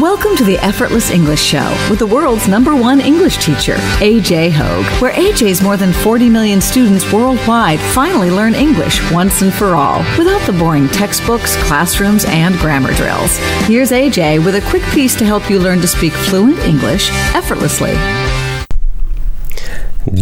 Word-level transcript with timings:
Welcome 0.00 0.36
to 0.36 0.44
the 0.44 0.58
Effortless 0.58 1.10
English 1.10 1.40
Show 1.40 1.74
with 1.88 2.00
the 2.00 2.06
world's 2.06 2.48
number 2.48 2.76
one 2.76 3.00
English 3.00 3.38
teacher, 3.38 3.76
AJ 3.96 4.50
Hoge, 4.50 5.00
where 5.00 5.14
AJ's 5.14 5.62
more 5.62 5.78
than 5.78 5.94
40 5.94 6.28
million 6.28 6.60
students 6.60 7.10
worldwide 7.10 7.80
finally 7.80 8.30
learn 8.30 8.54
English 8.54 9.00
once 9.10 9.40
and 9.40 9.50
for 9.54 9.74
all 9.74 10.00
without 10.18 10.42
the 10.42 10.52
boring 10.52 10.86
textbooks, 10.88 11.56
classrooms, 11.64 12.26
and 12.26 12.56
grammar 12.56 12.92
drills. 12.92 13.38
Here's 13.66 13.90
AJ 13.90 14.44
with 14.44 14.56
a 14.56 14.68
quick 14.68 14.82
piece 14.92 15.16
to 15.16 15.24
help 15.24 15.48
you 15.48 15.58
learn 15.58 15.80
to 15.80 15.88
speak 15.88 16.12
fluent 16.12 16.58
English 16.58 17.08
effortlessly. 17.34 17.94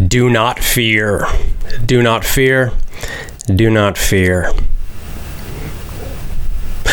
Do 0.07 0.31
not 0.31 0.61
fear. 0.61 1.27
Do 1.85 2.01
not 2.01 2.25
fear. 2.25 2.71
Do 3.53 3.71
not 3.71 3.99
fear. 3.99 4.53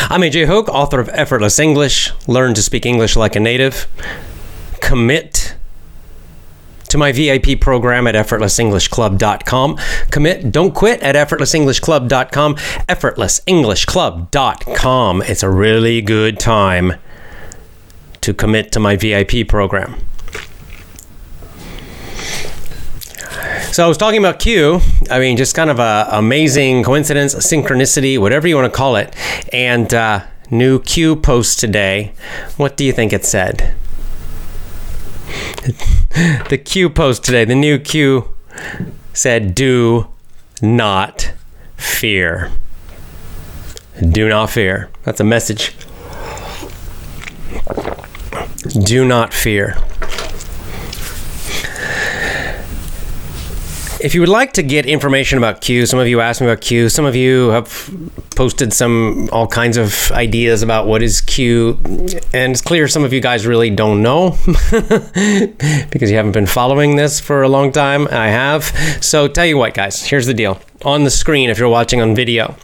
I'm 0.09 0.21
AJ 0.21 0.47
Hoge, 0.47 0.67
author 0.67 0.99
of 0.99 1.09
Effortless 1.09 1.59
English. 1.59 2.11
Learn 2.27 2.55
to 2.55 2.63
speak 2.63 2.85
English 2.85 3.15
like 3.15 3.35
a 3.35 3.39
native. 3.39 3.87
Commit 4.81 5.55
to 6.89 6.97
my 6.97 7.11
VIP 7.11 7.61
program 7.61 8.07
at 8.07 8.15
effortlessenglishclub.com. 8.15 9.77
Commit, 10.09 10.51
don't 10.51 10.73
quit 10.73 10.99
at 11.01 11.13
effortlessenglishclub.com. 11.15 12.55
Effortlessenglishclub.com. 12.55 15.21
It's 15.21 15.43
a 15.43 15.49
really 15.49 16.01
good 16.01 16.39
time 16.39 16.95
to 18.21 18.33
commit 18.33 18.71
to 18.73 18.79
my 18.79 18.95
VIP 18.97 19.47
program. 19.47 19.95
So 23.71 23.85
I 23.85 23.87
was 23.87 23.97
talking 23.97 24.19
about 24.19 24.39
Q. 24.39 24.79
I 25.09 25.19
mean, 25.19 25.37
just 25.37 25.55
kind 25.55 25.69
of 25.69 25.79
a 25.79 26.07
amazing 26.11 26.83
coincidence, 26.83 27.33
a 27.33 27.37
synchronicity, 27.37 28.19
whatever 28.19 28.47
you 28.47 28.55
want 28.55 28.71
to 28.71 28.77
call 28.77 28.95
it. 28.95 29.15
And 29.53 29.93
uh, 29.93 30.25
new 30.49 30.79
Q 30.79 31.15
post 31.15 31.59
today. 31.59 32.13
What 32.57 32.77
do 32.77 32.83
you 32.83 32.91
think 32.91 33.13
it 33.13 33.25
said? 33.25 33.73
the 36.49 36.61
Q 36.63 36.89
post 36.89 37.23
today, 37.23 37.45
the 37.45 37.55
new 37.55 37.79
Q 37.79 38.33
said, 39.13 39.55
"Do 39.55 40.07
not 40.61 41.33
fear." 41.77 42.51
Do 44.09 44.27
not 44.27 44.49
fear. 44.49 44.89
That's 45.03 45.19
a 45.19 45.23
message. 45.23 45.75
Do 48.83 49.05
not 49.05 49.33
fear. 49.33 49.77
If 54.03 54.15
you 54.15 54.21
would 54.21 54.29
like 54.29 54.53
to 54.53 54.63
get 54.63 54.87
information 54.87 55.37
about 55.37 55.61
Q, 55.61 55.85
some 55.85 55.99
of 55.99 56.07
you 56.07 56.21
asked 56.21 56.41
me 56.41 56.47
about 56.47 56.61
Q. 56.61 56.89
Some 56.89 57.05
of 57.05 57.15
you 57.15 57.49
have 57.49 57.93
posted 58.35 58.73
some 58.73 59.29
all 59.31 59.45
kinds 59.45 59.77
of 59.77 60.11
ideas 60.11 60.63
about 60.63 60.87
what 60.87 61.03
is 61.03 61.21
Q, 61.21 61.79
and 62.33 62.51
it's 62.51 62.61
clear 62.61 62.87
some 62.87 63.03
of 63.03 63.13
you 63.13 63.21
guys 63.21 63.45
really 63.45 63.69
don't 63.69 64.01
know 64.01 64.37
because 65.91 66.09
you 66.09 66.17
haven't 66.17 66.31
been 66.31 66.47
following 66.47 66.95
this 66.95 67.19
for 67.19 67.43
a 67.43 67.49
long 67.49 67.71
time. 67.71 68.07
I 68.07 68.29
have. 68.29 68.63
So 69.01 69.27
tell 69.27 69.45
you 69.45 69.57
what, 69.57 69.75
guys. 69.75 70.03
Here's 70.03 70.25
the 70.25 70.33
deal. 70.33 70.59
On 70.83 71.03
the 71.03 71.11
screen, 71.11 71.51
if 71.51 71.59
you're 71.59 71.69
watching 71.69 72.01
on 72.01 72.15
video, 72.15 72.55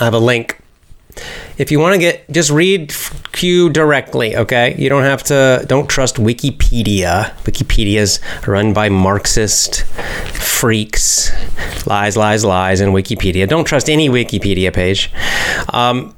I 0.00 0.04
have 0.04 0.14
a 0.14 0.18
link 0.18 0.60
if 1.58 1.70
you 1.70 1.78
want 1.80 1.94
to 1.94 1.98
get 1.98 2.30
just 2.30 2.50
read 2.50 2.94
q 3.32 3.70
directly 3.70 4.36
okay 4.36 4.74
you 4.78 4.88
don't 4.88 5.04
have 5.04 5.22
to 5.22 5.64
don't 5.66 5.88
trust 5.88 6.16
wikipedia 6.16 7.32
wikipedia's 7.44 8.20
run 8.46 8.72
by 8.72 8.88
marxist 8.88 9.84
freaks. 10.56 11.30
Lies 11.86 12.16
lies 12.16 12.44
lies 12.44 12.80
in 12.80 12.90
wikipedia. 12.90 13.46
Don't 13.48 13.66
trust 13.66 13.90
any 13.90 14.08
wikipedia 14.08 14.72
page. 14.72 15.12
Um, 15.68 16.16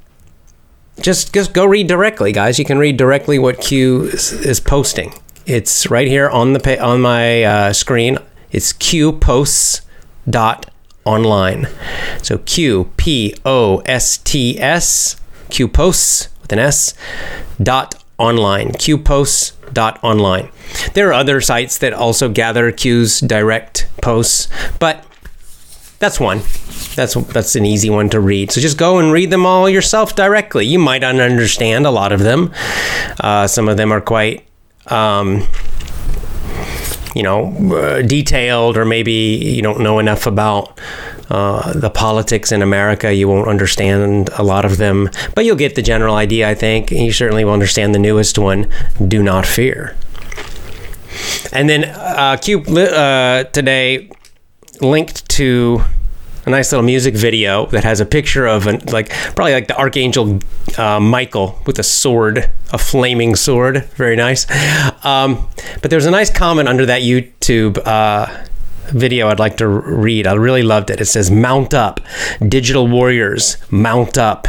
just 1.01 1.33
just 1.33 1.53
go 1.53 1.65
read 1.65 1.87
directly 1.87 2.31
guys. 2.31 2.57
You 2.59 2.65
can 2.65 2.77
read 2.77 2.97
directly 2.97 3.37
what 3.39 3.59
q 3.59 4.03
is, 4.03 4.31
is 4.31 4.59
posting. 4.59 5.13
It's 5.45 5.89
right 5.89 6.07
here 6.07 6.29
on 6.29 6.53
the 6.53 6.81
on 6.81 7.01
my 7.01 7.43
uh, 7.43 7.73
screen. 7.73 8.19
It's 8.51 8.71
Q 8.73 9.13
posts 9.13 9.81
dot 10.29 10.71
online. 11.05 11.67
So 12.21 12.37
Q 12.37 12.91
P 12.97 13.35
O 13.45 13.79
S 13.85 14.17
T 14.17 14.59
S 14.59 15.15
Q 15.49 15.67
posts 15.67 16.29
with 16.41 16.53
an 16.53 16.59
S 16.59 16.93
dot 17.61 17.98
online. 18.19 18.73
Q 18.73 18.97
posts 18.97 19.53
dot 19.73 19.99
online. 20.03 20.49
There 20.93 21.09
are 21.09 21.13
other 21.13 21.41
sites 21.41 21.77
that 21.79 21.93
also 21.93 22.29
gather 22.29 22.71
Q's 22.71 23.19
direct 23.21 23.87
posts, 24.01 24.47
but 24.79 25.05
that's 25.99 26.19
one. 26.19 26.41
That's 26.95 27.13
that's 27.13 27.55
an 27.55 27.65
easy 27.65 27.89
one 27.89 28.09
to 28.09 28.19
read. 28.19 28.51
So 28.51 28.61
just 28.61 28.77
go 28.77 28.99
and 28.99 29.11
read 29.11 29.31
them 29.31 29.45
all 29.45 29.69
yourself 29.69 30.15
directly. 30.15 30.65
You 30.65 30.79
might 30.79 31.01
not 31.01 31.15
understand 31.15 31.85
a 31.85 31.91
lot 31.91 32.11
of 32.11 32.19
them. 32.19 32.53
Uh, 33.19 33.47
some 33.47 33.67
of 33.67 33.77
them 33.77 33.91
are 33.91 34.01
quite. 34.01 34.45
Um, 34.87 35.47
you 37.15 37.23
know, 37.23 37.51
uh, 37.75 38.01
detailed, 38.03 38.77
or 38.77 38.85
maybe 38.85 39.11
you 39.11 39.61
don't 39.61 39.79
know 39.81 39.99
enough 39.99 40.27
about 40.27 40.79
uh, 41.29 41.73
the 41.73 41.89
politics 41.89 42.51
in 42.51 42.61
America. 42.61 43.13
You 43.13 43.27
won't 43.27 43.47
understand 43.47 44.29
a 44.37 44.43
lot 44.43 44.65
of 44.65 44.77
them, 44.77 45.09
but 45.35 45.45
you'll 45.45 45.55
get 45.55 45.75
the 45.75 45.81
general 45.81 46.15
idea, 46.15 46.49
I 46.49 46.55
think. 46.55 46.91
You 46.91 47.11
certainly 47.11 47.45
will 47.45 47.53
understand 47.53 47.93
the 47.93 47.99
newest 47.99 48.37
one 48.37 48.71
Do 49.07 49.21
Not 49.21 49.45
Fear. 49.45 49.95
And 51.51 51.69
then 51.69 51.85
uh, 51.85 52.37
Q 52.41 52.61
uh, 52.61 53.43
today 53.45 54.09
linked 54.81 55.27
to 55.29 55.81
a 56.45 56.49
nice 56.49 56.71
little 56.71 56.85
music 56.85 57.15
video 57.15 57.65
that 57.67 57.83
has 57.83 57.99
a 57.99 58.05
picture 58.05 58.47
of 58.47 58.67
an 58.67 58.79
like 58.91 59.09
probably 59.35 59.53
like 59.53 59.67
the 59.67 59.77
archangel 59.77 60.39
uh, 60.77 60.99
Michael 60.99 61.59
with 61.65 61.77
a 61.79 61.83
sword, 61.83 62.49
a 62.71 62.77
flaming 62.77 63.35
sword. 63.35 63.85
Very 63.95 64.15
nice. 64.15 64.45
Um, 65.05 65.47
but 65.81 65.91
there's 65.91 66.05
a 66.05 66.11
nice 66.11 66.31
comment 66.31 66.67
under 66.67 66.85
that 66.85 67.01
YouTube. 67.01 67.77
Uh, 67.85 68.45
video 68.91 69.27
I'd 69.27 69.39
like 69.39 69.57
to 69.57 69.67
read. 69.67 70.27
I 70.27 70.33
really 70.33 70.63
loved 70.63 70.89
it. 70.89 71.01
It 71.01 71.05
says, 71.05 71.31
Mount 71.31 71.73
up. 71.73 71.99
Digital 72.45 72.87
warriors, 72.87 73.57
mount 73.69 74.17
up. 74.17 74.47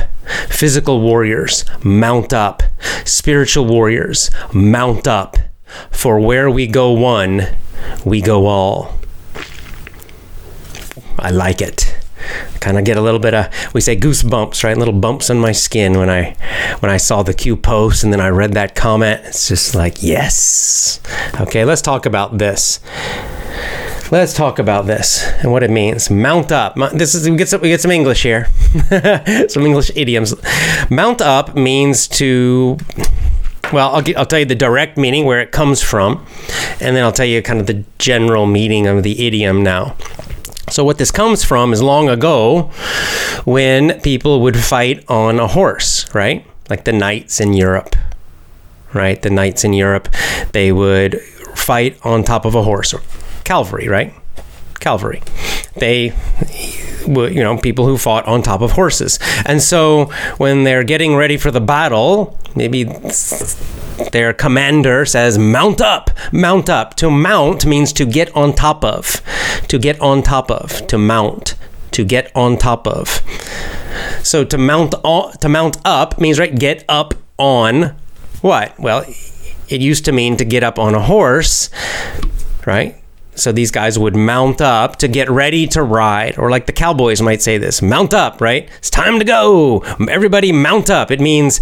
Physical 0.48 1.00
warriors, 1.00 1.64
mount 1.82 2.32
up. 2.32 2.62
Spiritual 3.04 3.66
warriors, 3.66 4.30
mount 4.52 5.08
up. 5.08 5.36
For 5.90 6.18
where 6.18 6.50
we 6.50 6.66
go 6.66 6.92
one, 6.92 7.46
we 8.04 8.20
go 8.20 8.46
all. 8.46 8.98
I 11.18 11.30
like 11.30 11.60
it. 11.60 11.96
Kind 12.60 12.78
of 12.78 12.84
get 12.84 12.96
a 12.96 13.00
little 13.00 13.20
bit 13.20 13.34
of 13.34 13.48
we 13.74 13.80
say 13.80 13.96
goosebumps, 13.96 14.62
right? 14.62 14.76
Little 14.76 14.94
bumps 14.94 15.30
on 15.30 15.38
my 15.38 15.52
skin 15.52 15.98
when 15.98 16.10
I 16.10 16.36
when 16.80 16.90
I 16.90 16.98
saw 16.98 17.22
the 17.22 17.34
Q 17.34 17.56
post 17.56 18.04
and 18.04 18.12
then 18.12 18.20
I 18.20 18.28
read 18.28 18.52
that 18.52 18.74
comment. 18.74 19.22
It's 19.24 19.48
just 19.48 19.74
like 19.74 20.02
yes. 20.02 21.00
Okay, 21.40 21.64
let's 21.64 21.82
talk 21.82 22.04
about 22.04 22.38
this. 22.38 22.80
Let's 24.10 24.34
talk 24.34 24.58
about 24.58 24.86
this 24.86 25.24
and 25.40 25.52
what 25.52 25.62
it 25.62 25.70
means. 25.70 26.10
Mount 26.10 26.50
up. 26.50 26.74
This 26.92 27.14
is 27.14 27.30
we 27.30 27.36
get 27.36 27.48
some, 27.48 27.60
we 27.60 27.68
get 27.68 27.80
some 27.80 27.92
English 27.92 28.24
here, 28.24 28.48
some 29.48 29.64
English 29.64 29.92
idioms. 29.94 30.34
Mount 30.90 31.20
up 31.20 31.54
means 31.54 32.08
to 32.08 32.76
well, 33.72 33.94
I'll, 33.94 34.02
I'll 34.16 34.26
tell 34.26 34.40
you 34.40 34.44
the 34.44 34.56
direct 34.56 34.96
meaning 34.96 35.26
where 35.26 35.40
it 35.40 35.52
comes 35.52 35.80
from, 35.80 36.26
and 36.80 36.96
then 36.96 37.04
I'll 37.04 37.12
tell 37.12 37.26
you 37.26 37.40
kind 37.40 37.60
of 37.60 37.68
the 37.68 37.84
general 37.98 38.46
meaning 38.46 38.88
of 38.88 39.04
the 39.04 39.24
idiom 39.24 39.62
now. 39.62 39.94
So, 40.70 40.82
what 40.82 40.98
this 40.98 41.12
comes 41.12 41.44
from 41.44 41.72
is 41.72 41.80
long 41.80 42.08
ago 42.08 42.72
when 43.44 44.00
people 44.00 44.40
would 44.40 44.56
fight 44.56 45.04
on 45.08 45.38
a 45.38 45.46
horse, 45.46 46.12
right? 46.12 46.44
Like 46.68 46.84
the 46.84 46.92
knights 46.92 47.40
in 47.40 47.52
Europe, 47.52 47.94
right? 48.92 49.22
The 49.22 49.30
knights 49.30 49.62
in 49.62 49.72
Europe, 49.72 50.08
they 50.50 50.72
would 50.72 51.20
fight 51.54 51.96
on 52.04 52.24
top 52.24 52.44
of 52.44 52.56
a 52.56 52.64
horse, 52.64 52.92
or 52.92 53.02
cavalry, 53.44 53.88
right? 53.88 54.14
Cavalry. 54.78 55.22
They 55.76 56.12
were 57.06 57.28
you 57.28 57.42
know, 57.42 57.56
people 57.56 57.86
who 57.86 57.96
fought 57.96 58.26
on 58.26 58.42
top 58.42 58.60
of 58.60 58.72
horses. 58.72 59.18
And 59.46 59.62
so 59.62 60.06
when 60.38 60.64
they're 60.64 60.84
getting 60.84 61.16
ready 61.16 61.36
for 61.36 61.50
the 61.50 61.60
battle, 61.60 62.38
maybe 62.54 62.84
their 64.12 64.32
commander 64.32 65.04
says, 65.04 65.38
Mount 65.38 65.80
up, 65.80 66.10
mount 66.32 66.68
up. 66.68 66.94
To 66.96 67.10
mount 67.10 67.66
means 67.66 67.92
to 67.94 68.04
get 68.04 68.34
on 68.36 68.54
top 68.54 68.84
of, 68.84 69.22
to 69.68 69.78
get 69.78 70.00
on 70.00 70.22
top 70.22 70.50
of, 70.50 70.86
to 70.88 70.98
mount, 70.98 71.54
to 71.92 72.04
get 72.04 72.34
on 72.34 72.56
top 72.56 72.86
of. 72.86 73.22
So 74.22 74.44
to 74.44 74.58
mount 74.58 74.92
to 75.40 75.48
mount 75.48 75.78
up 75.84 76.20
means 76.20 76.38
right 76.38 76.56
get 76.56 76.84
up 76.88 77.14
on 77.38 77.94
what? 78.40 78.78
Well, 78.78 79.04
it 79.68 79.80
used 79.80 80.04
to 80.06 80.12
mean 80.12 80.36
to 80.38 80.44
get 80.44 80.62
up 80.62 80.78
on 80.78 80.94
a 80.94 81.00
horse, 81.00 81.70
right? 82.66 82.96
So 83.40 83.52
these 83.52 83.70
guys 83.70 83.98
would 83.98 84.14
mount 84.14 84.60
up 84.60 84.96
to 84.96 85.08
get 85.08 85.30
ready 85.30 85.66
to 85.68 85.82
ride, 85.82 86.38
or 86.38 86.50
like 86.50 86.66
the 86.66 86.72
cowboys 86.72 87.22
might 87.22 87.40
say 87.40 87.56
this 87.58 87.80
mount 87.80 88.12
up, 88.12 88.40
right? 88.40 88.68
It's 88.78 88.90
time 88.90 89.18
to 89.18 89.24
go. 89.24 89.80
Everybody 90.08 90.52
mount 90.52 90.90
up. 90.90 91.10
It 91.10 91.20
means, 91.20 91.60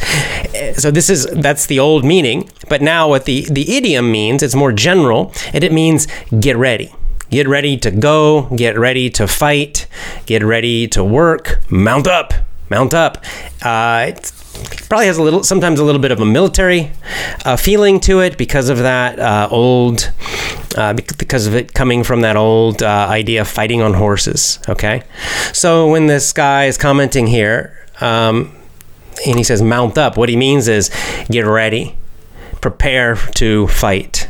so 0.77 0.91
this 0.91 1.09
is, 1.09 1.27
that's 1.27 1.67
the 1.67 1.79
old 1.79 2.05
meaning. 2.05 2.51
But 2.69 2.83
now 2.83 3.09
what 3.09 3.25
the, 3.27 3.47
the 3.51 3.77
idiom 3.77 4.11
means, 4.11 4.43
it's 4.43 4.55
more 4.55 4.73
general, 4.73 5.33
and 5.53 5.63
it 5.63 5.73
means 5.73 6.09
get 6.41 6.57
ready. 6.57 6.93
Get 7.31 7.47
ready 7.47 7.77
to 7.77 7.91
go, 7.91 8.49
get 8.57 8.79
ready 8.79 9.11
to 9.11 9.29
fight, 9.29 9.87
get 10.27 10.43
ready 10.43 10.89
to 10.89 11.05
work, 11.05 11.61
mount 11.71 12.07
up, 12.07 12.33
mount 12.71 12.95
up. 12.95 13.25
Uh, 13.63 14.13
probably 14.89 15.07
has 15.07 15.19
a 15.19 15.23
little, 15.23 15.45
sometimes 15.45 15.81
a 15.81 15.85
little 15.85 16.01
bit 16.01 16.11
of 16.11 16.21
a 16.21 16.25
military 16.25 16.91
uh, 17.45 17.57
feeling 17.57 18.01
to 18.01 18.21
it 18.21 18.39
because 18.39 18.69
of 18.69 18.79
that 18.79 19.19
uh, 19.19 19.49
old, 19.51 20.11
uh, 20.77 20.95
because 20.95 21.47
of 21.47 21.55
it 21.55 21.75
coming 21.75 22.03
from 22.03 22.23
that 22.23 22.37
old 22.37 22.83
uh, 22.83 23.07
idea 23.09 23.43
of 23.43 23.49
fighting 23.49 23.83
on 23.83 23.95
horses. 23.95 24.59
Okay, 24.69 25.03
so 25.53 25.89
when 25.89 26.07
this 26.07 26.33
guy 26.33 26.65
is 26.65 26.79
commenting 26.79 27.27
here, 27.27 27.87
um, 28.01 28.55
and 29.27 29.37
he 29.37 29.45
says 29.45 29.61
mount 29.61 29.99
up, 29.99 30.17
what 30.17 30.29
he 30.29 30.37
means 30.37 30.69
is 30.69 30.91
get 31.31 31.43
ready, 31.43 31.97
prepare 32.61 33.17
to 33.17 33.67
fight. 33.69 34.29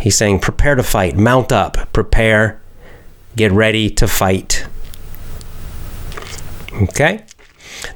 He's 0.00 0.16
saying 0.16 0.40
prepare 0.40 0.74
to 0.74 0.82
fight, 0.82 1.16
mount 1.16 1.52
up, 1.52 1.92
prepare, 1.92 2.60
get 3.36 3.52
ready 3.52 3.88
to 3.90 4.08
fight. 4.08 4.66
Okay. 6.72 7.24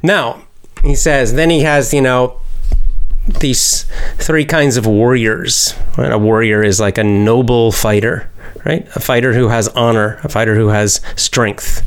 Now, 0.03 0.46
he 0.87 0.95
says, 0.95 1.35
then 1.35 1.51
he 1.51 1.61
has, 1.61 1.93
you 1.93 2.01
know, 2.01 2.41
these 3.41 3.87
three 4.17 4.45
kinds 4.45 4.77
of 4.77 4.87
warriors. 4.87 5.75
Right? 5.97 6.13
A 6.13 6.19
warrior 6.19 6.63
is 6.63 6.81
like 6.81 6.99
a 6.99 7.05
noble 7.05 7.73
fighter, 7.73 8.31
right? 8.65 8.87
A 8.95 9.01
fighter 9.01 9.35
who 9.35 9.49
has 9.49 9.69
honor, 9.69 10.21
a 10.23 10.29
fighter 10.29 10.55
who 10.55 10.69
has 10.69 11.01
strength. 11.17 11.83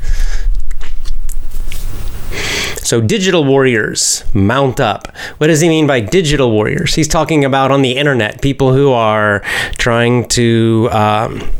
So, 2.90 3.00
digital 3.00 3.44
warriors 3.44 4.24
mount 4.34 4.80
up. 4.80 5.14
What 5.38 5.46
does 5.46 5.60
he 5.60 5.68
mean 5.68 5.86
by 5.86 6.00
digital 6.00 6.50
warriors? 6.50 6.94
He's 6.94 7.06
talking 7.06 7.44
about 7.44 7.70
on 7.70 7.82
the 7.82 7.92
internet 7.92 8.42
people 8.42 8.72
who 8.72 8.90
are 8.90 9.40
trying 9.78 10.26
to. 10.30 10.88
Um, 10.90 11.50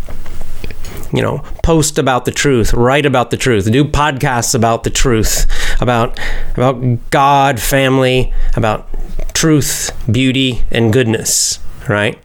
you 1.13 1.23
know, 1.23 1.39
post 1.63 1.99
about 1.99 2.25
the 2.25 2.31
truth, 2.31 2.73
write 2.73 3.07
about 3.07 3.31
the 3.31 3.37
truth, 3.37 3.71
do 3.71 3.85
podcasts 3.85 4.55
about 4.55 4.85
the 4.85 4.91
truth, 4.91 5.47
about 5.81 6.19
about 6.55 7.11
God, 7.11 7.61
family, 7.61 8.33
about 8.57 8.89
truth, 9.35 9.91
beauty, 10.11 10.65
and 10.71 10.93
goodness, 10.93 11.59
right? 11.89 12.19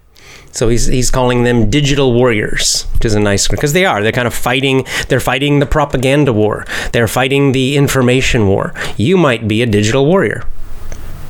So 0.51 0.69
he's, 0.69 0.85
he's 0.85 1.11
calling 1.11 1.43
them 1.43 1.69
digital 1.69 2.13
warriors, 2.13 2.83
which 2.93 3.03
is 3.03 3.13
a 3.13 3.19
nice 3.19 3.49
because 3.49 3.73
they 3.73 3.85
are. 3.85 4.01
They're 4.01 4.13
kind 4.13 4.27
of 4.27 4.33
fighting. 4.33 4.85
They're 5.09 5.19
fighting 5.19 5.59
the 5.59 5.65
propaganda 5.65 6.31
war. 6.31 6.65
They're 6.93 7.09
fighting 7.09 7.51
the 7.51 7.75
information 7.75 8.47
war. 8.47 8.73
You 8.95 9.17
might 9.17 9.49
be 9.49 9.61
a 9.61 9.65
digital 9.65 10.05
warrior. 10.05 10.43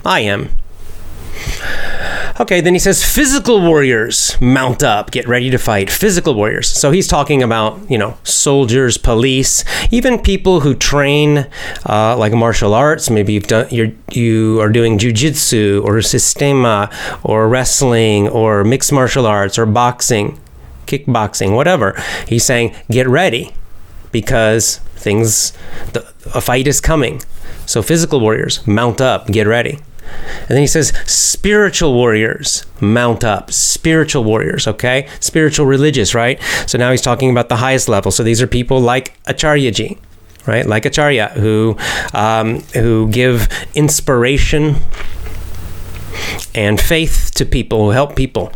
I 0.05 0.19
am. 0.19 0.49
Okay, 2.37 2.59
then 2.59 2.73
he 2.73 2.79
says 2.79 3.01
physical 3.01 3.61
warriors 3.61 4.35
mount 4.41 4.83
up, 4.83 5.11
get 5.11 5.25
ready 5.25 5.49
to 5.49 5.57
fight. 5.57 5.89
Physical 5.89 6.33
warriors. 6.33 6.67
So 6.67 6.91
he's 6.91 7.07
talking 7.07 7.41
about, 7.41 7.79
you 7.89 7.97
know, 7.97 8.17
soldiers, 8.23 8.97
police, 8.97 9.63
even 9.89 10.19
people 10.19 10.59
who 10.59 10.75
train 10.75 11.47
uh, 11.85 12.17
like 12.17 12.33
martial 12.33 12.73
arts. 12.73 13.09
Maybe 13.09 13.31
you've 13.31 13.47
done, 13.47 13.67
you're, 13.71 13.93
you 14.11 14.59
are 14.59 14.67
doing 14.67 14.97
jujitsu 14.97 15.81
or 15.85 15.93
sistema 15.99 16.93
or 17.23 17.47
wrestling 17.47 18.27
or 18.27 18.65
mixed 18.65 18.91
martial 18.91 19.25
arts 19.25 19.57
or 19.57 19.65
boxing, 19.65 20.37
kickboxing, 20.87 21.55
whatever. 21.55 21.97
He's 22.27 22.43
saying, 22.43 22.75
get 22.91 23.07
ready 23.07 23.53
because 24.11 24.79
things, 24.97 25.53
the, 25.93 26.01
a 26.33 26.41
fight 26.41 26.67
is 26.67 26.81
coming. 26.81 27.21
So 27.65 27.81
physical 27.81 28.19
warriors, 28.19 28.65
mount 28.67 28.99
up, 28.99 29.27
get 29.27 29.47
ready. 29.47 29.79
And 30.41 30.49
then 30.49 30.59
he 30.59 30.67
says, 30.67 30.93
spiritual 31.05 31.93
warriors 31.93 32.65
mount 32.79 33.23
up. 33.23 33.51
Spiritual 33.51 34.23
warriors, 34.23 34.67
okay? 34.67 35.07
Spiritual 35.19 35.65
religious, 35.65 36.13
right? 36.13 36.41
So 36.67 36.77
now 36.77 36.91
he's 36.91 37.01
talking 37.01 37.31
about 37.31 37.49
the 37.49 37.57
highest 37.57 37.89
level. 37.89 38.11
So 38.11 38.23
these 38.23 38.41
are 38.41 38.47
people 38.47 38.79
like 38.79 39.21
Acharyaji, 39.23 39.97
right? 40.45 40.65
Like 40.65 40.85
Acharya, 40.85 41.29
who, 41.29 41.77
um, 42.13 42.59
who 42.73 43.09
give 43.09 43.47
inspiration 43.73 44.75
and 46.53 46.79
faith 46.79 47.31
to 47.35 47.45
people, 47.45 47.85
who 47.85 47.89
help 47.91 48.15
people 48.15 48.51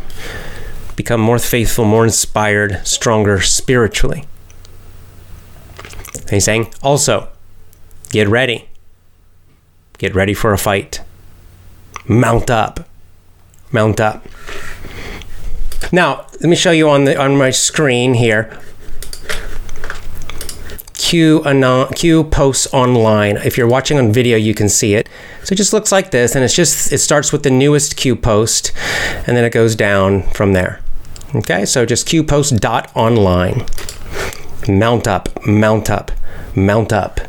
become 0.96 1.20
more 1.20 1.38
faithful, 1.38 1.84
more 1.84 2.04
inspired, 2.04 2.86
stronger 2.86 3.40
spiritually. 3.40 4.26
And 6.14 6.30
he's 6.30 6.44
saying, 6.44 6.72
also, 6.82 7.28
get 8.10 8.28
ready. 8.28 8.68
Get 9.98 10.14
ready 10.14 10.34
for 10.34 10.52
a 10.52 10.58
fight 10.58 11.00
mount 12.06 12.50
up. 12.50 12.88
Mount 13.72 14.00
up. 14.00 14.26
Now, 15.92 16.26
let 16.32 16.44
me 16.44 16.56
show 16.56 16.70
you 16.70 16.88
on 16.88 17.04
the 17.04 17.20
on 17.20 17.36
my 17.36 17.50
screen 17.50 18.14
here. 18.14 18.58
Q 20.94 21.42
anon, 21.44 21.92
posts 22.30 22.72
online. 22.72 23.36
If 23.38 23.56
you're 23.56 23.66
watching 23.66 23.98
on 23.98 24.12
video, 24.12 24.36
you 24.36 24.54
can 24.54 24.68
see 24.68 24.94
it. 24.94 25.08
So 25.42 25.54
it 25.54 25.56
just 25.56 25.72
looks 25.72 25.90
like 25.90 26.12
this, 26.12 26.36
and 26.36 26.44
it's 26.44 26.54
just 26.54 26.92
it 26.92 26.98
starts 26.98 27.32
with 27.32 27.42
the 27.42 27.50
newest 27.50 27.96
Q 27.96 28.14
post, 28.14 28.72
and 29.26 29.36
then 29.36 29.44
it 29.44 29.52
goes 29.52 29.74
down 29.74 30.22
from 30.30 30.52
there. 30.52 30.80
Okay, 31.34 31.64
so 31.64 31.84
just 31.84 32.06
Q 32.06 32.22
post 32.22 32.56
dot 32.60 32.92
online. 32.94 33.64
Mount 34.68 35.08
up, 35.08 35.44
mount 35.46 35.90
up, 35.90 36.12
mount 36.54 36.92
up. 36.92 37.20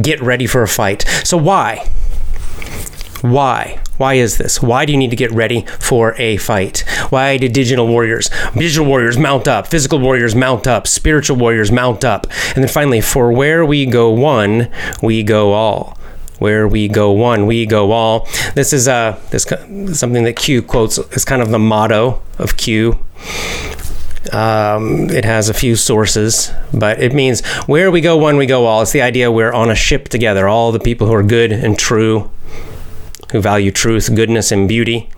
Get 0.00 0.20
ready 0.20 0.46
for 0.46 0.62
a 0.62 0.68
fight. 0.68 1.04
So 1.22 1.36
why? 1.36 1.88
Why? 3.30 3.80
Why 3.96 4.14
is 4.14 4.36
this? 4.36 4.60
Why 4.60 4.84
do 4.84 4.92
you 4.92 4.98
need 4.98 5.10
to 5.10 5.16
get 5.16 5.32
ready 5.32 5.62
for 5.80 6.14
a 6.18 6.36
fight? 6.36 6.84
Why 7.08 7.38
do 7.38 7.48
digital 7.48 7.86
warriors, 7.86 8.30
digital 8.54 8.84
warriors 8.84 9.16
mount 9.16 9.48
up, 9.48 9.66
physical 9.66 9.98
warriors 9.98 10.34
mount 10.34 10.66
up, 10.66 10.86
spiritual 10.86 11.36
warriors 11.36 11.72
mount 11.72 12.04
up? 12.04 12.26
And 12.54 12.62
then 12.62 12.68
finally, 12.68 13.00
for 13.00 13.32
where 13.32 13.64
we 13.64 13.86
go 13.86 14.10
one, 14.10 14.70
we 15.02 15.22
go 15.22 15.52
all. 15.52 15.98
Where 16.38 16.68
we 16.68 16.88
go 16.88 17.12
one, 17.12 17.46
we 17.46 17.64
go 17.64 17.92
all. 17.92 18.28
This 18.54 18.74
is 18.74 18.86
uh, 18.86 19.18
this 19.30 19.44
something 19.98 20.24
that 20.24 20.36
Q 20.36 20.60
quotes. 20.60 20.98
It's 20.98 21.24
kind 21.24 21.40
of 21.40 21.50
the 21.50 21.58
motto 21.58 22.20
of 22.38 22.58
Q. 22.58 22.98
Um, 24.32 25.08
it 25.08 25.24
has 25.24 25.48
a 25.48 25.54
few 25.54 25.76
sources, 25.76 26.52
but 26.74 27.00
it 27.00 27.14
means 27.14 27.46
where 27.66 27.90
we 27.90 28.00
go 28.00 28.16
one, 28.16 28.36
we 28.36 28.44
go 28.44 28.66
all. 28.66 28.82
It's 28.82 28.92
the 28.92 29.02
idea 29.02 29.30
we're 29.30 29.52
on 29.52 29.70
a 29.70 29.74
ship 29.74 30.08
together, 30.08 30.48
all 30.48 30.72
the 30.72 30.80
people 30.80 31.06
who 31.06 31.14
are 31.14 31.22
good 31.22 31.52
and 31.52 31.78
true 31.78 32.30
who 33.32 33.40
value 33.40 33.70
truth, 33.70 34.14
goodness, 34.14 34.52
and 34.52 34.68
beauty. 34.68 35.08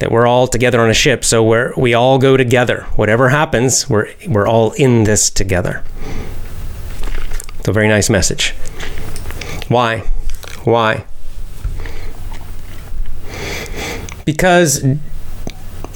That 0.00 0.10
we're 0.10 0.26
all 0.26 0.46
together 0.46 0.80
on 0.80 0.90
a 0.90 0.94
ship, 0.94 1.24
so 1.24 1.42
we're, 1.42 1.72
we 1.76 1.94
all 1.94 2.18
go 2.18 2.36
together. 2.36 2.82
Whatever 2.96 3.30
happens, 3.30 3.88
we're, 3.88 4.08
we're 4.26 4.46
all 4.46 4.72
in 4.72 5.04
this 5.04 5.30
together. 5.30 5.82
It's 7.58 7.68
a 7.68 7.72
very 7.72 7.88
nice 7.88 8.10
message. 8.10 8.50
Why? 9.68 10.00
Why? 10.64 11.06
Because 14.24 14.84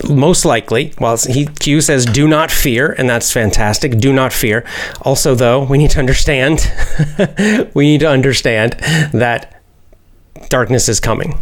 most 0.08 0.44
likely, 0.44 0.94
well, 0.98 1.16
he 1.16 1.46
Q 1.46 1.80
says 1.80 2.04
do 2.06 2.28
not 2.28 2.50
fear, 2.50 2.94
and 2.96 3.08
that's 3.08 3.32
fantastic. 3.32 3.98
Do 3.98 4.12
not 4.12 4.32
fear. 4.32 4.64
Also, 5.02 5.34
though, 5.34 5.64
we 5.64 5.78
need 5.78 5.90
to 5.90 5.98
understand 5.98 6.70
we 7.74 7.86
need 7.86 8.00
to 8.00 8.08
understand 8.08 8.72
that 9.12 9.57
darkness 10.48 10.88
is 10.88 11.00
coming. 11.00 11.38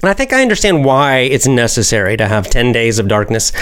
And 0.00 0.08
I 0.08 0.14
think 0.14 0.32
I 0.32 0.42
understand 0.42 0.84
why 0.84 1.18
it's 1.18 1.48
necessary 1.48 2.16
to 2.18 2.28
have 2.28 2.48
10 2.48 2.70
days 2.70 3.00
of 3.00 3.08
darkness, 3.08 3.52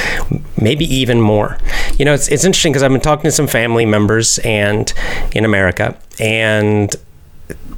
maybe 0.61 0.85
even 0.85 1.21
more. 1.21 1.57
You 1.99 2.05
know, 2.05 2.13
it's, 2.13 2.29
it's 2.29 2.45
interesting 2.45 2.73
because 2.73 2.83
I've 2.83 2.91
been 2.91 3.01
talking 3.01 3.25
to 3.25 3.33
some 3.33 3.47
family 3.47 3.87
members 3.87 4.39
and 4.41 4.93
in 5.35 5.47
America, 5.47 5.97
and 6.21 6.95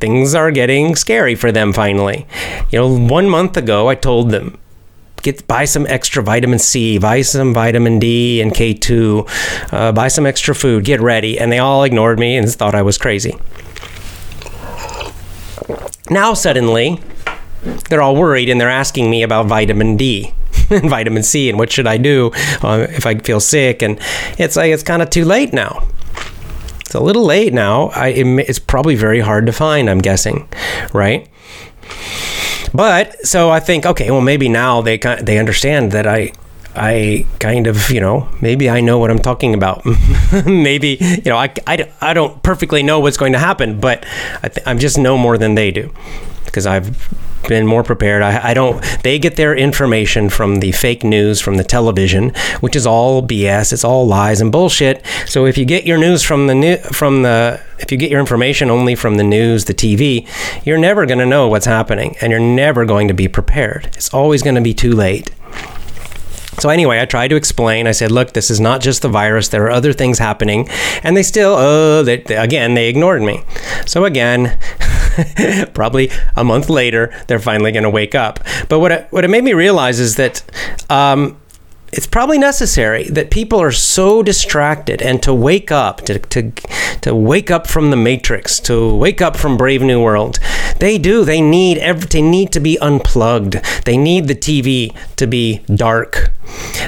things 0.00 0.34
are 0.34 0.50
getting 0.50 0.96
scary 0.96 1.36
for 1.36 1.52
them 1.52 1.72
finally. 1.72 2.26
You 2.70 2.80
know, 2.80 2.98
one 2.98 3.28
month 3.28 3.56
ago, 3.56 3.88
I 3.88 3.94
told 3.94 4.30
them, 4.30 4.58
get 5.22 5.46
buy 5.46 5.64
some 5.64 5.86
extra 5.86 6.22
vitamin 6.22 6.58
C, 6.58 6.98
buy 6.98 7.22
some 7.22 7.54
vitamin 7.54 8.00
D 8.00 8.40
and 8.40 8.52
K2, 8.52 9.72
uh, 9.72 9.92
buy 9.92 10.08
some 10.08 10.26
extra 10.26 10.54
food, 10.54 10.84
get 10.84 11.00
ready. 11.00 11.38
And 11.38 11.52
they 11.52 11.58
all 11.60 11.84
ignored 11.84 12.18
me 12.18 12.36
and 12.36 12.48
thought 12.50 12.74
I 12.74 12.82
was 12.82 12.98
crazy. 12.98 13.38
Now, 16.10 16.34
suddenly, 16.34 17.00
they're 17.88 18.02
all 18.02 18.16
worried 18.16 18.48
and 18.48 18.60
they're 18.60 18.70
asking 18.70 19.10
me 19.10 19.22
about 19.22 19.46
vitamin 19.46 19.96
D 19.96 20.32
and 20.70 20.88
vitamin 20.88 21.22
C 21.22 21.48
and 21.48 21.58
what 21.58 21.72
should 21.72 21.86
I 21.86 21.96
do 21.96 22.30
uh, 22.62 22.86
if 22.90 23.06
I 23.06 23.16
feel 23.18 23.40
sick. 23.40 23.82
And 23.82 23.98
it's 24.38 24.56
like 24.56 24.72
it's 24.72 24.82
kind 24.82 25.02
of 25.02 25.10
too 25.10 25.24
late 25.24 25.52
now. 25.52 25.86
It's 26.80 26.94
a 26.94 27.00
little 27.00 27.24
late 27.24 27.52
now. 27.52 27.88
I, 27.88 28.08
it, 28.08 28.26
it's 28.48 28.58
probably 28.58 28.94
very 28.94 29.20
hard 29.20 29.44
to 29.46 29.52
find, 29.52 29.90
I'm 29.90 29.98
guessing, 29.98 30.48
right? 30.94 31.28
But 32.72 33.26
so 33.26 33.50
I 33.50 33.60
think, 33.60 33.84
okay, 33.84 34.10
well, 34.10 34.20
maybe 34.20 34.48
now 34.48 34.80
they 34.80 34.96
they 34.96 35.38
understand 35.38 35.92
that 35.92 36.06
I 36.06 36.32
I 36.78 37.26
kind 37.40 37.66
of, 37.66 37.90
you 37.90 38.00
know, 38.00 38.28
maybe 38.40 38.70
I 38.70 38.80
know 38.80 38.98
what 38.98 39.10
I'm 39.10 39.18
talking 39.18 39.54
about. 39.54 39.84
maybe, 40.46 40.96
you 41.00 41.30
know, 41.30 41.36
I, 41.36 41.52
I, 41.66 41.90
I 42.00 42.14
don't 42.14 42.42
perfectly 42.42 42.82
know 42.82 43.00
what's 43.00 43.16
going 43.16 43.32
to 43.32 43.38
happen, 43.38 43.80
but 43.80 44.06
I 44.42 44.50
am 44.66 44.78
just 44.78 44.98
know 44.98 45.18
more 45.18 45.36
than 45.38 45.54
they 45.54 45.70
do. 45.70 45.92
because 46.44 46.66
I've 46.66 47.08
been 47.46 47.66
more 47.66 47.82
prepared. 47.82 48.22
I, 48.22 48.50
I, 48.50 48.54
don't. 48.54 48.82
They 49.02 49.18
get 49.18 49.36
their 49.36 49.54
information 49.56 50.28
from 50.28 50.56
the 50.56 50.72
fake 50.72 51.04
news 51.04 51.40
from 51.40 51.56
the 51.56 51.64
television, 51.64 52.32
which 52.60 52.74
is 52.74 52.86
all 52.86 53.22
BS. 53.22 53.72
It's 53.72 53.84
all 53.84 54.06
lies 54.06 54.40
and 54.40 54.50
bullshit. 54.50 55.04
So 55.26 55.46
if 55.46 55.56
you 55.56 55.64
get 55.64 55.86
your 55.86 55.98
news 55.98 56.22
from 56.22 56.46
the 56.46 56.54
new 56.54 56.76
from 56.78 57.22
the 57.22 57.60
if 57.78 57.92
you 57.92 57.98
get 57.98 58.10
your 58.10 58.20
information 58.20 58.70
only 58.70 58.94
from 58.94 59.16
the 59.16 59.24
news, 59.24 59.66
the 59.66 59.74
TV, 59.74 60.26
you're 60.66 60.78
never 60.78 61.06
going 61.06 61.20
to 61.20 61.26
know 61.26 61.48
what's 61.48 61.66
happening, 61.66 62.16
and 62.20 62.30
you're 62.30 62.40
never 62.40 62.84
going 62.84 63.08
to 63.08 63.14
be 63.14 63.28
prepared. 63.28 63.86
It's 63.94 64.12
always 64.12 64.42
going 64.42 64.56
to 64.56 64.60
be 64.60 64.74
too 64.74 64.92
late. 64.92 65.30
So 66.60 66.68
anyway, 66.68 67.00
I 67.00 67.04
tried 67.04 67.28
to 67.28 67.36
explain. 67.36 67.86
I 67.86 67.92
said, 67.92 68.10
"Look, 68.10 68.32
this 68.32 68.50
is 68.50 68.60
not 68.60 68.80
just 68.80 69.02
the 69.02 69.08
virus. 69.08 69.48
There 69.48 69.64
are 69.64 69.70
other 69.70 69.92
things 69.92 70.18
happening," 70.18 70.68
and 71.02 71.16
they 71.16 71.22
still, 71.22 71.54
oh, 71.56 72.02
they, 72.02 72.22
again, 72.24 72.74
they 72.74 72.88
ignored 72.88 73.22
me. 73.22 73.42
So 73.86 74.04
again, 74.04 74.58
probably 75.74 76.10
a 76.36 76.44
month 76.44 76.68
later, 76.68 77.14
they're 77.26 77.38
finally 77.38 77.72
going 77.72 77.84
to 77.84 77.90
wake 77.90 78.14
up. 78.14 78.40
But 78.68 78.80
what 78.80 78.92
it, 78.92 79.06
what 79.10 79.24
it 79.24 79.28
made 79.28 79.44
me 79.44 79.54
realize 79.54 80.00
is 80.00 80.16
that. 80.16 80.42
Um, 80.90 81.38
it's 81.92 82.06
probably 82.06 82.38
necessary 82.38 83.04
that 83.04 83.30
people 83.30 83.60
are 83.60 83.72
so 83.72 84.22
distracted 84.22 85.00
and 85.00 85.22
to 85.22 85.32
wake 85.32 85.72
up 85.72 86.02
to, 86.02 86.18
to 86.18 86.52
to 87.00 87.14
wake 87.14 87.50
up 87.50 87.66
from 87.66 87.90
the 87.90 87.96
matrix 87.96 88.60
to 88.60 88.94
wake 88.94 89.22
up 89.22 89.36
from 89.36 89.56
brave 89.56 89.80
new 89.82 90.02
world. 90.02 90.38
They 90.80 90.98
do. 90.98 91.24
They 91.24 91.40
need 91.40 91.78
every, 91.78 92.06
they 92.06 92.22
need 92.22 92.52
to 92.52 92.60
be 92.60 92.78
unplugged. 92.80 93.54
They 93.84 93.96
need 93.96 94.28
the 94.28 94.34
tv 94.34 94.94
to 95.16 95.26
be 95.26 95.58
dark. 95.74 96.30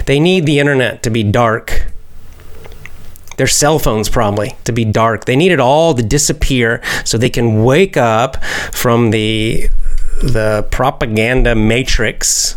They 0.06 0.20
need 0.20 0.46
the 0.46 0.58
internet 0.58 1.02
to 1.04 1.10
be 1.10 1.22
dark. 1.22 1.86
Their 3.36 3.46
cell 3.46 3.78
phones 3.78 4.10
probably 4.10 4.56
to 4.64 4.72
be 4.72 4.84
dark. 4.84 5.24
They 5.24 5.36
need 5.36 5.50
it 5.50 5.60
all 5.60 5.94
to 5.94 6.02
disappear 6.02 6.82
so 7.06 7.16
they 7.16 7.30
can 7.30 7.64
wake 7.64 7.96
up 7.96 8.44
from 8.44 9.12
the 9.12 9.70
the 10.22 10.68
propaganda 10.70 11.54
matrix 11.54 12.56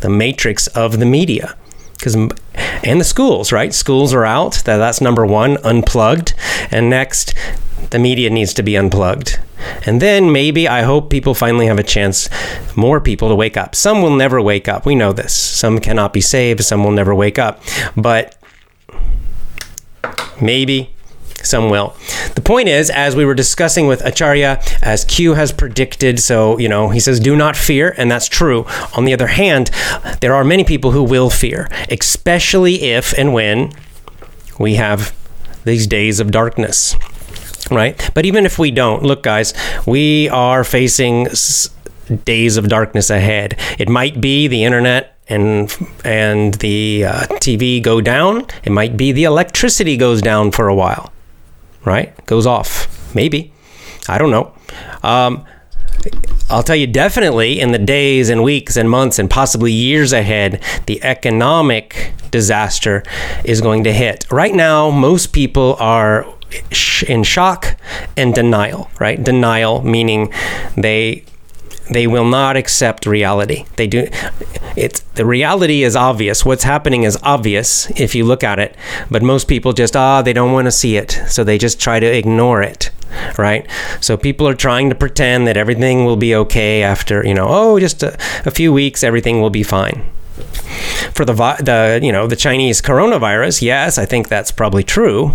the 0.00 0.08
matrix 0.08 0.66
of 0.68 0.98
the 0.98 1.06
media 1.06 1.54
because 1.98 2.14
and 2.14 3.00
the 3.00 3.04
schools 3.04 3.52
right? 3.52 3.74
Schools 3.74 4.14
are 4.14 4.24
out. 4.24 4.62
That, 4.64 4.78
that's 4.78 5.00
number 5.00 5.26
one 5.26 5.58
unplugged. 5.58 6.34
And 6.70 6.88
next 6.88 7.34
the 7.90 7.98
media 7.98 8.30
needs 8.30 8.54
to 8.54 8.62
be 8.62 8.76
unplugged. 8.76 9.38
And 9.86 10.00
then 10.00 10.32
maybe 10.32 10.68
i 10.68 10.82
hope 10.82 11.10
people 11.10 11.34
finally 11.34 11.66
have 11.66 11.78
a 11.78 11.82
chance 11.82 12.28
more 12.76 13.00
people 13.00 13.28
to 13.28 13.34
wake 13.34 13.56
up. 13.56 13.74
Some 13.74 14.02
will 14.02 14.14
never 14.14 14.40
wake 14.40 14.68
up. 14.68 14.86
We 14.86 14.94
know 14.94 15.12
this. 15.12 15.34
Some 15.34 15.80
cannot 15.80 16.12
be 16.12 16.20
saved. 16.20 16.64
Some 16.64 16.84
will 16.84 16.92
never 16.92 17.14
wake 17.14 17.38
up. 17.38 17.62
But 17.96 18.36
maybe 20.40 20.94
some 21.42 21.70
will. 21.70 21.96
The 22.34 22.40
point 22.40 22.68
is, 22.68 22.90
as 22.90 23.14
we 23.14 23.24
were 23.24 23.34
discussing 23.34 23.86
with 23.86 24.04
Acharya, 24.04 24.62
as 24.82 25.04
Q 25.04 25.34
has 25.34 25.52
predicted, 25.52 26.18
so, 26.20 26.58
you 26.58 26.68
know, 26.68 26.88
he 26.88 27.00
says, 27.00 27.20
do 27.20 27.36
not 27.36 27.56
fear, 27.56 27.94
and 27.96 28.10
that's 28.10 28.28
true. 28.28 28.66
On 28.96 29.04
the 29.04 29.12
other 29.12 29.28
hand, 29.28 29.70
there 30.20 30.34
are 30.34 30.44
many 30.44 30.64
people 30.64 30.92
who 30.92 31.02
will 31.02 31.30
fear, 31.30 31.68
especially 31.90 32.82
if 32.82 33.16
and 33.16 33.32
when 33.32 33.72
we 34.58 34.74
have 34.74 35.14
these 35.64 35.86
days 35.86 36.20
of 36.20 36.30
darkness, 36.30 36.96
right? 37.70 38.10
But 38.14 38.26
even 38.26 38.44
if 38.44 38.58
we 38.58 38.70
don't, 38.70 39.02
look, 39.02 39.22
guys, 39.22 39.54
we 39.86 40.28
are 40.30 40.64
facing 40.64 41.28
days 42.24 42.56
of 42.56 42.68
darkness 42.68 43.10
ahead. 43.10 43.58
It 43.78 43.88
might 43.88 44.20
be 44.20 44.48
the 44.48 44.64
internet 44.64 45.14
and 45.28 45.70
and 46.04 46.54
the 46.54 47.04
uh, 47.04 47.20
TV 47.34 47.82
go 47.82 48.00
down. 48.00 48.46
It 48.64 48.72
might 48.72 48.96
be 48.96 49.12
the 49.12 49.24
electricity 49.24 49.98
goes 49.98 50.22
down 50.22 50.52
for 50.52 50.68
a 50.68 50.74
while 50.74 51.12
right? 51.84 52.14
Goes 52.26 52.46
off. 52.46 53.14
Maybe. 53.14 53.52
I 54.08 54.18
don't 54.18 54.30
know. 54.30 54.54
Um, 55.02 55.44
I'll 56.50 56.62
tell 56.62 56.76
you 56.76 56.86
definitely 56.86 57.60
in 57.60 57.72
the 57.72 57.78
days 57.78 58.30
and 58.30 58.42
weeks 58.42 58.76
and 58.76 58.88
months 58.88 59.18
and 59.18 59.28
possibly 59.28 59.72
years 59.72 60.12
ahead, 60.12 60.62
the 60.86 61.02
economic 61.02 62.12
disaster 62.30 63.02
is 63.44 63.60
going 63.60 63.84
to 63.84 63.92
hit. 63.92 64.24
Right 64.30 64.54
now, 64.54 64.90
most 64.90 65.32
people 65.32 65.76
are 65.78 66.26
in 67.06 67.22
shock 67.22 67.76
and 68.16 68.34
denial, 68.34 68.90
right? 68.98 69.22
Denial 69.22 69.82
meaning 69.82 70.32
they 70.76 71.24
they 71.90 72.06
will 72.06 72.24
not 72.24 72.56
accept 72.56 73.06
reality. 73.06 73.64
They 73.76 73.86
do 73.86 74.08
it's 74.76 75.00
the 75.14 75.26
reality 75.26 75.82
is 75.82 75.96
obvious. 75.96 76.44
What's 76.44 76.64
happening 76.64 77.02
is 77.02 77.18
obvious 77.22 77.90
if 77.98 78.14
you 78.14 78.24
look 78.24 78.44
at 78.44 78.58
it, 78.58 78.76
but 79.10 79.22
most 79.22 79.48
people 79.48 79.72
just 79.72 79.96
ah 79.96 80.22
they 80.22 80.32
don't 80.32 80.52
want 80.52 80.66
to 80.66 80.70
see 80.70 80.96
it, 80.96 81.12
so 81.28 81.44
they 81.44 81.58
just 81.58 81.80
try 81.80 81.98
to 82.00 82.06
ignore 82.06 82.62
it, 82.62 82.90
right? 83.36 83.68
So 84.00 84.16
people 84.16 84.46
are 84.46 84.54
trying 84.54 84.88
to 84.90 84.94
pretend 84.94 85.46
that 85.46 85.56
everything 85.56 86.04
will 86.04 86.16
be 86.16 86.34
okay 86.34 86.82
after, 86.82 87.26
you 87.26 87.34
know, 87.34 87.46
oh, 87.48 87.80
just 87.80 88.02
a, 88.02 88.16
a 88.46 88.50
few 88.50 88.72
weeks 88.72 89.02
everything 89.02 89.40
will 89.40 89.50
be 89.50 89.62
fine. 89.62 90.04
For 91.12 91.24
the 91.24 91.34
the 91.34 91.98
you 92.02 92.12
know 92.12 92.26
the 92.26 92.36
Chinese 92.36 92.80
coronavirus, 92.80 93.62
yes, 93.62 93.98
I 93.98 94.04
think 94.04 94.28
that's 94.28 94.52
probably 94.52 94.84
true. 94.84 95.32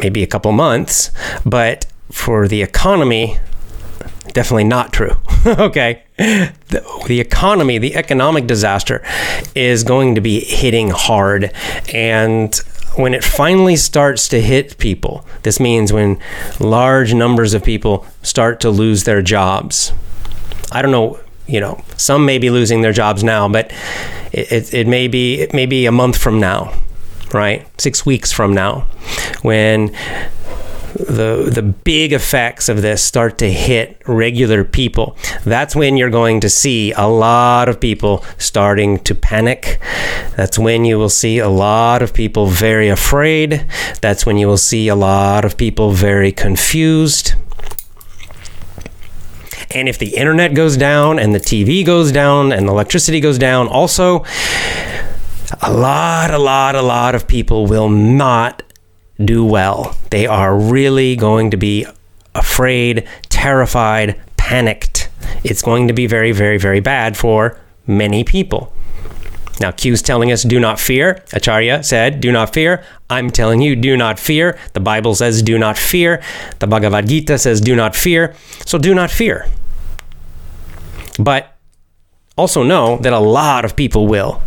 Maybe 0.00 0.22
a 0.22 0.26
couple 0.26 0.50
months, 0.52 1.10
but 1.46 1.86
for 2.10 2.48
the 2.48 2.62
economy, 2.62 3.38
definitely 4.32 4.64
not 4.64 4.92
true. 4.92 5.16
okay. 5.46 6.02
The, 6.16 7.04
the, 7.06 7.20
economy, 7.20 7.78
the 7.78 7.94
economic 7.96 8.46
disaster 8.46 9.02
is 9.54 9.84
going 9.84 10.14
to 10.14 10.20
be 10.20 10.40
hitting 10.40 10.90
hard. 10.90 11.52
And 11.92 12.54
when 12.96 13.14
it 13.14 13.24
finally 13.24 13.76
starts 13.76 14.28
to 14.28 14.40
hit 14.40 14.78
people, 14.78 15.24
this 15.42 15.60
means 15.60 15.92
when 15.92 16.18
large 16.58 17.14
numbers 17.14 17.54
of 17.54 17.64
people 17.64 18.06
start 18.22 18.60
to 18.60 18.70
lose 18.70 19.04
their 19.04 19.22
jobs. 19.22 19.92
I 20.72 20.82
don't 20.82 20.90
know, 20.90 21.18
you 21.46 21.60
know, 21.60 21.82
some 21.96 22.24
may 22.24 22.38
be 22.38 22.50
losing 22.50 22.82
their 22.82 22.92
jobs 22.92 23.24
now, 23.24 23.48
but 23.48 23.72
it, 24.32 24.52
it, 24.52 24.74
it 24.74 24.86
may 24.86 25.08
be 25.08 25.40
it 25.40 25.52
may 25.52 25.66
be 25.66 25.86
a 25.86 25.92
month 25.92 26.16
from 26.16 26.38
now, 26.38 26.72
right? 27.32 27.66
Six 27.80 28.06
weeks 28.06 28.30
from 28.32 28.54
now, 28.54 28.86
when 29.42 29.94
the 31.08 31.50
the 31.52 31.62
big 31.62 32.12
effects 32.12 32.68
of 32.68 32.82
this 32.82 33.02
start 33.02 33.38
to 33.38 33.50
hit 33.50 34.00
regular 34.06 34.64
people. 34.64 35.16
That's 35.44 35.74
when 35.74 35.96
you're 35.96 36.10
going 36.10 36.40
to 36.40 36.50
see 36.50 36.92
a 36.92 37.06
lot 37.06 37.68
of 37.68 37.80
people 37.80 38.24
starting 38.38 38.98
to 39.00 39.14
panic. 39.14 39.80
That's 40.36 40.58
when 40.58 40.84
you 40.84 40.98
will 40.98 41.08
see 41.08 41.38
a 41.38 41.48
lot 41.48 42.02
of 42.02 42.12
people 42.12 42.46
very 42.46 42.88
afraid. 42.88 43.66
That's 44.00 44.26
when 44.26 44.38
you 44.38 44.46
will 44.46 44.56
see 44.58 44.88
a 44.88 44.94
lot 44.94 45.44
of 45.44 45.56
people 45.56 45.92
very 45.92 46.32
confused. 46.32 47.34
And 49.72 49.88
if 49.88 49.98
the 49.98 50.16
internet 50.16 50.54
goes 50.54 50.76
down 50.76 51.18
and 51.18 51.34
the 51.34 51.38
TV 51.38 51.84
goes 51.86 52.10
down 52.10 52.52
and 52.52 52.66
the 52.66 52.72
electricity 52.72 53.20
goes 53.20 53.38
down 53.38 53.68
also 53.68 54.24
a 55.62 55.72
lot 55.72 56.32
a 56.32 56.38
lot 56.38 56.74
a 56.74 56.82
lot 56.82 57.14
of 57.14 57.26
people 57.26 57.66
will 57.66 57.88
not 57.88 58.62
do 59.24 59.44
well. 59.44 59.96
They 60.10 60.26
are 60.26 60.58
really 60.58 61.16
going 61.16 61.50
to 61.50 61.56
be 61.56 61.86
afraid, 62.34 63.06
terrified, 63.28 64.20
panicked. 64.36 65.08
It's 65.44 65.62
going 65.62 65.88
to 65.88 65.94
be 65.94 66.06
very, 66.06 66.32
very, 66.32 66.58
very 66.58 66.80
bad 66.80 67.16
for 67.16 67.58
many 67.86 68.24
people. 68.24 68.72
Now, 69.60 69.70
Q's 69.70 70.00
telling 70.00 70.32
us, 70.32 70.42
do 70.42 70.58
not 70.58 70.80
fear. 70.80 71.22
Acharya 71.34 71.82
said, 71.82 72.20
do 72.22 72.32
not 72.32 72.54
fear. 72.54 72.82
I'm 73.10 73.30
telling 73.30 73.60
you, 73.60 73.76
do 73.76 73.94
not 73.94 74.18
fear. 74.18 74.58
The 74.72 74.80
Bible 74.80 75.14
says, 75.14 75.42
do 75.42 75.58
not 75.58 75.76
fear. 75.76 76.22
The 76.60 76.66
Bhagavad 76.66 77.06
Gita 77.06 77.38
says, 77.38 77.60
do 77.60 77.76
not 77.76 77.94
fear. 77.94 78.34
So 78.64 78.78
do 78.78 78.94
not 78.94 79.10
fear. 79.10 79.46
But 81.18 81.54
also 82.38 82.62
know 82.62 82.96
that 82.98 83.12
a 83.12 83.18
lot 83.18 83.66
of 83.66 83.76
people 83.76 84.06
will. 84.06 84.42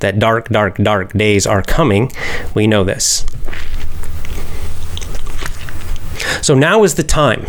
That 0.00 0.18
dark, 0.18 0.48
dark, 0.48 0.76
dark 0.78 1.12
days 1.12 1.46
are 1.46 1.62
coming. 1.62 2.10
We 2.56 2.66
know 2.66 2.82
this. 2.82 3.24
So 6.42 6.54
now 6.54 6.82
is 6.82 6.96
the 6.96 7.04
time. 7.04 7.46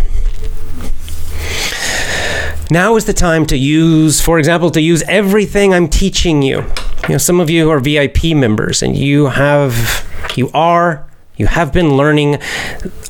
Now 2.70 2.96
is 2.96 3.06
the 3.06 3.14
time 3.14 3.46
to 3.48 3.58
use, 3.58 4.22
for 4.22 4.38
example, 4.38 4.70
to 4.72 4.82
use 4.82 5.02
everything 5.08 5.74
I'm 5.74 5.88
teaching 5.88 6.44
you. 6.44 6.58
You 7.04 7.10
know, 7.10 7.18
some 7.18 7.40
of 7.40 7.50
you 7.50 7.72
are 7.72 7.80
VIP 7.80 8.36
members 8.36 8.84
and 8.84 8.96
you 8.96 9.26
have, 9.26 10.08
you 10.36 10.50
are 10.54 11.08
you 11.36 11.48
have 11.48 11.74
been 11.74 11.98
learning 11.98 12.38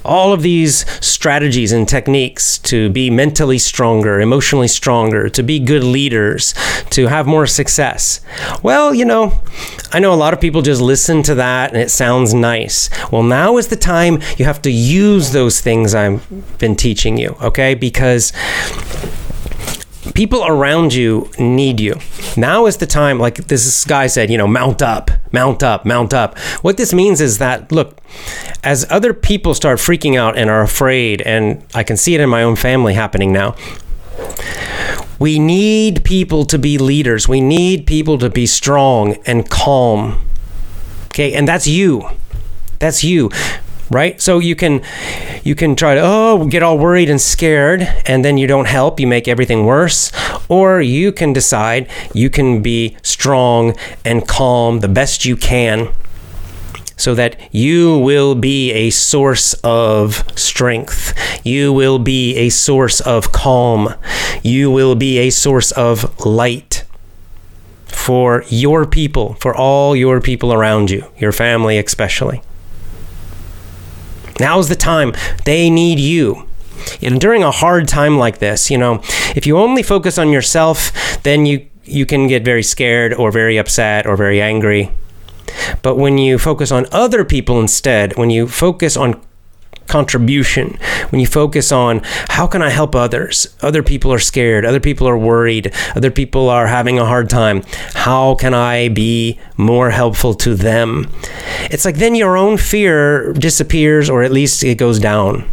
all 0.06 0.34
of 0.34 0.42
these 0.42 0.86
strategies 1.06 1.72
and 1.72 1.88
techniques 1.88 2.58
to 2.60 2.90
be 2.90 3.10
mentally 3.10 3.58
stronger, 3.58 4.20
emotionally 4.22 4.68
stronger, 4.68 5.30
to 5.30 5.44
be 5.44 5.60
good 5.60 5.84
leaders, 5.84 6.54
to 6.90 7.08
have 7.08 7.28
more 7.28 7.46
success. 7.46 8.22
Well, 8.62 8.94
you 8.94 9.06
know, 9.06 9.40
I 9.92 10.00
know 10.00 10.14
a 10.14 10.16
lot 10.16 10.34
of 10.34 10.42
people 10.42 10.62
just 10.62 10.82
listen 10.82 11.22
to 11.24 11.36
that 11.36 11.72
and 11.72 11.82
it 11.82 11.92
sounds 11.92 12.34
nice. 12.34 12.90
Well, 13.12 13.24
now 13.24 13.58
is 13.58 13.68
the 13.68 13.76
time 13.76 14.22
you 14.38 14.46
have 14.46 14.62
to 14.64 14.72
use 14.72 15.32
those 15.32 15.60
things 15.62 15.94
I've 15.94 16.58
been 16.60 16.76
teaching 16.76 17.18
you, 17.18 17.36
okay? 17.42 17.76
Because 17.76 18.32
people 20.14 20.46
around 20.46 20.94
you 20.94 21.30
need 21.40 21.80
you. 21.80 21.96
Now 22.36 22.66
is 22.66 22.78
the 22.78 22.86
time, 22.86 23.20
like 23.20 23.36
this 23.48 23.86
guy 23.86 24.08
said, 24.08 24.30
you 24.30 24.38
know, 24.38 24.48
mount 24.48 24.82
up, 24.82 25.12
mount 25.32 25.64
up, 25.64 25.86
mount 25.86 26.14
up. 26.14 26.38
What 26.62 26.78
this 26.78 26.94
means 26.94 27.22
is 27.22 27.38
that, 27.38 27.72
look, 27.72 28.00
as 28.64 28.86
other 28.90 29.14
people 29.14 29.54
start 29.54 29.80
freaking 29.80 30.18
out 30.18 30.38
and 30.38 30.50
are 30.50 30.62
afraid, 30.62 31.22
and 31.22 31.64
I 31.74 31.84
can 31.84 31.98
see 31.98 32.16
it 32.16 32.22
in 32.22 32.30
my 32.30 32.44
own 32.44 32.56
family 32.56 32.94
happening 32.94 33.32
now, 33.32 33.56
We 35.20 35.40
need 35.40 36.04
people 36.04 36.44
to 36.46 36.60
be 36.60 36.78
leaders. 36.78 37.28
We 37.28 37.40
need 37.40 37.88
people 37.88 38.18
to 38.18 38.30
be 38.30 38.46
strong 38.46 39.16
and 39.26 39.50
calm. 39.50 40.20
Okay, 41.08 41.34
and 41.34 41.48
that's 41.48 41.68
you. 41.68 42.10
That's 42.80 43.04
you 43.04 43.32
right 43.94 44.20
so 44.22 44.40
you 44.40 44.56
can 44.56 44.82
you 45.44 45.56
can 45.56 45.76
try 45.76 45.96
to 45.96 46.02
oh 46.04 46.48
get 46.48 46.64
all 46.64 46.78
worried 46.78 47.10
and 47.10 47.22
scared 47.22 47.82
and 48.06 48.26
then 48.26 48.38
you 48.38 48.48
don't 48.48 48.68
help 48.68 49.00
you 49.00 49.08
make 49.08 49.28
everything 49.28 49.66
worse 49.66 50.12
or 50.50 50.82
you 50.82 51.12
can 51.12 51.32
decide 51.32 51.88
you 52.14 52.30
can 52.30 52.62
be 52.62 52.98
strong 53.04 53.76
and 54.04 54.28
calm 54.28 54.80
the 54.80 54.88
best 54.88 55.26
you 55.26 55.38
can 55.38 55.90
so 56.98 57.14
that 57.16 57.36
you 57.52 57.98
will 57.98 58.36
be 58.36 58.72
a 58.72 58.90
source 58.90 59.54
of 59.64 60.24
strength. 60.40 61.14
You 61.44 61.74
will 61.74 62.00
be 62.00 62.36
a 62.36 62.50
source 62.50 63.02
of 63.02 63.32
calm. 63.32 63.94
You 64.42 64.72
will 64.72 64.96
be 64.96 65.18
a 65.18 65.30
source 65.30 65.72
of 65.72 66.26
light 66.26 66.86
for 67.86 68.44
your 68.48 68.86
people, 68.86 69.36
for 69.36 69.56
all 69.56 69.96
your 69.96 70.22
people 70.22 70.54
around 70.54 70.92
you, 70.92 71.06
your 71.18 71.32
family 71.32 71.78
especially. 71.78 72.42
Now's 74.40 74.70
the 74.70 74.76
time. 74.76 75.14
They 75.46 75.70
need 75.70 76.00
you. 76.00 76.48
And 77.02 77.20
during 77.20 77.44
a 77.44 77.52
hard 77.52 77.88
time 77.88 78.18
like 78.18 78.40
this, 78.40 78.70
you 78.70 78.78
know, 78.78 79.02
if 79.36 79.48
you 79.48 79.58
only 79.58 79.84
focus 79.84 80.18
on 80.18 80.32
yourself, 80.32 80.92
then 81.24 81.46
you 81.46 81.68
you 81.86 82.06
can 82.06 82.28
get 82.28 82.46
very 82.46 82.64
scared 82.64 83.14
or 83.14 83.32
very 83.32 83.58
upset 83.58 84.08
or 84.08 84.16
very 84.16 84.42
angry. 84.42 84.90
But 85.82 85.98
when 85.98 86.18
you 86.18 86.40
focus 86.40 86.72
on 86.72 86.88
other 86.92 87.26
people 87.26 87.60
instead, 87.60 88.16
when 88.16 88.30
you 88.30 88.48
focus 88.48 88.96
on 88.96 89.22
contribution, 89.88 90.78
when 91.10 91.20
you 91.20 91.28
focus 91.28 91.72
on 91.72 92.02
how 92.30 92.48
can 92.48 92.62
I 92.62 92.70
help 92.70 92.96
others? 92.96 93.56
Other 93.62 93.84
people 93.84 94.12
are 94.14 94.20
scared, 94.20 94.66
other 94.66 94.80
people 94.80 95.08
are 95.08 95.18
worried, 95.18 95.74
other 95.96 96.12
people 96.12 96.50
are 96.50 96.68
having 96.68 97.00
a 97.00 97.06
hard 97.06 97.30
time. 97.30 97.64
How 97.94 98.36
can 98.36 98.54
I 98.54 98.90
be 98.90 99.40
more 99.58 99.92
helpful 99.92 100.34
to 100.36 100.56
them? 100.56 101.10
It's 101.72 101.86
like 101.86 101.96
then 101.96 102.16
your 102.16 102.38
own 102.38 102.58
fear 102.58 103.34
disappears 103.34 104.10
or 104.10 104.24
at 104.24 104.32
least 104.32 104.64
it 104.64 104.78
goes 104.78 105.00
down. 105.00 105.50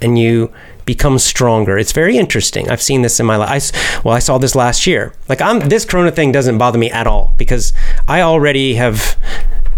And 0.00 0.18
you 0.18 0.52
become 0.84 1.18
stronger. 1.18 1.78
It's 1.78 1.92
very 1.92 2.16
interesting. 2.16 2.68
I've 2.70 2.82
seen 2.82 3.02
this 3.02 3.20
in 3.20 3.26
my 3.26 3.36
life. 3.36 3.70
well, 4.04 4.14
I 4.14 4.18
saw 4.18 4.38
this 4.38 4.54
last 4.54 4.86
year. 4.86 5.12
Like 5.28 5.40
I'm 5.40 5.60
this 5.68 5.84
corona 5.84 6.10
thing 6.10 6.32
doesn't 6.32 6.58
bother 6.58 6.78
me 6.78 6.90
at 6.90 7.06
all 7.06 7.34
because 7.38 7.72
I 8.08 8.20
already 8.20 8.74
have 8.74 9.16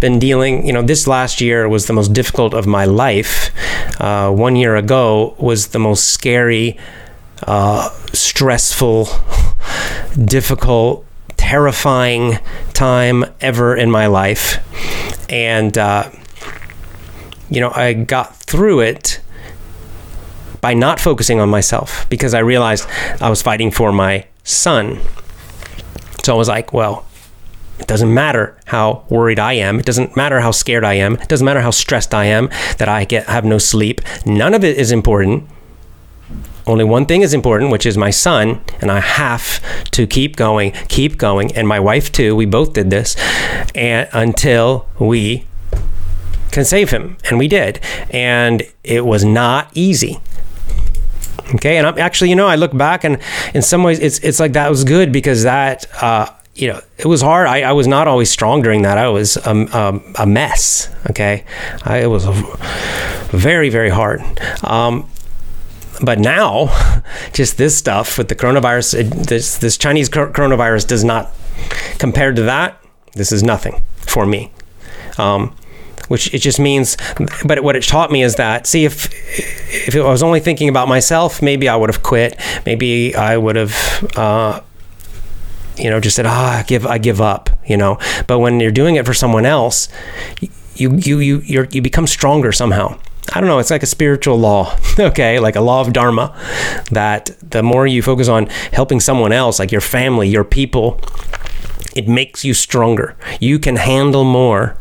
been 0.04 0.18
dealing, 0.18 0.66
you 0.66 0.72
know, 0.74 0.82
this 0.82 1.06
last 1.06 1.40
year 1.40 1.66
was 1.66 1.86
the 1.86 1.94
most 1.94 2.12
difficult 2.12 2.52
of 2.52 2.66
my 2.66 2.84
life. 2.84 3.50
Uh, 3.98 4.30
one 4.30 4.54
year 4.54 4.76
ago 4.76 5.34
was 5.38 5.68
the 5.68 5.78
most 5.78 6.08
scary, 6.08 6.76
uh, 7.44 7.88
stressful, 8.12 9.08
difficult, 10.26 11.06
terrifying 11.38 12.38
time 12.74 13.24
ever 13.40 13.74
in 13.74 13.90
my 13.90 14.06
life. 14.06 14.58
And, 15.30 15.78
uh, 15.78 16.10
you 17.48 17.62
know, 17.62 17.70
I 17.70 17.94
got 17.94 18.36
through 18.36 18.80
it 18.80 19.22
by 20.60 20.74
not 20.74 21.00
focusing 21.00 21.40
on 21.40 21.48
myself 21.48 22.06
because 22.10 22.34
I 22.34 22.40
realized 22.40 22.86
I 23.22 23.30
was 23.30 23.40
fighting 23.40 23.70
for 23.70 23.90
my 23.90 24.26
son. 24.42 25.00
So 26.22 26.34
I 26.34 26.36
was 26.36 26.48
like, 26.48 26.74
well, 26.74 27.06
it 27.78 27.86
doesn't 27.86 28.12
matter 28.12 28.56
how 28.66 29.04
worried 29.08 29.38
I 29.38 29.54
am. 29.54 29.80
It 29.80 29.86
doesn't 29.86 30.16
matter 30.16 30.40
how 30.40 30.52
scared 30.52 30.84
I 30.84 30.94
am. 30.94 31.14
It 31.14 31.28
doesn't 31.28 31.44
matter 31.44 31.60
how 31.60 31.70
stressed 31.70 32.14
I 32.14 32.26
am 32.26 32.48
that 32.78 32.88
I 32.88 33.04
get 33.04 33.26
have 33.26 33.44
no 33.44 33.58
sleep. 33.58 34.00
None 34.24 34.54
of 34.54 34.64
it 34.64 34.78
is 34.78 34.92
important. 34.92 35.48
Only 36.66 36.84
one 36.84 37.04
thing 37.04 37.20
is 37.20 37.34
important, 37.34 37.70
which 37.70 37.84
is 37.84 37.98
my 37.98 38.08
son, 38.10 38.62
and 38.80 38.90
I 38.90 39.00
have 39.00 39.60
to 39.90 40.06
keep 40.06 40.36
going, 40.36 40.72
keep 40.88 41.18
going, 41.18 41.54
and 41.54 41.68
my 41.68 41.78
wife 41.78 42.10
too. 42.10 42.34
We 42.34 42.46
both 42.46 42.72
did 42.72 42.88
this, 42.88 43.16
and 43.74 44.08
until 44.12 44.88
we 44.98 45.46
can 46.52 46.64
save 46.64 46.90
him, 46.90 47.18
and 47.28 47.38
we 47.38 47.48
did, 47.48 47.80
and 48.08 48.62
it 48.82 49.04
was 49.04 49.24
not 49.24 49.70
easy. 49.74 50.20
Okay, 51.56 51.76
and 51.76 51.86
I'm 51.86 51.98
actually, 51.98 52.30
you 52.30 52.36
know, 52.36 52.46
I 52.46 52.54
look 52.54 52.74
back, 52.74 53.04
and 53.04 53.18
in 53.52 53.60
some 53.60 53.82
ways, 53.82 53.98
it's 53.98 54.18
it's 54.20 54.40
like 54.40 54.54
that 54.54 54.70
was 54.70 54.84
good 54.84 55.12
because 55.12 55.42
that. 55.42 55.86
Uh, 56.02 56.30
you 56.54 56.68
know, 56.68 56.80
it 56.98 57.06
was 57.06 57.20
hard. 57.20 57.46
I, 57.46 57.62
I 57.62 57.72
was 57.72 57.86
not 57.86 58.06
always 58.06 58.30
strong 58.30 58.62
during 58.62 58.82
that. 58.82 58.96
I 58.96 59.08
was 59.08 59.36
a, 59.36 60.00
a, 60.18 60.26
mess. 60.26 60.88
Okay, 61.10 61.44
I, 61.84 61.98
it 61.98 62.06
was 62.06 62.24
very 63.30 63.70
very 63.70 63.90
hard. 63.90 64.22
Um, 64.62 65.08
but 66.02 66.18
now, 66.18 67.02
just 67.32 67.56
this 67.58 67.76
stuff 67.76 68.18
with 68.18 68.28
the 68.28 68.36
coronavirus, 68.36 69.00
it, 69.00 69.26
this 69.26 69.58
this 69.58 69.76
Chinese 69.76 70.08
coronavirus 70.08 70.86
does 70.86 71.04
not 71.04 71.32
compared 71.98 72.36
to 72.36 72.42
that. 72.42 72.80
This 73.14 73.32
is 73.32 73.42
nothing 73.42 73.82
for 73.98 74.26
me. 74.26 74.52
Um, 75.18 75.56
which 76.08 76.32
it 76.34 76.38
just 76.38 76.60
means 76.60 76.98
but 77.46 77.62
what 77.62 77.76
it 77.76 77.82
taught 77.82 78.12
me 78.12 78.22
is 78.22 78.36
that 78.36 78.66
see 78.66 78.84
if 78.84 79.08
if 79.88 79.94
I 79.96 80.00
was 80.00 80.22
only 80.22 80.38
thinking 80.40 80.68
about 80.68 80.86
myself 80.86 81.40
maybe 81.40 81.66
I 81.66 81.76
would 81.76 81.88
have 81.88 82.02
quit 82.02 82.38
maybe 82.66 83.14
I 83.14 83.38
would 83.38 83.56
have 83.56 84.12
uh, 84.14 84.60
you 85.76 85.90
know, 85.90 86.00
just 86.00 86.16
said, 86.16 86.26
ah, 86.26 86.58
I 86.58 86.62
give, 86.62 86.86
I 86.86 86.98
give 86.98 87.20
up, 87.20 87.50
you 87.66 87.76
know. 87.76 87.98
But 88.26 88.38
when 88.38 88.60
you're 88.60 88.70
doing 88.70 88.96
it 88.96 89.06
for 89.06 89.14
someone 89.14 89.46
else, 89.46 89.88
you, 90.40 90.96
you, 90.96 91.18
you, 91.18 91.40
you 91.40 91.66
you 91.70 91.82
become 91.82 92.06
stronger 92.06 92.52
somehow. 92.52 92.98
I 93.32 93.40
don't 93.40 93.48
know. 93.48 93.58
It's 93.58 93.70
like 93.70 93.82
a 93.82 93.86
spiritual 93.86 94.38
law, 94.38 94.76
okay, 94.98 95.38
like 95.38 95.56
a 95.56 95.60
law 95.60 95.80
of 95.80 95.92
dharma, 95.92 96.36
that 96.90 97.30
the 97.42 97.62
more 97.62 97.86
you 97.86 98.02
focus 98.02 98.28
on 98.28 98.46
helping 98.72 99.00
someone 99.00 99.32
else, 99.32 99.58
like 99.58 99.72
your 99.72 99.80
family, 99.80 100.28
your 100.28 100.44
people, 100.44 101.00
it 101.96 102.06
makes 102.06 102.44
you 102.44 102.54
stronger. 102.54 103.16
You 103.40 103.58
can 103.58 103.76
handle 103.76 104.24
more 104.24 104.76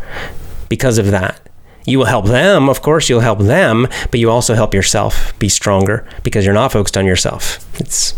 because 0.67 0.97
of 0.97 1.11
that. 1.11 1.39
You 1.85 1.99
will 1.99 2.05
help 2.05 2.25
them, 2.25 2.69
of 2.69 2.81
course, 2.81 3.09
you'll 3.09 3.19
help 3.19 3.39
them, 3.39 3.87
but 4.09 4.19
you 4.19 4.29
also 4.29 4.55
help 4.55 4.73
yourself 4.73 5.37
be 5.37 5.49
stronger 5.49 6.07
because 6.23 6.45
you're 6.45 6.53
not 6.53 6.71
focused 6.71 6.97
on 6.97 7.05
yourself. 7.05 7.59
It's 7.79 8.13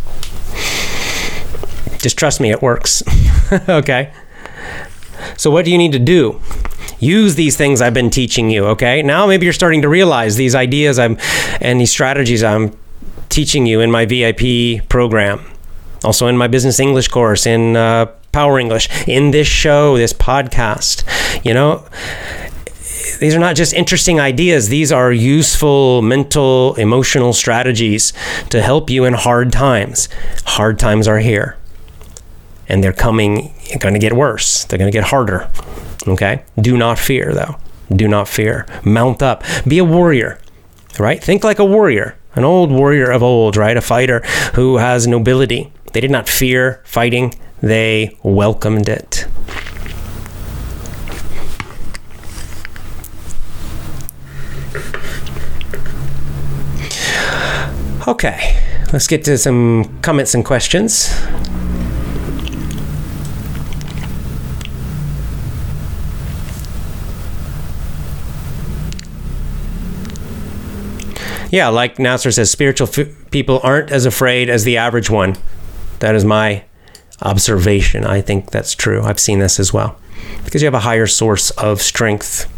just 2.06 2.20
trust 2.20 2.40
me, 2.40 2.52
it 2.52 2.62
works. 2.62 3.02
okay? 3.68 4.14
So, 5.38 5.50
what 5.50 5.66
do 5.66 5.72
you 5.72 5.78
need 5.80 5.92
to 5.94 5.98
do? 5.98 6.40
Use 7.00 7.34
these 7.34 7.58
things 7.58 7.82
I've 7.82 7.96
been 7.96 8.12
teaching 8.12 8.52
you, 8.52 8.68
okay? 8.68 9.02
Now 9.02 9.26
maybe 9.26 9.48
you're 9.48 9.54
starting 9.54 9.82
to 9.82 9.90
realize 9.90 10.36
these 10.36 10.54
ideas 10.54 11.00
I'm 11.00 11.18
and 11.60 11.82
these 11.82 11.90
strategies 11.90 12.44
I'm 12.44 12.78
teaching 13.30 13.66
you 13.66 13.82
in 13.82 13.90
my 13.90 14.06
VIP 14.06 14.88
program. 14.88 15.44
Also 16.04 16.28
in 16.28 16.38
my 16.38 16.46
business 16.46 16.80
English 16.80 17.08
course, 17.08 17.48
in 17.48 17.76
uh, 17.76 18.06
Power 18.32 18.60
English, 18.60 18.88
in 19.08 19.32
this 19.32 19.48
show, 19.48 19.98
this 19.98 20.14
podcast. 20.14 21.04
You 21.44 21.56
know, 21.56 21.88
these 23.20 23.34
are 23.34 23.40
not 23.40 23.56
just 23.56 23.74
interesting 23.74 24.20
ideas, 24.20 24.70
these 24.70 24.92
are 24.92 25.12
useful 25.12 26.04
mental, 26.04 26.76
emotional 26.76 27.34
strategies 27.34 28.14
to 28.52 28.62
help 28.62 28.92
you 28.92 29.06
in 29.06 29.14
hard 29.16 29.52
times. 29.52 30.08
Hard 30.46 30.78
times 30.78 31.08
are 31.08 31.20
here 31.20 31.58
and 32.68 32.84
they're 32.84 32.94
coming 32.94 33.54
going 33.80 33.94
to 33.94 34.00
get 34.00 34.14
worse. 34.14 34.66
They're 34.66 34.80
going 34.80 34.92
to 34.92 34.96
get 34.98 35.06
harder 35.06 35.50
okay? 36.08 36.44
Do 36.60 36.78
not 36.78 37.00
fear 37.00 37.34
though. 37.34 37.56
Do 37.96 38.08
not 38.08 38.28
fear. 38.28 38.66
Mount 38.84 39.22
up. 39.22 39.44
Be 39.68 39.78
a 39.78 39.84
warrior 39.84 40.40
right? 41.00 41.22
Think 41.22 41.44
like 41.44 41.60
a 41.60 41.66
warrior 41.66 42.18
an 42.36 42.44
old 42.44 42.70
warrior 42.70 43.12
of 43.12 43.24
old 43.24 43.56
right? 43.56 43.78
A 43.78 43.82
fighter 43.82 44.20
who 44.56 44.78
has 44.78 45.08
nobility. 45.08 45.72
They 45.94 46.02
did 46.02 46.12
not 46.12 46.28
fear 46.28 46.82
fighting. 46.84 47.34
They 47.62 48.18
welcomed 48.24 48.90
it. 48.90 49.28
Okay 58.08 58.62
let's 58.94 59.08
get 59.08 59.24
to 59.26 59.38
some 59.38 60.00
comments 60.02 60.36
and 60.36 60.46
questions 60.46 61.12
Yeah, 71.52 71.70
like 71.70 72.00
Nasser 72.00 72.32
says, 72.32 72.52
spiritual 72.52 72.88
f- 72.88 73.32
people 73.32 73.60
aren't 73.64 73.92
as 73.92 74.06
afraid 74.06 74.50
as 74.50 74.64
the 74.64 74.78
average 74.78 75.10
one. 75.10 75.36
That 76.00 76.16
is 76.16 76.26
my 76.26 76.66
observation. 77.22 78.06
I 78.06 78.22
think 78.22 78.52
that's 78.52 78.74
true. 78.76 79.02
I've 79.04 79.20
seen 79.20 79.40
this 79.40 79.60
as 79.60 79.72
well. 79.72 79.98
Because 80.44 80.62
you 80.62 80.66
have 80.66 80.74
a 80.74 80.80
higher 80.80 81.08
source 81.08 81.52
of 81.52 81.82
strength 81.82 82.52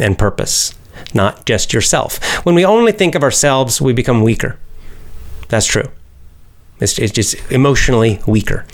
and 0.00 0.18
purpose, 0.18 0.74
not 1.14 1.46
just 1.46 1.72
yourself. 1.72 2.22
When 2.44 2.54
we 2.54 2.64
only 2.64 2.92
think 2.92 3.14
of 3.14 3.22
ourselves, 3.22 3.80
we 3.80 3.92
become 3.92 4.22
weaker. 4.22 4.58
That's 5.48 5.66
true. 5.66 5.90
It's, 6.78 6.98
it's 6.98 7.12
just 7.12 7.34
emotionally 7.50 8.20
weaker. 8.26 8.66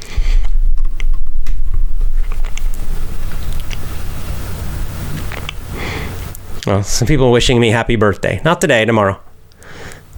Well, 6.67 6.83
some 6.83 7.09
people 7.09 7.33
wishing 7.33 7.59
me 7.61 7.71
happy 7.71 7.97
birthday. 7.97 8.41
Not 8.45 8.61
today, 8.61 8.85
tomorrow. 8.85 9.21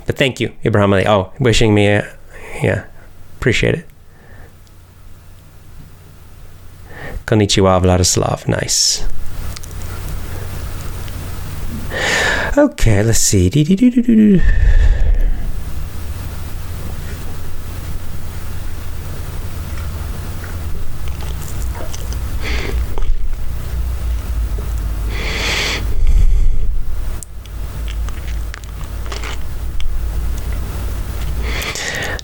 But 0.07 0.17
thank 0.17 0.41
you, 0.41 0.53
Ibrahim 0.65 0.93
Ali. 0.93 1.07
Oh, 1.07 1.33
wishing 1.39 1.75
me, 1.75 1.87
a, 1.89 2.17
yeah, 2.63 2.85
Appreciate 3.45 3.75
it. 3.75 3.87
Konnichiwa, 7.27 7.79
Vladislav. 7.83 8.49
Nice. 8.49 9.05
Okay, 12.57 13.03
let's 13.03 13.19
see. 13.19 13.51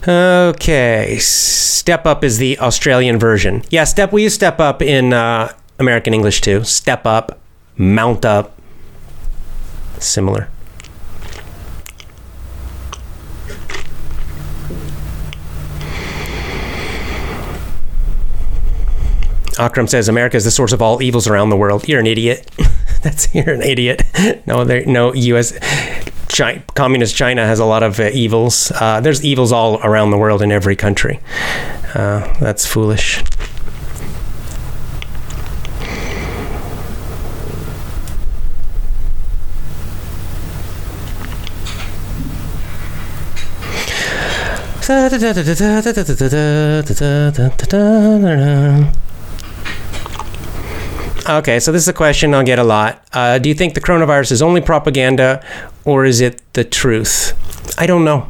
Okay, 0.07 1.19
Step 1.21 2.07
Up 2.07 2.25
is 2.25 2.39
the 2.39 2.59
Australian 2.59 3.19
version. 3.19 3.63
Yeah, 3.69 3.85
Step. 3.85 4.13
We 4.13 4.23
use 4.23 4.33
Step 4.33 4.59
Up 4.59 4.81
in 4.81 5.13
uh, 5.13 5.53
American 5.79 6.15
English 6.15 6.41
too. 6.41 6.65
Step 6.65 7.05
Up, 7.05 7.39
Mount 7.77 8.25
Up, 8.25 8.59
similar. 9.99 10.49
Akram 19.59 19.87
says 19.87 20.09
America 20.09 20.39
is 20.39 20.45
the 20.45 20.51
source 20.51 20.73
of 20.73 20.81
all 20.81 21.03
evils 21.03 21.27
around 21.27 21.51
the 21.51 21.57
world. 21.57 21.87
You're 21.87 22.01
an 22.01 22.07
idiot. 22.07 22.51
That's 23.03 23.35
you're 23.35 23.51
an 23.51 23.61
idiot. 23.61 24.03
No, 24.47 24.65
there 24.65 24.87
no 24.87 25.13
U.S. 25.13 25.53
China, 26.31 26.63
communist 26.75 27.17
China 27.17 27.45
has 27.45 27.59
a 27.59 27.65
lot 27.65 27.83
of 27.83 27.99
uh, 27.99 28.11
evils. 28.13 28.73
Uh, 28.73 29.01
there's 29.01 29.25
evils 29.25 29.53
all 29.53 29.81
around 29.83 30.11
the 30.11 30.19
world 30.19 30.43
in 30.43 30.53
every 30.53 30.77
country. 30.77 31.21
Uh, 31.95 32.33
that's 32.41 32.65
foolish. 32.65 33.23
Okay, 51.29 51.61
so 51.61 51.71
this 51.71 51.83
is 51.83 51.89
a 51.89 51.93
question 51.93 52.35
I'll 52.35 52.43
get 52.43 52.59
a 52.59 52.65
lot. 52.65 53.05
Uh, 53.13 53.39
do 53.39 53.49
you 53.49 53.55
think 53.55 53.75
the 53.75 53.81
coronavirus 53.81 54.33
is 54.33 54.43
only 54.43 54.61
propaganda 54.61 55.45
or 55.85 56.05
is 56.05 56.21
it 56.21 56.43
the 56.53 56.65
truth? 56.65 57.35
I 57.79 57.87
don't 57.87 58.05
know. 58.05 58.29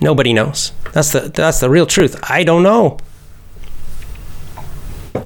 Nobody 0.00 0.32
knows. 0.32 0.72
That's 0.92 1.12
the 1.12 1.20
that's 1.20 1.60
the 1.60 1.70
real 1.70 1.86
truth. 1.86 2.18
I 2.30 2.44
don't 2.44 2.62
know. 2.62 2.98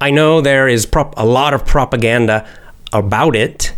I 0.01 0.11
know 0.11 0.41
there 0.41 0.67
is 0.67 0.85
prop- 0.85 1.13
a 1.17 1.25
lot 1.25 1.53
of 1.53 1.65
propaganda 1.65 2.47
about 2.93 3.35
it. 3.35 3.73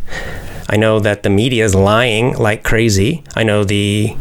I 0.69 0.77
know 0.77 0.99
that 0.99 1.23
the 1.23 1.29
media 1.29 1.65
is 1.65 1.75
lying 1.75 2.37
like 2.37 2.63
crazy. 2.63 3.23
I 3.35 3.43
know 3.43 3.63
the 3.63 4.15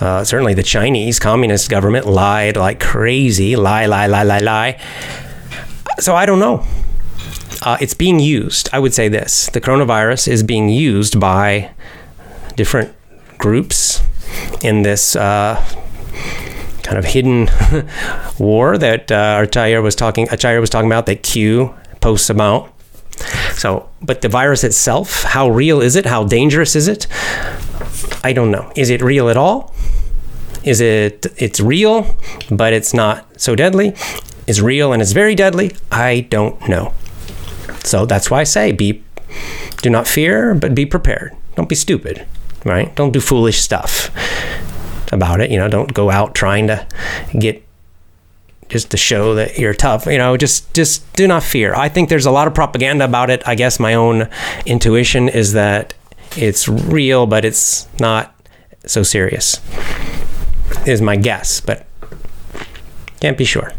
uh, 0.00 0.22
certainly 0.22 0.54
the 0.54 0.62
Chinese 0.62 1.18
Communist 1.18 1.70
government 1.70 2.06
lied 2.06 2.56
like 2.56 2.78
crazy. 2.78 3.56
Lie, 3.56 3.86
lie, 3.86 4.06
lie, 4.06 4.22
lie, 4.22 4.38
lie. 4.38 4.80
So 5.98 6.14
I 6.14 6.24
don't 6.26 6.38
know. 6.38 6.64
Uh, 7.62 7.76
it's 7.80 7.94
being 7.94 8.20
used. 8.20 8.68
I 8.72 8.78
would 8.78 8.94
say 8.94 9.08
this: 9.08 9.48
the 9.52 9.60
coronavirus 9.60 10.28
is 10.28 10.42
being 10.42 10.68
used 10.68 11.18
by 11.18 11.70
different 12.56 12.94
groups 13.38 14.02
in 14.62 14.82
this 14.82 15.16
uh, 15.16 15.62
kind 16.82 16.98
of 16.98 17.04
hidden 17.04 17.48
war 18.38 18.78
that 18.78 19.10
uh, 19.10 19.40
Acharya 19.42 19.80
was 19.82 19.94
talking. 19.94 20.28
Acharya 20.30 20.60
was 20.60 20.70
talking 20.70 20.88
about 20.88 21.06
that 21.06 21.22
Q 21.22 21.74
posts 22.00 22.30
about. 22.30 22.72
So, 23.54 23.88
but 24.00 24.20
the 24.22 24.28
virus 24.28 24.62
itself, 24.62 25.24
how 25.24 25.48
real 25.48 25.80
is 25.80 25.96
it? 25.96 26.06
How 26.06 26.22
dangerous 26.24 26.76
is 26.76 26.86
it? 26.86 27.08
I 28.22 28.32
don't 28.32 28.50
know. 28.50 28.72
Is 28.76 28.90
it 28.90 29.02
real 29.02 29.28
at 29.28 29.36
all? 29.36 29.74
Is 30.64 30.80
it 30.80 31.26
it's 31.36 31.60
real, 31.60 32.16
but 32.50 32.72
it's 32.72 32.94
not 32.94 33.40
so 33.40 33.54
deadly? 33.54 33.94
Is 34.46 34.62
real 34.62 34.92
and 34.92 35.02
it's 35.02 35.12
very 35.12 35.34
deadly? 35.34 35.72
I 35.90 36.26
don't 36.30 36.68
know. 36.68 36.94
So 37.88 38.04
that's 38.04 38.30
why 38.30 38.40
I 38.40 38.44
say 38.44 38.72
be 38.72 39.02
do 39.78 39.90
not 39.90 40.06
fear, 40.06 40.54
but 40.54 40.74
be 40.74 40.84
prepared. 40.84 41.34
Don't 41.54 41.68
be 41.68 41.74
stupid, 41.74 42.26
right? 42.64 42.94
Don't 42.94 43.12
do 43.12 43.20
foolish 43.20 43.60
stuff 43.60 44.10
about 45.12 45.40
it. 45.40 45.50
You 45.50 45.58
know, 45.58 45.68
don't 45.68 45.92
go 45.94 46.10
out 46.10 46.34
trying 46.34 46.66
to 46.66 46.86
get 47.38 47.64
just 48.68 48.90
to 48.90 48.96
show 48.98 49.34
that 49.36 49.58
you're 49.58 49.72
tough. 49.72 50.06
You 50.06 50.18
know, 50.18 50.36
just 50.36 50.72
just 50.74 51.10
do 51.14 51.26
not 51.26 51.42
fear. 51.42 51.74
I 51.74 51.88
think 51.88 52.10
there's 52.10 52.26
a 52.26 52.30
lot 52.30 52.46
of 52.46 52.54
propaganda 52.54 53.04
about 53.04 53.30
it. 53.30 53.42
I 53.46 53.54
guess 53.54 53.80
my 53.80 53.94
own 53.94 54.28
intuition 54.66 55.28
is 55.28 55.54
that 55.54 55.94
it's 56.36 56.68
real, 56.68 57.26
but 57.26 57.44
it's 57.44 57.88
not 57.98 58.34
so 58.84 59.02
serious. 59.02 59.60
Is 60.86 61.00
my 61.00 61.16
guess, 61.16 61.60
but 61.60 61.86
can't 63.20 63.38
be 63.38 63.44
sure. 63.44 63.72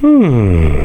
Hmm. 0.00 0.80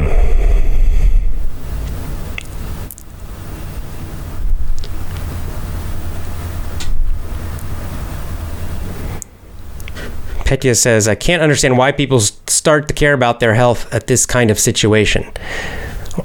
Petya 10.43 10.75
says, 10.75 11.07
I 11.07 11.15
can't 11.15 11.41
understand 11.41 11.77
why 11.77 11.93
people 11.93 12.19
start 12.19 12.89
to 12.89 12.93
care 12.93 13.13
about 13.13 13.39
their 13.39 13.53
health 13.53 13.91
at 13.93 14.07
this 14.07 14.25
kind 14.25 14.51
of 14.51 14.59
situation. 14.59 15.31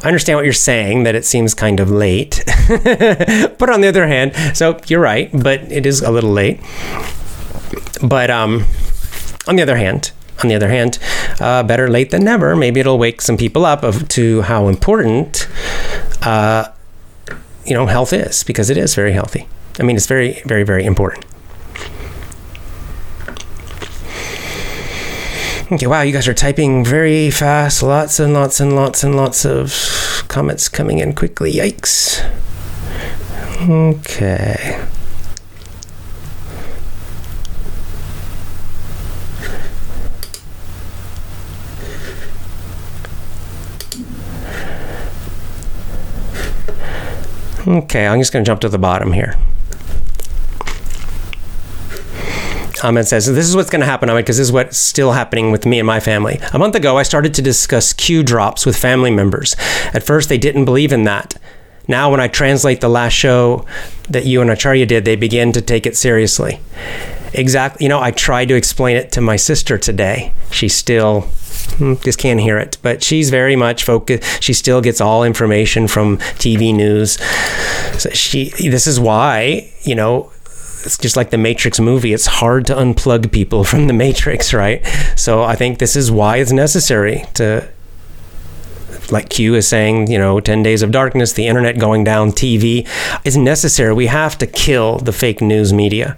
I 0.02 0.08
understand 0.08 0.36
what 0.36 0.44
you're 0.44 0.52
saying, 0.52 1.04
that 1.04 1.14
it 1.14 1.24
seems 1.24 1.54
kind 1.54 1.78
of 1.78 1.90
late. 1.90 2.42
but 2.68 3.70
on 3.70 3.82
the 3.82 3.88
other 3.88 4.08
hand, 4.08 4.56
so 4.56 4.80
you're 4.88 5.00
right, 5.00 5.30
but 5.32 5.60
it 5.70 5.86
is 5.86 6.02
a 6.02 6.10
little 6.10 6.32
late. 6.32 6.60
But 8.02 8.30
um, 8.30 8.64
on 9.46 9.56
the 9.56 9.62
other 9.62 9.76
hand, 9.76 10.10
on 10.42 10.48
the 10.48 10.54
other 10.54 10.68
hand, 10.68 10.98
uh, 11.40 11.62
better 11.62 11.88
late 11.88 12.10
than 12.10 12.24
never. 12.24 12.56
Maybe 12.56 12.80
it'll 12.80 12.98
wake 12.98 13.20
some 13.20 13.36
people 13.36 13.64
up 13.66 13.82
of, 13.82 14.08
to 14.08 14.42
how 14.42 14.68
important, 14.68 15.48
uh, 16.22 16.68
you 17.64 17.74
know, 17.74 17.86
health 17.86 18.12
is 18.12 18.42
because 18.44 18.70
it 18.70 18.76
is 18.76 18.94
very 18.94 19.12
healthy. 19.12 19.46
I 19.78 19.82
mean, 19.82 19.96
it's 19.96 20.06
very, 20.06 20.42
very, 20.44 20.62
very 20.62 20.84
important. 20.84 21.24
Okay, 25.72 25.86
wow, 25.86 26.02
you 26.02 26.12
guys 26.12 26.26
are 26.26 26.34
typing 26.34 26.84
very 26.84 27.30
fast. 27.30 27.80
Lots 27.80 28.18
and 28.18 28.34
lots 28.34 28.58
and 28.58 28.74
lots 28.74 29.04
and 29.04 29.14
lots 29.14 29.46
of 29.46 30.24
comments 30.26 30.68
coming 30.68 30.98
in 30.98 31.14
quickly. 31.14 31.52
Yikes. 31.52 32.26
Okay. 33.68 34.84
Okay, 47.66 48.06
I'm 48.06 48.18
just 48.18 48.32
going 48.32 48.44
to 48.44 48.48
jump 48.48 48.60
to 48.62 48.68
the 48.68 48.78
bottom 48.78 49.12
here. 49.12 49.36
Ahmed 52.82 53.06
says, 53.06 53.26
This 53.26 53.46
is 53.46 53.54
what's 53.54 53.68
going 53.68 53.80
to 53.80 53.86
happen, 53.86 54.08
Ahmed, 54.08 54.24
because 54.24 54.38
this 54.38 54.48
is 54.48 54.52
what's 54.52 54.78
still 54.78 55.12
happening 55.12 55.50
with 55.50 55.66
me 55.66 55.78
and 55.78 55.86
my 55.86 56.00
family. 56.00 56.40
A 56.54 56.58
month 56.58 56.74
ago, 56.74 56.96
I 56.96 57.02
started 57.02 57.34
to 57.34 57.42
discuss 57.42 57.92
Q 57.92 58.22
drops 58.22 58.64
with 58.64 58.76
family 58.76 59.10
members. 59.10 59.54
At 59.92 60.02
first, 60.02 60.28
they 60.28 60.38
didn't 60.38 60.64
believe 60.64 60.92
in 60.92 61.04
that. 61.04 61.36
Now, 61.86 62.10
when 62.10 62.20
I 62.20 62.28
translate 62.28 62.80
the 62.80 62.88
last 62.88 63.12
show 63.12 63.66
that 64.08 64.24
you 64.24 64.40
and 64.40 64.50
Acharya 64.50 64.86
did, 64.86 65.04
they 65.04 65.16
begin 65.16 65.52
to 65.52 65.60
take 65.60 65.86
it 65.86 65.96
seriously. 65.96 66.60
Exactly. 67.32 67.84
You 67.84 67.88
know, 67.88 68.00
I 68.00 68.10
tried 68.10 68.48
to 68.48 68.54
explain 68.54 68.96
it 68.96 69.12
to 69.12 69.20
my 69.20 69.36
sister 69.36 69.78
today. 69.78 70.32
She 70.50 70.68
still 70.68 71.22
hmm, 71.78 71.94
just 72.02 72.18
can't 72.18 72.40
hear 72.40 72.58
it, 72.58 72.78
but 72.82 73.02
she's 73.02 73.30
very 73.30 73.56
much 73.56 73.84
focused. 73.84 74.42
She 74.42 74.52
still 74.52 74.80
gets 74.80 75.00
all 75.00 75.24
information 75.24 75.88
from 75.88 76.18
TV 76.38 76.74
news. 76.74 77.18
So 78.00 78.10
she. 78.10 78.50
This 78.50 78.86
is 78.86 78.98
why 78.98 79.72
you 79.82 79.94
know 79.94 80.32
it's 80.84 80.98
just 80.98 81.16
like 81.16 81.30
the 81.30 81.38
Matrix 81.38 81.78
movie. 81.78 82.12
It's 82.12 82.26
hard 82.26 82.66
to 82.66 82.74
unplug 82.74 83.30
people 83.30 83.64
from 83.70 83.86
the 83.86 83.92
Matrix, 83.92 84.52
right? 84.52 84.84
So 85.16 85.42
I 85.42 85.54
think 85.54 85.78
this 85.78 85.96
is 85.96 86.10
why 86.10 86.38
it's 86.38 86.52
necessary 86.52 87.24
to, 87.34 87.68
like 89.10 89.28
Q 89.28 89.54
is 89.54 89.68
saying, 89.68 90.10
you 90.10 90.18
know, 90.18 90.40
10 90.40 90.62
days 90.62 90.82
of 90.82 90.90
darkness, 90.90 91.32
the 91.32 91.46
internet 91.46 91.78
going 91.78 92.04
down, 92.04 92.32
TV 92.32 92.88
is 93.24 93.36
necessary. 93.36 93.92
We 93.92 94.06
have 94.06 94.38
to 94.38 94.46
kill 94.46 94.98
the 94.98 95.12
fake 95.12 95.40
news 95.40 95.72
media 95.72 96.16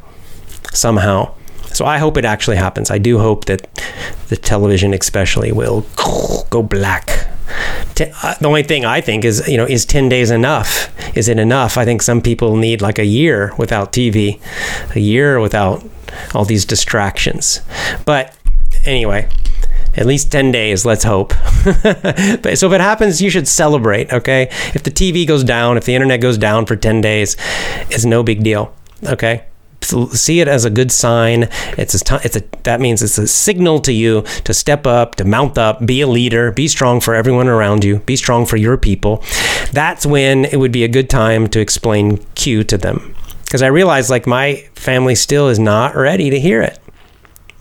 somehow. 0.73 1.35
So 1.73 1.87
I 1.87 1.99
hope 1.99 2.17
it 2.17 2.25
actually 2.25 2.57
happens. 2.57 2.91
I 2.91 2.99
do 2.99 3.19
hope 3.19 3.47
that 3.47 3.63
the 4.29 4.37
television, 4.37 4.93
especially, 4.93 5.53
will 5.53 5.87
go 6.51 6.63
black 6.63 7.29
uh, 8.01 8.35
the 8.41 8.47
only 8.47 8.63
thing 8.63 8.85
I 8.85 9.01
think 9.01 9.25
is, 9.25 9.47
you 9.49 9.57
know, 9.57 9.67
is 9.67 9.85
10 9.85 10.09
days 10.09 10.31
enough? 10.31 10.91
Is 11.17 11.29
it 11.29 11.39
enough? 11.39 11.77
I 11.77 11.85
think 11.85 12.03
some 12.03 12.21
people 12.21 12.57
need 12.57 12.81
like 12.81 12.99
a 12.99 13.05
year 13.05 13.53
without 13.59 13.93
TV, 13.93 14.41
a 14.95 15.01
year 15.01 15.41
without 15.41 15.85
all 16.35 16.45
these 16.45 16.65
distractions. 16.65 17.61
But 18.05 18.35
anyway, 18.85 19.29
at 19.97 20.07
least 20.07 20.33
10 20.33 20.53
days, 20.53 20.87
let's 20.87 21.05
hope. 21.05 21.29
but, 21.83 22.59
so 22.59 22.67
if 22.67 22.73
it 22.73 22.81
happens, 22.81 23.21
you 23.21 23.31
should 23.31 23.47
celebrate, 23.47 24.13
okay? 24.13 24.49
If 24.75 24.83
the 24.83 24.91
TV 24.91 25.27
goes 25.27 25.45
down, 25.45 25.77
if 25.77 25.85
the 25.85 25.95
internet 25.95 26.21
goes 26.21 26.39
down 26.39 26.67
for 26.67 26.77
10 26.77 27.01
days, 27.01 27.37
it's 27.91 28.05
no 28.05 28.23
big 28.23 28.43
deal, 28.43 28.75
okay? 29.05 29.45
See 29.85 30.41
it 30.41 30.49
as 30.49 30.65
a 30.65 30.71
good 30.71 30.93
sign. 30.93 31.49
It's 31.79 31.95
a, 31.95 32.21
it's 32.25 32.37
a 32.37 32.43
that 32.65 32.81
means 32.81 33.03
it's 33.03 33.19
a 33.19 33.27
signal 33.27 33.81
to 33.81 33.93
you 33.93 34.23
to 34.45 34.55
step 34.55 34.87
up, 34.87 35.17
to 35.17 35.25
mount 35.25 35.59
up, 35.59 35.85
be 35.85 36.01
a 36.01 36.07
leader, 36.07 36.53
be 36.53 36.69
strong 36.69 37.01
for 37.01 37.15
everyone 37.15 37.49
around 37.49 37.85
you, 37.85 37.99
be 38.01 38.17
strong 38.17 38.47
for 38.47 38.57
your 38.57 38.77
people. 38.77 39.23
That's 39.73 40.07
when 40.07 40.45
it 40.47 40.59
would 40.59 40.73
be 40.73 40.85
a 40.85 40.89
good 40.89 41.11
time 41.11 41.49
to 41.49 41.61
explain 41.61 42.19
Q 42.35 42.65
to 42.65 42.79
them. 42.79 43.15
Because 43.45 43.63
I 43.63 43.67
realize 43.67 44.11
like 44.11 44.27
my 44.27 44.65
family 44.75 45.15
still 45.15 45.49
is 45.49 45.59
not 45.59 45.95
ready 45.95 46.31
to 46.31 46.41
hear 46.41 46.63
it. 46.63 46.79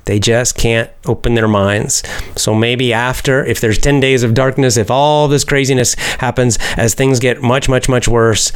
They 0.05 0.19
just 0.19 0.57
can't 0.57 0.89
open 1.05 1.35
their 1.35 1.47
minds. 1.47 2.03
So 2.35 2.55
maybe 2.55 2.91
after, 2.91 3.45
if 3.45 3.61
there's 3.61 3.77
10 3.77 3.99
days 3.99 4.23
of 4.23 4.33
darkness, 4.33 4.77
if 4.77 4.89
all 4.89 5.27
this 5.27 5.43
craziness 5.43 5.93
happens 5.93 6.57
as 6.75 6.93
things 6.93 7.19
get 7.19 7.41
much, 7.41 7.69
much, 7.69 7.87
much 7.87 8.07
worse, 8.07 8.51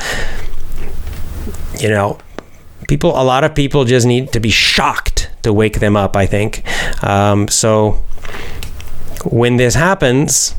you 1.80 1.89
know, 1.89 2.17
people, 2.88 3.12
a 3.12 3.24
lot 3.24 3.43
of 3.43 3.56
people 3.56 3.86
just 3.86 4.06
need 4.06 4.32
to 4.34 4.39
be 4.39 4.50
shocked 4.50 5.30
to 5.43 5.54
wake 5.54 5.80
them 5.80 5.95
up, 5.95 6.15
I 6.15 6.26
think. 6.26 6.63
Um, 7.04 7.48
so 7.48 8.04
when 9.24 9.58
this 9.58 9.76
happens, 9.76 10.56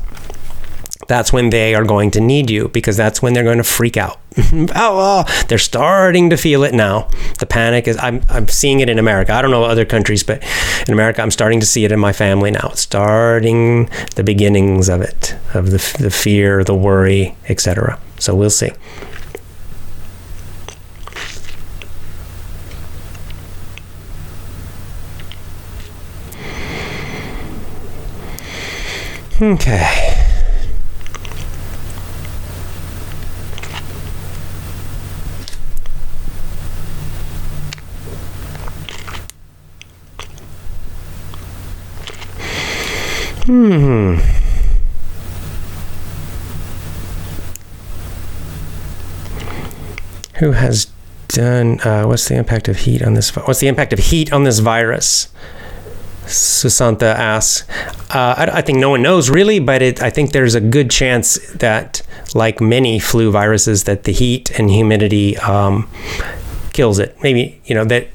that's 1.07 1.31
when 1.31 1.49
they 1.49 1.73
are 1.73 1.85
going 1.85 2.11
to 2.11 2.19
need 2.19 2.49
you 2.49 2.67
because 2.67 2.97
that's 2.97 3.21
when 3.21 3.33
they're 3.33 3.43
going 3.43 3.57
to 3.57 3.63
freak 3.63 3.95
out. 3.97 4.19
oh, 4.53 4.73
oh, 4.75 5.45
they're 5.47 5.57
starting 5.57 6.29
to 6.29 6.37
feel 6.37 6.63
it 6.63 6.73
now. 6.73 7.09
The 7.39 7.45
panic 7.45 7.87
is, 7.87 7.97
I'm, 7.97 8.21
I'm 8.29 8.47
seeing 8.49 8.81
it 8.81 8.89
in 8.89 8.99
America. 8.99 9.33
I 9.33 9.41
don't 9.41 9.51
know 9.51 9.63
other 9.63 9.85
countries, 9.85 10.23
but 10.23 10.43
in 10.87 10.93
America, 10.93 11.21
I'm 11.21 11.31
starting 11.31 11.59
to 11.61 11.65
see 11.65 11.85
it 11.85 11.91
in 11.91 11.99
my 11.99 12.13
family 12.13 12.51
now. 12.51 12.69
It's 12.71 12.81
starting 12.81 13.89
the 14.15 14.23
beginnings 14.23 14.89
of 14.89 15.01
it, 15.01 15.35
of 15.53 15.71
the, 15.71 15.97
the 15.99 16.11
fear, 16.11 16.63
the 16.63 16.75
worry, 16.75 17.35
etc. 17.47 17.99
So 18.19 18.35
we'll 18.35 18.49
see. 18.49 18.71
Okay. 29.39 30.07
Hmm. 43.45 44.15
Who 50.39 50.51
has 50.53 50.87
done? 51.27 51.79
Uh, 51.81 52.05
what's 52.05 52.27
the 52.27 52.35
impact 52.35 52.67
of 52.67 52.77
heat 52.77 53.03
on 53.03 53.13
this? 53.13 53.35
What's 53.35 53.59
the 53.59 53.67
impact 53.67 53.93
of 53.93 53.99
heat 53.99 54.33
on 54.33 54.45
this 54.45 54.57
virus? 54.57 55.27
Susanta 56.27 57.07
asks. 57.07 57.67
Uh, 58.09 58.35
I, 58.37 58.49
I, 58.57 58.61
think 58.61 58.79
no 58.79 58.89
one 58.89 59.01
knows 59.01 59.29
really, 59.29 59.59
but 59.59 59.81
it, 59.81 60.01
I 60.01 60.09
think 60.09 60.31
there's 60.31 60.55
a 60.55 60.61
good 60.61 60.89
chance 60.89 61.37
that, 61.53 62.01
like 62.35 62.61
many 62.61 62.99
flu 62.99 63.31
viruses, 63.31 63.85
that 63.85 64.03
the 64.03 64.11
heat 64.11 64.57
and 64.59 64.69
humidity 64.69 65.37
um, 65.37 65.89
kills 66.73 66.99
it. 66.99 67.17
Maybe 67.23 67.59
you 67.65 67.75
know 67.75 67.85
that, 67.85 68.07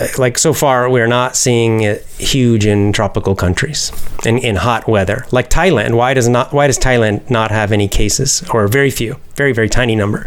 uh, 0.00 0.08
like 0.18 0.38
so 0.38 0.52
far, 0.52 0.88
we're 0.88 1.06
not 1.06 1.36
seeing 1.36 1.82
it 1.82 2.04
huge 2.18 2.66
in 2.66 2.92
tropical 2.92 3.34
countries 3.34 3.92
and 4.24 4.38
in 4.38 4.56
hot 4.56 4.88
weather, 4.88 5.26
like 5.30 5.50
Thailand. 5.50 5.94
Why 5.94 6.14
does 6.14 6.28
not? 6.28 6.52
Why 6.52 6.66
does 6.66 6.78
Thailand 6.78 7.28
not 7.30 7.50
have 7.50 7.70
any 7.70 7.88
cases 7.88 8.42
or 8.50 8.66
very 8.68 8.90
few, 8.90 9.16
very 9.36 9.52
very 9.52 9.68
tiny 9.68 9.94
number? 9.94 10.24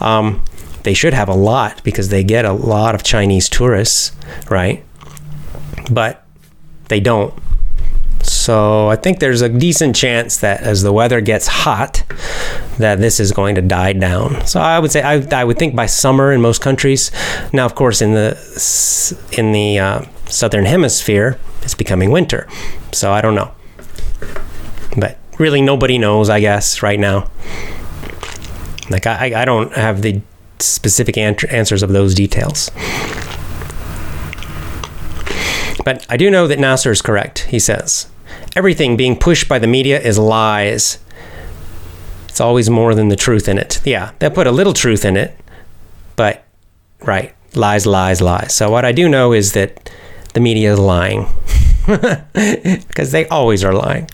Um, 0.00 0.44
they 0.82 0.94
should 0.94 1.14
have 1.14 1.28
a 1.28 1.34
lot 1.34 1.82
because 1.84 2.08
they 2.08 2.24
get 2.24 2.44
a 2.44 2.52
lot 2.52 2.94
of 2.94 3.02
Chinese 3.02 3.48
tourists, 3.48 4.12
right? 4.48 4.82
But 5.90 6.24
they 6.90 7.00
don't. 7.00 7.32
So 8.22 8.88
I 8.88 8.96
think 8.96 9.18
there's 9.18 9.40
a 9.40 9.48
decent 9.48 9.96
chance 9.96 10.38
that 10.38 10.60
as 10.60 10.82
the 10.82 10.92
weather 10.92 11.22
gets 11.22 11.46
hot, 11.46 12.04
that 12.78 12.98
this 12.98 13.18
is 13.18 13.32
going 13.32 13.54
to 13.54 13.62
die 13.62 13.94
down. 13.94 14.46
So 14.46 14.60
I 14.60 14.78
would 14.78 14.92
say 14.92 15.00
I, 15.00 15.24
I 15.32 15.44
would 15.44 15.58
think 15.58 15.74
by 15.74 15.86
summer 15.86 16.30
in 16.32 16.42
most 16.42 16.60
countries. 16.60 17.10
Now, 17.52 17.64
of 17.64 17.74
course, 17.74 18.02
in 18.02 18.12
the 18.12 18.36
in 19.38 19.52
the 19.52 19.78
uh, 19.78 20.02
southern 20.26 20.66
hemisphere, 20.66 21.38
it's 21.62 21.74
becoming 21.74 22.10
winter. 22.10 22.46
So 22.92 23.10
I 23.10 23.22
don't 23.22 23.34
know, 23.34 23.52
but 24.98 25.16
really 25.38 25.62
nobody 25.62 25.96
knows. 25.96 26.28
I 26.28 26.40
guess 26.40 26.82
right 26.82 27.00
now. 27.00 27.30
Like 28.90 29.06
I, 29.06 29.42
I 29.42 29.44
don't 29.44 29.72
have 29.72 30.02
the 30.02 30.20
specific 30.58 31.16
answers 31.16 31.82
of 31.82 31.92
those 31.92 32.14
details. 32.14 32.70
But 35.84 36.06
I 36.08 36.16
do 36.16 36.30
know 36.30 36.46
that 36.46 36.58
Nasser 36.58 36.90
is 36.90 37.02
correct, 37.02 37.40
he 37.50 37.58
says. 37.58 38.08
Everything 38.54 38.96
being 38.96 39.16
pushed 39.16 39.48
by 39.48 39.58
the 39.58 39.66
media 39.66 40.00
is 40.00 40.18
lies. 40.18 40.98
It's 42.28 42.40
always 42.40 42.70
more 42.70 42.94
than 42.94 43.08
the 43.08 43.16
truth 43.16 43.48
in 43.48 43.58
it. 43.58 43.80
Yeah, 43.84 44.12
they'll 44.18 44.30
put 44.30 44.46
a 44.46 44.52
little 44.52 44.72
truth 44.72 45.04
in 45.04 45.16
it, 45.16 45.36
but 46.16 46.44
right, 47.02 47.34
lies, 47.54 47.86
lies, 47.86 48.20
lies. 48.20 48.54
So 48.54 48.70
what 48.70 48.84
I 48.84 48.92
do 48.92 49.08
know 49.08 49.32
is 49.32 49.52
that 49.52 49.90
the 50.34 50.40
media 50.40 50.72
is 50.72 50.78
lying. 50.78 51.26
because 51.86 53.10
they 53.10 53.26
always 53.28 53.64
are 53.64 53.72
lying. 53.72 54.08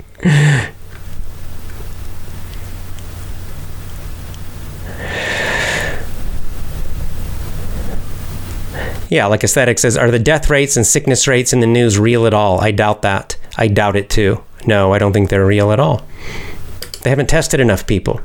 Yeah, 9.09 9.27
like 9.27 9.45
Aesthetic 9.45 9.79
says, 9.79 9.97
are 9.97 10.11
the 10.11 10.19
death 10.19 10.51
rates 10.51 10.77
and 10.77 10.87
sickness 10.87 11.29
rates 11.29 11.53
in 11.53 11.61
the 11.61 11.67
news 11.67 11.99
real 11.99 12.27
at 12.27 12.35
all? 12.35 12.61
I 12.61 12.73
doubt 12.73 13.03
that. 13.03 13.37
I 13.57 13.69
doubt 13.69 13.97
it 13.97 14.11
too. 14.11 14.43
No, 14.67 14.93
I 14.93 14.99
don't 14.99 15.13
think 15.13 15.31
they're 15.31 15.47
real 15.47 15.71
at 15.73 15.79
all. 15.79 16.05
They 17.03 17.11
haven't 17.11 17.29
tested 17.29 17.61
enough 17.61 17.87
people. 17.87 18.21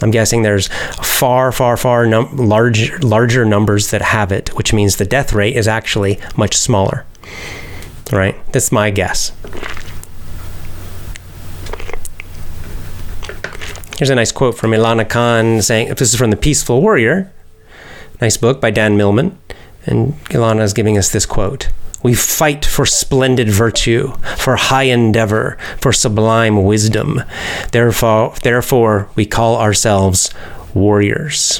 I'm 0.00 0.10
guessing 0.10 0.42
there's 0.42 0.68
far, 1.02 1.52
far, 1.52 1.76
far 1.76 2.06
num- 2.06 2.36
large, 2.36 3.02
larger 3.02 3.44
numbers 3.44 3.90
that 3.90 4.02
have 4.02 4.32
it, 4.32 4.54
which 4.56 4.72
means 4.72 4.96
the 4.96 5.04
death 5.04 5.32
rate 5.32 5.56
is 5.56 5.66
actually 5.68 6.20
much 6.36 6.56
smaller. 6.56 7.04
Right? 8.12 8.36
That's 8.52 8.70
my 8.70 8.90
guess. 8.90 9.32
Here's 13.98 14.10
a 14.10 14.14
nice 14.14 14.32
quote 14.32 14.56
from 14.56 14.72
Ilana 14.72 15.08
Khan 15.08 15.62
saying, 15.62 15.88
this 15.90 16.12
is 16.12 16.16
from 16.16 16.30
The 16.30 16.36
Peaceful 16.36 16.80
Warrior, 16.80 17.32
nice 18.20 18.36
book 18.36 18.60
by 18.60 18.70
Dan 18.70 18.96
Millman. 18.96 19.38
And 19.86 20.14
Ilana 20.26 20.62
is 20.62 20.72
giving 20.72 20.96
us 20.96 21.10
this 21.10 21.26
quote 21.26 21.68
We 22.02 22.14
fight 22.14 22.64
for 22.64 22.86
splendid 22.86 23.48
virtue, 23.48 24.12
for 24.36 24.56
high 24.56 24.84
endeavor, 24.84 25.58
for 25.80 25.92
sublime 25.92 26.64
wisdom. 26.64 27.22
Therefore, 27.72 28.34
therefore 28.42 29.08
we 29.14 29.26
call 29.26 29.56
ourselves 29.56 30.30
warriors. 30.74 31.58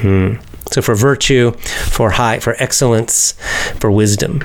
Hmm. 0.00 0.34
So 0.70 0.82
for 0.82 0.94
virtue, 0.94 1.52
for 1.52 2.10
high, 2.10 2.40
for 2.40 2.56
excellence, 2.58 3.32
for 3.78 3.90
wisdom. 3.90 4.42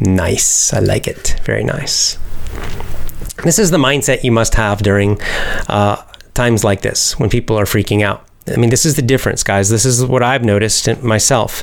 Nice. 0.00 0.72
I 0.72 0.80
like 0.80 1.08
it. 1.08 1.40
Very 1.44 1.64
nice. 1.64 2.18
This 3.44 3.58
is 3.58 3.70
the 3.70 3.78
mindset 3.78 4.22
you 4.22 4.30
must 4.30 4.54
have 4.54 4.82
during 4.82 5.20
uh, 5.68 6.02
times 6.34 6.62
like 6.62 6.82
this 6.82 7.18
when 7.18 7.30
people 7.30 7.58
are 7.58 7.64
freaking 7.64 8.02
out. 8.02 8.24
I 8.46 8.56
mean, 8.56 8.70
this 8.70 8.84
is 8.84 8.96
the 8.96 9.02
difference, 9.02 9.42
guys. 9.42 9.68
This 9.68 9.84
is 9.84 10.04
what 10.04 10.22
I've 10.22 10.44
noticed 10.44 11.02
myself 11.02 11.62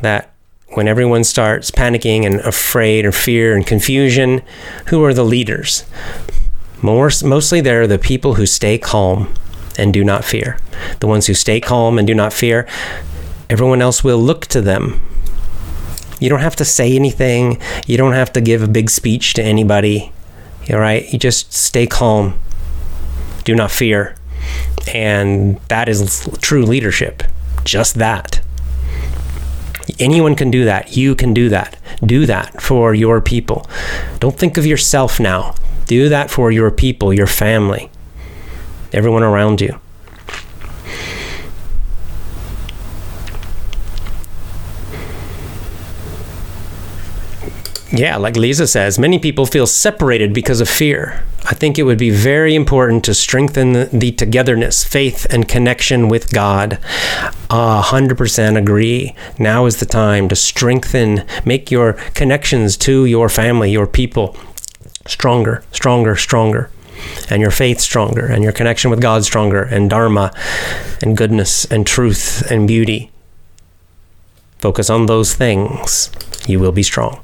that 0.00 0.30
when 0.70 0.88
everyone 0.88 1.22
starts 1.22 1.70
panicking 1.70 2.24
and 2.24 2.40
afraid 2.40 3.04
or 3.04 3.12
fear 3.12 3.54
and 3.54 3.66
confusion, 3.66 4.42
who 4.86 5.04
are 5.04 5.14
the 5.14 5.24
leaders? 5.24 5.84
More, 6.82 7.10
mostly 7.22 7.60
they're 7.60 7.86
the 7.86 7.98
people 7.98 8.34
who 8.34 8.46
stay 8.46 8.78
calm 8.78 9.32
and 9.78 9.92
do 9.92 10.02
not 10.02 10.24
fear. 10.24 10.58
The 11.00 11.06
ones 11.06 11.26
who 11.26 11.34
stay 11.34 11.60
calm 11.60 11.98
and 11.98 12.06
do 12.06 12.14
not 12.14 12.32
fear, 12.32 12.66
everyone 13.50 13.82
else 13.82 14.02
will 14.02 14.18
look 14.18 14.46
to 14.46 14.60
them. 14.60 15.00
You 16.20 16.28
don't 16.28 16.40
have 16.40 16.56
to 16.56 16.64
say 16.64 16.94
anything. 16.94 17.60
You 17.86 17.96
don't 17.96 18.12
have 18.12 18.32
to 18.32 18.40
give 18.40 18.62
a 18.62 18.68
big 18.68 18.88
speech 18.90 19.34
to 19.34 19.42
anybody. 19.42 20.12
All 20.70 20.78
right? 20.78 21.10
You 21.12 21.18
just 21.18 21.52
stay 21.52 21.86
calm. 21.86 22.38
Do 23.44 23.54
not 23.54 23.70
fear 23.70 24.16
and 24.92 25.58
that 25.68 25.88
is 25.88 26.28
true 26.40 26.64
leadership. 26.64 27.22
Just 27.64 27.96
that. 27.96 28.40
Anyone 29.98 30.34
can 30.34 30.50
do 30.50 30.64
that. 30.64 30.96
You 30.96 31.14
can 31.14 31.34
do 31.34 31.48
that. 31.50 31.76
Do 32.04 32.26
that 32.26 32.62
for 32.62 32.94
your 32.94 33.20
people. 33.20 33.66
Don't 34.18 34.38
think 34.38 34.56
of 34.56 34.66
yourself 34.66 35.20
now. 35.20 35.54
Do 35.86 36.08
that 36.08 36.30
for 36.30 36.50
your 36.50 36.70
people, 36.70 37.12
your 37.12 37.26
family. 37.26 37.90
everyone 38.92 39.24
around 39.24 39.60
you. 39.60 39.80
Yeah, 47.96 48.16
like 48.16 48.34
Lisa 48.34 48.66
says, 48.66 48.98
many 48.98 49.20
people 49.20 49.46
feel 49.46 49.68
separated 49.68 50.34
because 50.34 50.60
of 50.60 50.68
fear. 50.68 51.22
I 51.44 51.54
think 51.54 51.78
it 51.78 51.84
would 51.84 51.98
be 51.98 52.10
very 52.10 52.56
important 52.56 53.04
to 53.04 53.14
strengthen 53.14 53.72
the, 53.72 53.84
the 53.84 54.10
togetherness, 54.10 54.82
faith, 54.82 55.28
and 55.30 55.46
connection 55.46 56.08
with 56.08 56.32
God. 56.32 56.80
A 57.50 57.82
hundred 57.82 58.18
percent 58.18 58.56
agree. 58.56 59.14
Now 59.38 59.66
is 59.66 59.78
the 59.78 59.86
time 59.86 60.28
to 60.30 60.34
strengthen, 60.34 61.24
make 61.44 61.70
your 61.70 61.92
connections 62.14 62.76
to 62.78 63.04
your 63.04 63.28
family, 63.28 63.70
your 63.70 63.86
people 63.86 64.36
stronger, 65.06 65.62
stronger, 65.70 66.16
stronger, 66.16 66.70
and 67.30 67.40
your 67.40 67.52
faith 67.52 67.78
stronger, 67.78 68.26
and 68.26 68.42
your 68.42 68.52
connection 68.52 68.90
with 68.90 69.00
God 69.00 69.24
stronger, 69.24 69.62
and 69.62 69.88
Dharma, 69.88 70.32
and 71.00 71.16
goodness, 71.16 71.64
and 71.66 71.86
truth, 71.86 72.50
and 72.50 72.66
beauty. 72.66 73.12
Focus 74.58 74.90
on 74.90 75.06
those 75.06 75.34
things. 75.34 76.10
You 76.48 76.58
will 76.58 76.72
be 76.72 76.82
strong. 76.82 77.20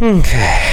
Okay. 0.00 0.67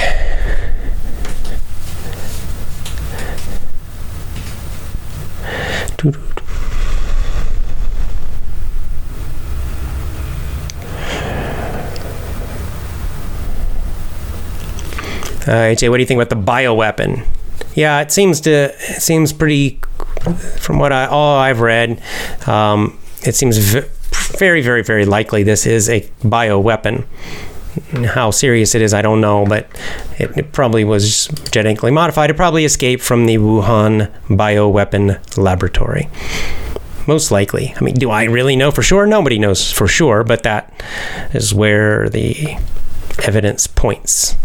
Uh, 15.46 15.70
AJ, 15.72 15.90
what 15.90 15.98
do 15.98 16.02
you 16.02 16.06
think 16.06 16.20
about 16.20 16.30
the 16.30 16.50
bioweapon? 16.52 17.24
Yeah, 17.74 18.00
it 18.00 18.10
seems 18.10 18.40
to 18.42 18.50
it 18.50 19.02
seems 19.02 19.32
pretty. 19.32 19.80
From 20.58 20.80
what 20.80 20.92
I 20.92 21.06
all 21.06 21.38
I've 21.38 21.60
read, 21.60 22.02
um, 22.48 22.98
it 23.22 23.34
seems 23.36 23.58
v- 23.58 23.86
very, 24.38 24.60
very, 24.60 24.82
very 24.82 25.04
likely 25.04 25.42
this 25.44 25.66
is 25.66 25.88
a 25.88 26.00
bioweapon. 26.22 27.04
How 28.06 28.30
serious 28.30 28.74
it 28.74 28.82
is, 28.82 28.94
I 28.94 29.02
don't 29.02 29.20
know, 29.20 29.44
but 29.44 29.68
it, 30.18 30.36
it 30.36 30.52
probably 30.52 30.82
was 30.82 31.28
genetically 31.50 31.90
modified. 31.90 32.30
It 32.30 32.36
probably 32.36 32.64
escaped 32.64 33.02
from 33.02 33.26
the 33.26 33.36
Wuhan 33.36 34.10
bioweapon 34.28 35.36
laboratory. 35.36 36.08
Most 37.06 37.30
likely. 37.30 37.72
I 37.76 37.84
mean, 37.84 37.94
do 37.94 38.10
I 38.10 38.24
really 38.24 38.56
know 38.56 38.70
for 38.70 38.82
sure? 38.82 39.06
Nobody 39.06 39.38
knows 39.38 39.70
for 39.70 39.86
sure, 39.86 40.24
but 40.24 40.42
that 40.42 40.72
is 41.34 41.54
where 41.54 42.08
the 42.08 42.56
evidence 43.22 43.66
points. 43.66 44.36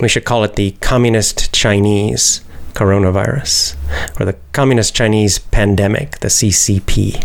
We 0.00 0.08
should 0.08 0.24
call 0.24 0.44
it 0.44 0.56
the 0.56 0.72
Communist 0.80 1.52
Chinese 1.52 2.42
coronavirus 2.74 3.76
or 4.20 4.26
the 4.26 4.36
Communist 4.52 4.94
Chinese 4.94 5.38
pandemic, 5.38 6.18
the 6.18 6.28
CCP. 6.28 7.22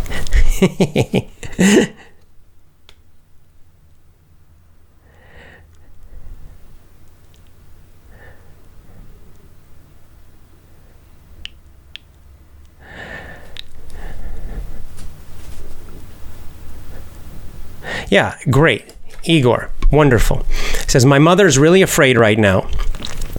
yeah, 18.09 18.37
great. 18.49 18.93
Igor, 19.23 19.71
wonderful. 19.91 20.45
Says, 20.89 21.05
My 21.05 21.19
mother's 21.19 21.59
really 21.59 21.83
afraid 21.83 22.17
right 22.17 22.37
now. 22.37 22.67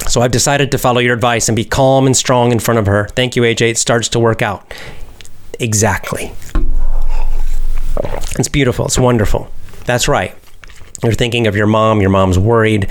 So 0.07 0.21
I've 0.23 0.31
decided 0.31 0.71
to 0.71 0.79
follow 0.79 1.01
your 1.01 1.15
advice 1.15 1.49
and 1.49 1.57
be 1.57 1.65
calm 1.65 2.07
and 2.07 2.17
strong 2.17 2.53
in 2.53 2.61
front 2.61 2.79
of 2.79 2.87
her. 2.87 3.09
Thank 3.09 3.35
you, 3.35 3.43
AJ. 3.43 3.71
It 3.71 3.79
starts 3.79 4.09
to 4.11 4.21
work 4.21 4.41
out. 4.41 4.73
Exactly. 5.59 6.33
It's 8.39 8.49
beautiful. 8.49 8.87
It's 8.87 8.99
wonderful. 8.99 9.51
That's 9.85 10.07
right. 10.07 10.35
You're 11.03 11.13
thinking 11.13 11.49
of 11.49 11.57
your 11.57 11.67
mom, 11.67 12.01
your 12.01 12.11
mom's 12.11 12.39
worried, 12.39 12.89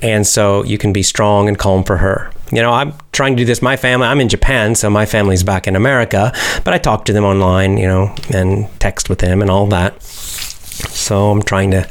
and 0.00 0.26
so 0.26 0.64
you 0.64 0.78
can 0.78 0.92
be 0.92 1.02
strong 1.02 1.46
and 1.46 1.58
calm 1.58 1.84
for 1.84 1.98
her. 1.98 2.32
You 2.50 2.62
know, 2.62 2.72
I'm 2.72 2.94
trying 3.12 3.36
to 3.36 3.42
do 3.42 3.44
this. 3.44 3.60
My 3.60 3.76
family, 3.76 4.06
I'm 4.06 4.20
in 4.20 4.30
Japan, 4.30 4.74
so 4.74 4.88
my 4.88 5.04
family's 5.04 5.42
back 5.42 5.66
in 5.66 5.76
America, 5.76 6.32
but 6.64 6.72
I 6.72 6.78
talk 6.78 7.04
to 7.06 7.12
them 7.12 7.24
online, 7.24 7.76
you 7.76 7.86
know, 7.86 8.14
and 8.32 8.68
text 8.80 9.10
with 9.10 9.18
them 9.18 9.42
and 9.42 9.50
all 9.50 9.66
that. 9.66 10.02
So 10.02 11.30
I'm 11.30 11.42
trying 11.42 11.72
to 11.72 11.82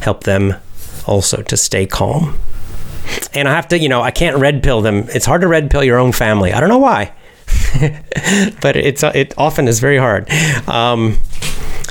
help 0.00 0.24
them 0.24 0.54
also 1.08 1.42
to 1.42 1.56
stay 1.56 1.86
calm. 1.86 2.38
And 3.32 3.48
I 3.48 3.54
have 3.54 3.68
to, 3.68 3.78
you 3.78 3.88
know, 3.88 4.02
I 4.02 4.10
can't 4.10 4.36
red 4.36 4.62
pill 4.62 4.82
them. 4.82 5.06
It's 5.08 5.26
hard 5.26 5.40
to 5.40 5.48
red 5.48 5.70
pill 5.70 5.82
your 5.82 5.98
own 5.98 6.12
family. 6.12 6.52
I 6.52 6.60
don't 6.60 6.68
know 6.68 6.78
why, 6.78 7.12
but 8.60 8.76
it's 8.76 9.02
it 9.02 9.34
often 9.38 9.66
is 9.66 9.80
very 9.80 9.98
hard. 9.98 10.30
Um, 10.68 11.18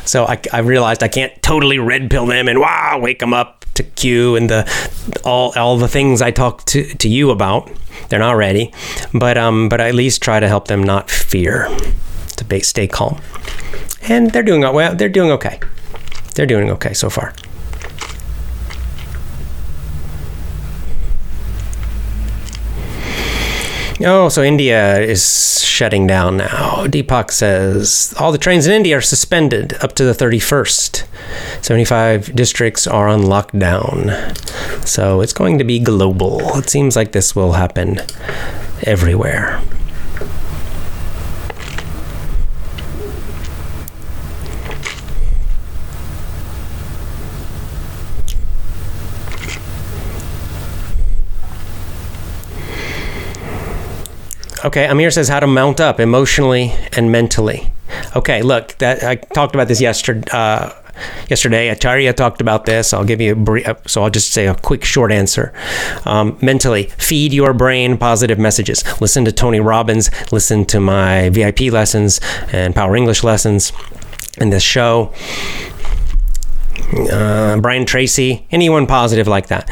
so 0.05 0.25
I, 0.25 0.39
I 0.53 0.59
realized 0.59 1.03
I 1.03 1.07
can't 1.07 1.33
totally 1.41 1.79
red 1.79 2.09
pill 2.09 2.25
them 2.27 2.47
and 2.47 2.59
wow, 2.59 2.99
wake 3.01 3.19
them 3.19 3.33
up 3.33 3.65
to 3.73 3.83
Q 3.83 4.35
and 4.35 4.49
the 4.49 5.19
all 5.23 5.53
all 5.55 5.77
the 5.77 5.87
things 5.87 6.21
I 6.21 6.31
talk 6.31 6.65
to 6.65 6.83
to 6.83 7.09
you 7.09 7.31
about. 7.31 7.71
They're 8.09 8.19
not 8.19 8.33
ready, 8.33 8.73
but 9.13 9.37
um, 9.37 9.69
but 9.69 9.81
I 9.81 9.89
at 9.89 9.95
least 9.95 10.21
try 10.21 10.39
to 10.39 10.47
help 10.47 10.67
them 10.67 10.83
not 10.83 11.09
fear, 11.09 11.67
to 12.37 12.63
stay 12.63 12.87
calm, 12.87 13.19
and 14.07 14.31
they're 14.31 14.43
doing 14.43 14.61
well. 14.61 14.95
They're 14.95 15.09
doing 15.09 15.31
okay. 15.31 15.59
They're 16.35 16.45
doing 16.45 16.69
okay 16.71 16.93
so 16.93 17.09
far. 17.09 17.33
Oh, 23.99 24.29
so 24.29 24.43
India 24.43 24.99
is 24.99 25.63
shutting 25.63 26.05
down 26.05 26.37
now. 26.37 26.85
Deepak 26.85 27.31
says 27.31 28.13
all 28.19 28.31
the 28.31 28.37
trains 28.37 28.67
in 28.67 28.73
India 28.73 28.97
are 28.97 29.01
suspended 29.01 29.73
up 29.81 29.93
to 29.95 30.03
the 30.03 30.13
31st. 30.13 31.05
75 31.63 32.35
districts 32.35 32.85
are 32.85 33.07
on 33.07 33.21
lockdown. 33.21 34.37
So 34.87 35.21
it's 35.21 35.33
going 35.33 35.57
to 35.57 35.63
be 35.63 35.79
global. 35.79 36.39
It 36.57 36.69
seems 36.69 36.95
like 36.95 37.11
this 37.11 37.35
will 37.35 37.53
happen 37.53 37.99
everywhere. 38.83 39.61
Okay, 54.67 54.85
Amir 54.85 55.11
says 55.11 55.29
how 55.29 55.39
to 55.39 55.47
mount 55.47 55.79
up 55.79 55.97
emotionally 55.97 56.73
and 56.91 57.09
mentally. 57.09 57.71
Okay, 58.17 58.41
look, 58.41 58.77
that 58.79 59.01
I 59.01 59.15
talked 59.15 59.55
about 59.55 59.69
this 59.69 59.79
yesterday. 59.79 60.29
Uh, 60.29 60.73
yesterday, 61.29 61.69
Acharya 61.69 62.11
talked 62.11 62.41
about 62.41 62.65
this. 62.65 62.91
I'll 62.91 63.05
give 63.05 63.21
you 63.21 63.31
a 63.31 63.35
brief, 63.37 63.65
uh, 63.65 63.75
so 63.85 64.03
I'll 64.03 64.09
just 64.09 64.33
say 64.33 64.45
a 64.45 64.55
quick, 64.55 64.83
short 64.83 65.09
answer. 65.09 65.53
Um, 66.03 66.37
mentally, 66.41 66.87
feed 66.97 67.31
your 67.31 67.53
brain 67.53 67.97
positive 67.97 68.39
messages. 68.39 68.83
Listen 68.99 69.23
to 69.23 69.31
Tony 69.31 69.61
Robbins. 69.61 70.09
Listen 70.33 70.65
to 70.65 70.81
my 70.81 71.29
VIP 71.29 71.71
lessons 71.71 72.19
and 72.51 72.75
Power 72.75 72.97
English 72.97 73.23
lessons 73.23 73.71
in 74.37 74.49
this 74.49 74.63
show. 74.63 75.13
Uh, 77.09 77.57
Brian 77.61 77.85
Tracy, 77.85 78.45
anyone 78.51 78.85
positive 78.85 79.29
like 79.29 79.47
that 79.47 79.69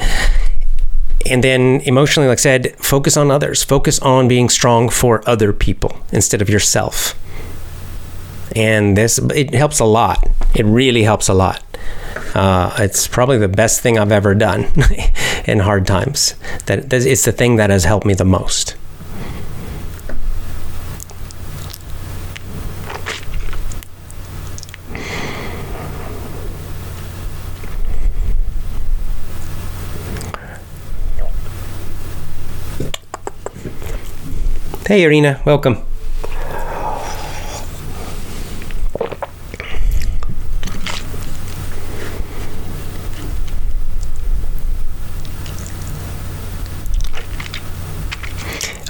and 1.25 1.43
then 1.43 1.81
emotionally 1.81 2.27
like 2.29 2.38
i 2.38 2.41
said 2.41 2.75
focus 2.77 3.17
on 3.17 3.31
others. 3.31 3.63
Focus 3.63 3.99
on 3.99 4.27
being 4.27 4.49
strong 4.49 4.89
for 4.89 5.27
other 5.27 5.53
people 5.53 5.97
instead 6.11 6.41
of 6.41 6.49
yourself. 6.49 7.19
And 8.55 8.97
this 8.97 9.17
it 9.17 9.53
helps 9.53 9.79
a 9.79 9.85
lot. 9.85 10.27
It 10.56 10.65
really 10.65 11.04
helps 11.04 11.27
a 11.27 11.33
lot. 11.33 11.63
Uh, 12.33 12.75
it's 12.79 13.08
probably 13.08 13.37
the 13.37 13.47
best 13.47 13.81
thing 13.81 13.97
i've 13.97 14.12
ever 14.12 14.35
done 14.35 14.67
in 15.45 15.60
hard 15.60 15.87
times. 15.87 16.35
That 16.65 16.91
it's 16.93 17.25
the 17.25 17.31
thing 17.31 17.58
that 17.58 17.69
has 17.69 17.83
helped 17.85 18.06
me 18.06 18.13
the 18.13 18.25
most 18.25 18.75
Hey, 34.88 35.02
Irina, 35.02 35.42
welcome. 35.46 35.77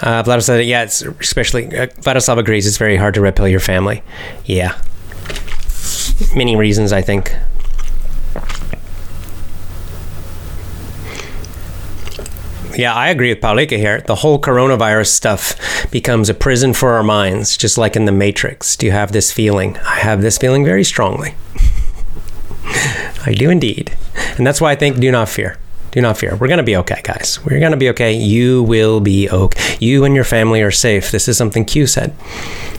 Uh, 0.01 0.21
Vladislav, 0.21 0.67
yeah, 0.67 0.83
it's 0.83 1.01
especially 1.01 1.67
uh, 1.67 1.87
Vladislav 1.87 2.37
agrees. 2.39 2.67
It's 2.67 2.75
very 2.75 2.97
hard 2.97 3.13
to 3.13 3.21
red 3.21 3.37
pill 3.37 3.47
your 3.47 3.61
family. 3.61 4.03
Yeah, 4.43 4.77
many 6.35 6.57
reasons, 6.57 6.91
I 6.91 7.01
think. 7.03 7.33
Yeah, 12.77 12.93
I 12.93 13.09
agree 13.09 13.29
with 13.33 13.41
Paulika 13.41 13.77
here. 13.77 14.01
The 14.01 14.15
whole 14.15 14.39
coronavirus 14.39 15.07
stuff 15.07 15.89
becomes 15.91 16.29
a 16.29 16.33
prison 16.33 16.73
for 16.73 16.93
our 16.93 17.03
minds, 17.03 17.55
just 17.55 17.77
like 17.77 17.95
in 17.95 18.05
the 18.05 18.11
Matrix. 18.11 18.75
Do 18.75 18.85
you 18.85 18.91
have 18.91 19.11
this 19.11 19.31
feeling? 19.31 19.77
I 19.77 19.99
have 19.99 20.21
this 20.21 20.37
feeling 20.37 20.65
very 20.65 20.83
strongly. 20.83 21.35
I 23.25 23.33
do 23.37 23.49
indeed. 23.49 23.95
And 24.37 24.45
that's 24.45 24.59
why 24.59 24.71
I 24.71 24.75
think 24.75 24.99
do 24.99 25.11
not 25.11 25.29
fear. 25.29 25.57
Do 25.91 26.01
not 26.01 26.17
fear. 26.17 26.35
We're 26.35 26.47
going 26.49 26.57
to 26.57 26.63
be 26.63 26.75
okay, 26.77 26.99
guys. 27.03 27.39
We're 27.45 27.59
going 27.59 27.71
to 27.71 27.77
be 27.77 27.89
okay. 27.89 28.13
You 28.13 28.63
will 28.63 28.99
be 28.99 29.29
okay. 29.29 29.77
You 29.79 30.03
and 30.03 30.13
your 30.13 30.25
family 30.25 30.61
are 30.61 30.71
safe. 30.71 31.11
This 31.11 31.29
is 31.29 31.37
something 31.37 31.63
Q 31.63 31.87
said. 31.87 32.13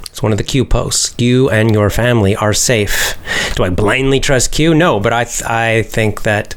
It's 0.05 0.23
one 0.23 0.33
of 0.33 0.39
the 0.39 0.45
Q 0.45 0.67
posts. 0.67 1.15
You 1.19 1.49
and 1.49 1.73
your 1.73 1.89
family 1.89 2.37
are 2.37 2.53
safe. 2.53 3.17
Do 3.55 3.65
I 3.65 3.71
blindly 3.71 4.21
trust 4.21 4.53
Q? 4.53 4.75
No, 4.75 5.01
but 5.01 5.15
I, 5.15 5.25
th- 5.25 5.43
I 5.45 5.83
think 5.85 6.23
that 6.25 6.55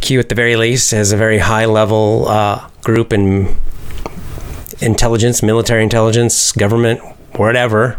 Q, 0.00 0.20
at 0.20 0.28
the 0.28 0.34
very 0.34 0.56
least, 0.56 0.90
has 0.92 1.12
a 1.12 1.16
very 1.16 1.38
high 1.38 1.66
level 1.66 2.28
uh, 2.28 2.68
group 2.82 3.12
in 3.12 3.56
intelligence, 4.80 5.42
military 5.42 5.82
intelligence, 5.82 6.52
government, 6.52 7.00
whatever. 7.36 7.98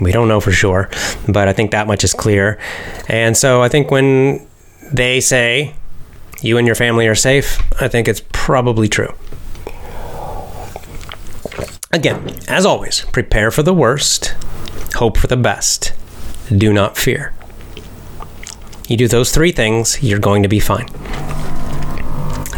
We 0.00 0.12
don't 0.12 0.28
know 0.28 0.40
for 0.40 0.52
sure, 0.52 0.90
but 1.28 1.48
I 1.48 1.52
think 1.52 1.70
that 1.70 1.86
much 1.86 2.04
is 2.04 2.12
clear. 2.14 2.58
And 3.08 3.36
so 3.36 3.62
I 3.62 3.68
think 3.68 3.90
when 3.90 4.46
they 4.92 5.20
say 5.20 5.74
you 6.40 6.58
and 6.58 6.66
your 6.66 6.76
family 6.76 7.06
are 7.06 7.14
safe, 7.14 7.60
I 7.80 7.88
think 7.88 8.08
it's 8.08 8.22
probably 8.32 8.88
true. 8.88 9.14
Again, 11.92 12.38
as 12.48 12.64
always, 12.64 13.02
prepare 13.12 13.50
for 13.50 13.62
the 13.62 13.74
worst, 13.74 14.34
hope 14.94 15.18
for 15.18 15.26
the 15.26 15.36
best, 15.36 15.92
do 16.48 16.72
not 16.72 16.96
fear. 16.96 17.34
You 18.88 18.96
do 18.96 19.08
those 19.08 19.32
three 19.32 19.52
things, 19.52 20.02
you're 20.02 20.18
going 20.18 20.42
to 20.42 20.48
be 20.48 20.60
fine. 20.60 20.88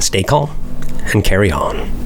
Stay 0.01 0.23
calm 0.23 0.51
and 1.13 1.23
carry 1.25 1.51
on. 1.51 2.05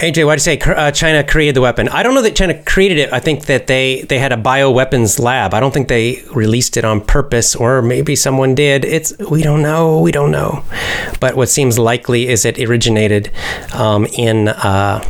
AJ, 0.00 0.24
why 0.24 0.34
do 0.34 0.38
you 0.38 0.56
say 0.56 0.58
uh, 0.58 0.90
China 0.92 1.22
created 1.22 1.54
the 1.56 1.60
weapon? 1.60 1.86
I 1.90 2.02
don't 2.02 2.14
know 2.14 2.22
that 2.22 2.34
China 2.34 2.54
created 2.62 2.96
it. 2.96 3.12
I 3.12 3.20
think 3.20 3.44
that 3.46 3.66
they 3.66 4.00
they 4.08 4.18
had 4.18 4.32
a 4.32 4.36
bioweapons 4.36 5.20
lab. 5.20 5.52
I 5.52 5.60
don't 5.60 5.74
think 5.74 5.88
they 5.88 6.22
released 6.34 6.78
it 6.78 6.86
on 6.86 7.02
purpose, 7.02 7.54
or 7.54 7.82
maybe 7.82 8.16
someone 8.16 8.54
did. 8.54 8.86
It's 8.86 9.16
we 9.18 9.42
don't 9.42 9.60
know. 9.60 10.00
We 10.00 10.10
don't 10.10 10.30
know. 10.30 10.64
But 11.20 11.36
what 11.36 11.50
seems 11.50 11.78
likely 11.78 12.28
is 12.28 12.46
it 12.46 12.58
originated 12.58 13.30
um, 13.74 14.06
in 14.06 14.48
uh, 14.48 15.04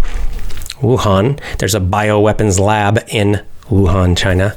Wuhan. 0.80 1.40
There's 1.58 1.74
a 1.74 1.80
bioweapons 1.80 2.58
lab 2.58 3.00
in 3.08 3.44
Wuhan, 3.70 4.16
China. 4.16 4.56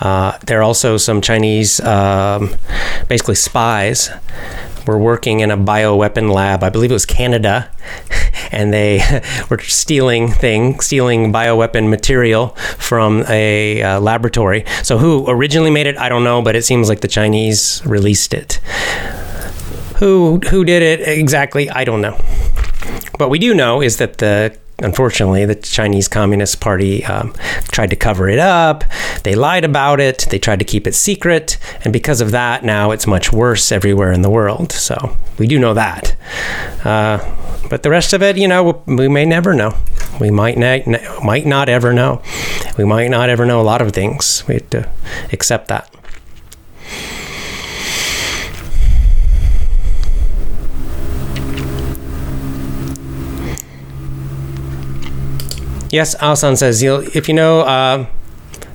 Uh, 0.00 0.38
there 0.46 0.60
are 0.60 0.62
also 0.62 0.96
some 0.96 1.20
Chinese, 1.20 1.80
um, 1.80 2.54
basically 3.08 3.34
spies, 3.34 4.10
were 4.86 4.98
working 4.98 5.40
in 5.40 5.50
a 5.50 5.56
bioweapon 5.56 6.32
lab. 6.32 6.62
I 6.62 6.70
believe 6.70 6.90
it 6.90 6.94
was 6.94 7.06
Canada, 7.06 7.70
and 8.52 8.72
they 8.72 9.02
were 9.50 9.58
stealing 9.58 10.28
things, 10.28 10.86
stealing 10.86 11.32
bioweapon 11.32 11.88
material 11.88 12.48
from 12.78 13.24
a 13.28 13.82
uh, 13.82 14.00
laboratory. 14.00 14.64
So 14.82 14.98
who 14.98 15.24
originally 15.28 15.70
made 15.70 15.86
it, 15.86 15.98
I 15.98 16.08
don't 16.08 16.24
know, 16.24 16.42
but 16.42 16.56
it 16.56 16.64
seems 16.64 16.88
like 16.88 17.00
the 17.00 17.08
Chinese 17.08 17.82
released 17.84 18.34
it. 18.34 18.54
Who 19.98 20.40
who 20.50 20.64
did 20.64 20.82
it 20.82 21.06
exactly? 21.06 21.70
I 21.70 21.84
don't 21.84 22.00
know. 22.00 22.12
What 23.18 23.30
we 23.30 23.38
do 23.38 23.54
know 23.54 23.80
is 23.80 23.98
that 23.98 24.18
the 24.18 24.56
unfortunately, 24.82 25.44
the 25.44 25.54
Chinese 25.54 26.08
Communist 26.08 26.60
Party 26.60 27.04
um, 27.04 27.32
tried 27.70 27.90
to 27.90 27.96
cover 27.96 28.28
it 28.28 28.38
up. 28.38 28.84
They 29.22 29.34
lied 29.34 29.64
about 29.64 30.00
it. 30.00 30.26
They 30.30 30.38
tried 30.38 30.58
to 30.58 30.64
keep 30.64 30.86
it 30.86 30.94
secret. 30.94 31.58
And 31.84 31.92
because 31.92 32.20
of 32.20 32.30
that, 32.32 32.64
now 32.64 32.90
it's 32.90 33.06
much 33.06 33.32
worse 33.32 33.72
everywhere 33.72 34.12
in 34.12 34.22
the 34.22 34.30
world. 34.30 34.72
So 34.72 35.16
we 35.38 35.46
do 35.46 35.58
know 35.58 35.74
that. 35.74 36.16
Uh, 36.84 37.18
but 37.68 37.82
the 37.82 37.90
rest 37.90 38.12
of 38.12 38.22
it, 38.22 38.36
you 38.36 38.48
know, 38.48 38.82
we 38.86 39.08
may 39.08 39.24
never 39.24 39.54
know. 39.54 39.74
We 40.20 40.30
might 40.30 40.58
not, 40.58 40.86
might 41.24 41.46
not 41.46 41.68
ever 41.68 41.92
know. 41.92 42.22
We 42.76 42.84
might 42.84 43.08
not 43.08 43.30
ever 43.30 43.46
know 43.46 43.60
a 43.60 43.62
lot 43.62 43.80
of 43.80 43.92
things. 43.92 44.44
We 44.46 44.54
have 44.54 44.70
to 44.70 44.90
accept 45.32 45.68
that. 45.68 45.88
Yes, 55.92 56.14
Alsan 56.14 56.56
says, 56.56 56.82
if 56.82 57.28
you 57.28 57.34
know 57.34 57.60
uh, 57.60 58.06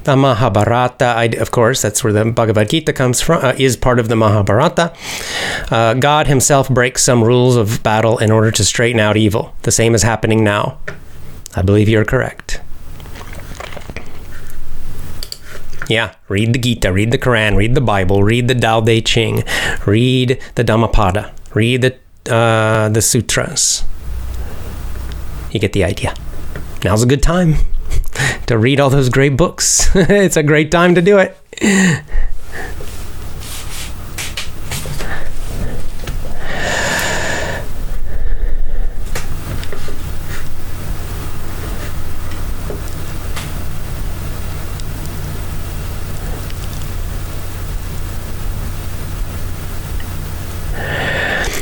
the 0.03 0.15
Mahabharata, 0.15 1.05
I, 1.05 1.23
of 1.39 1.49
course, 1.49 1.81
that's 1.81 2.03
where 2.03 2.13
the 2.13 2.23
Bhagavad 2.25 2.69
Gita 2.69 2.93
comes 2.93 3.21
from, 3.21 3.43
uh, 3.43 3.55
is 3.57 3.75
part 3.75 3.97
of 3.97 4.07
the 4.07 4.15
Mahabharata. 4.15 4.93
Uh, 5.71 5.95
God 5.95 6.27
himself 6.27 6.69
breaks 6.69 7.03
some 7.03 7.23
rules 7.23 7.55
of 7.55 7.81
battle 7.81 8.19
in 8.19 8.29
order 8.29 8.51
to 8.51 8.63
straighten 8.63 8.99
out 8.99 9.17
evil. 9.17 9.55
The 9.63 9.71
same 9.71 9.95
is 9.95 10.03
happening 10.03 10.43
now. 10.43 10.77
I 11.55 11.63
believe 11.63 11.89
you're 11.89 12.05
correct. 12.05 12.61
Yeah, 15.89 16.13
read 16.29 16.53
the 16.53 16.59
Gita, 16.59 16.93
read 16.93 17.09
the 17.09 17.17
Quran, 17.17 17.57
read 17.57 17.73
the 17.73 17.81
Bible, 17.81 18.21
read 18.21 18.47
the 18.47 18.53
Tao 18.53 18.81
Te 18.81 19.01
Ching, 19.01 19.43
read 19.87 20.39
the 20.53 20.63
Dhammapada, 20.63 21.33
read 21.55 21.81
the 21.81 21.97
uh, 22.31 22.89
the 22.89 23.01
sutras. 23.01 23.85
You 25.49 25.59
get 25.59 25.73
the 25.73 25.83
idea 25.83 26.13
now's 26.83 27.03
a 27.03 27.07
good 27.07 27.23
time 27.23 27.55
to 28.47 28.57
read 28.57 28.79
all 28.79 28.89
those 28.89 29.09
great 29.09 29.37
books. 29.37 29.89
it's 29.95 30.37
a 30.37 30.43
great 30.43 30.71
time 30.71 30.95
to 30.95 31.01
do 31.01 31.17
it. 31.17 31.37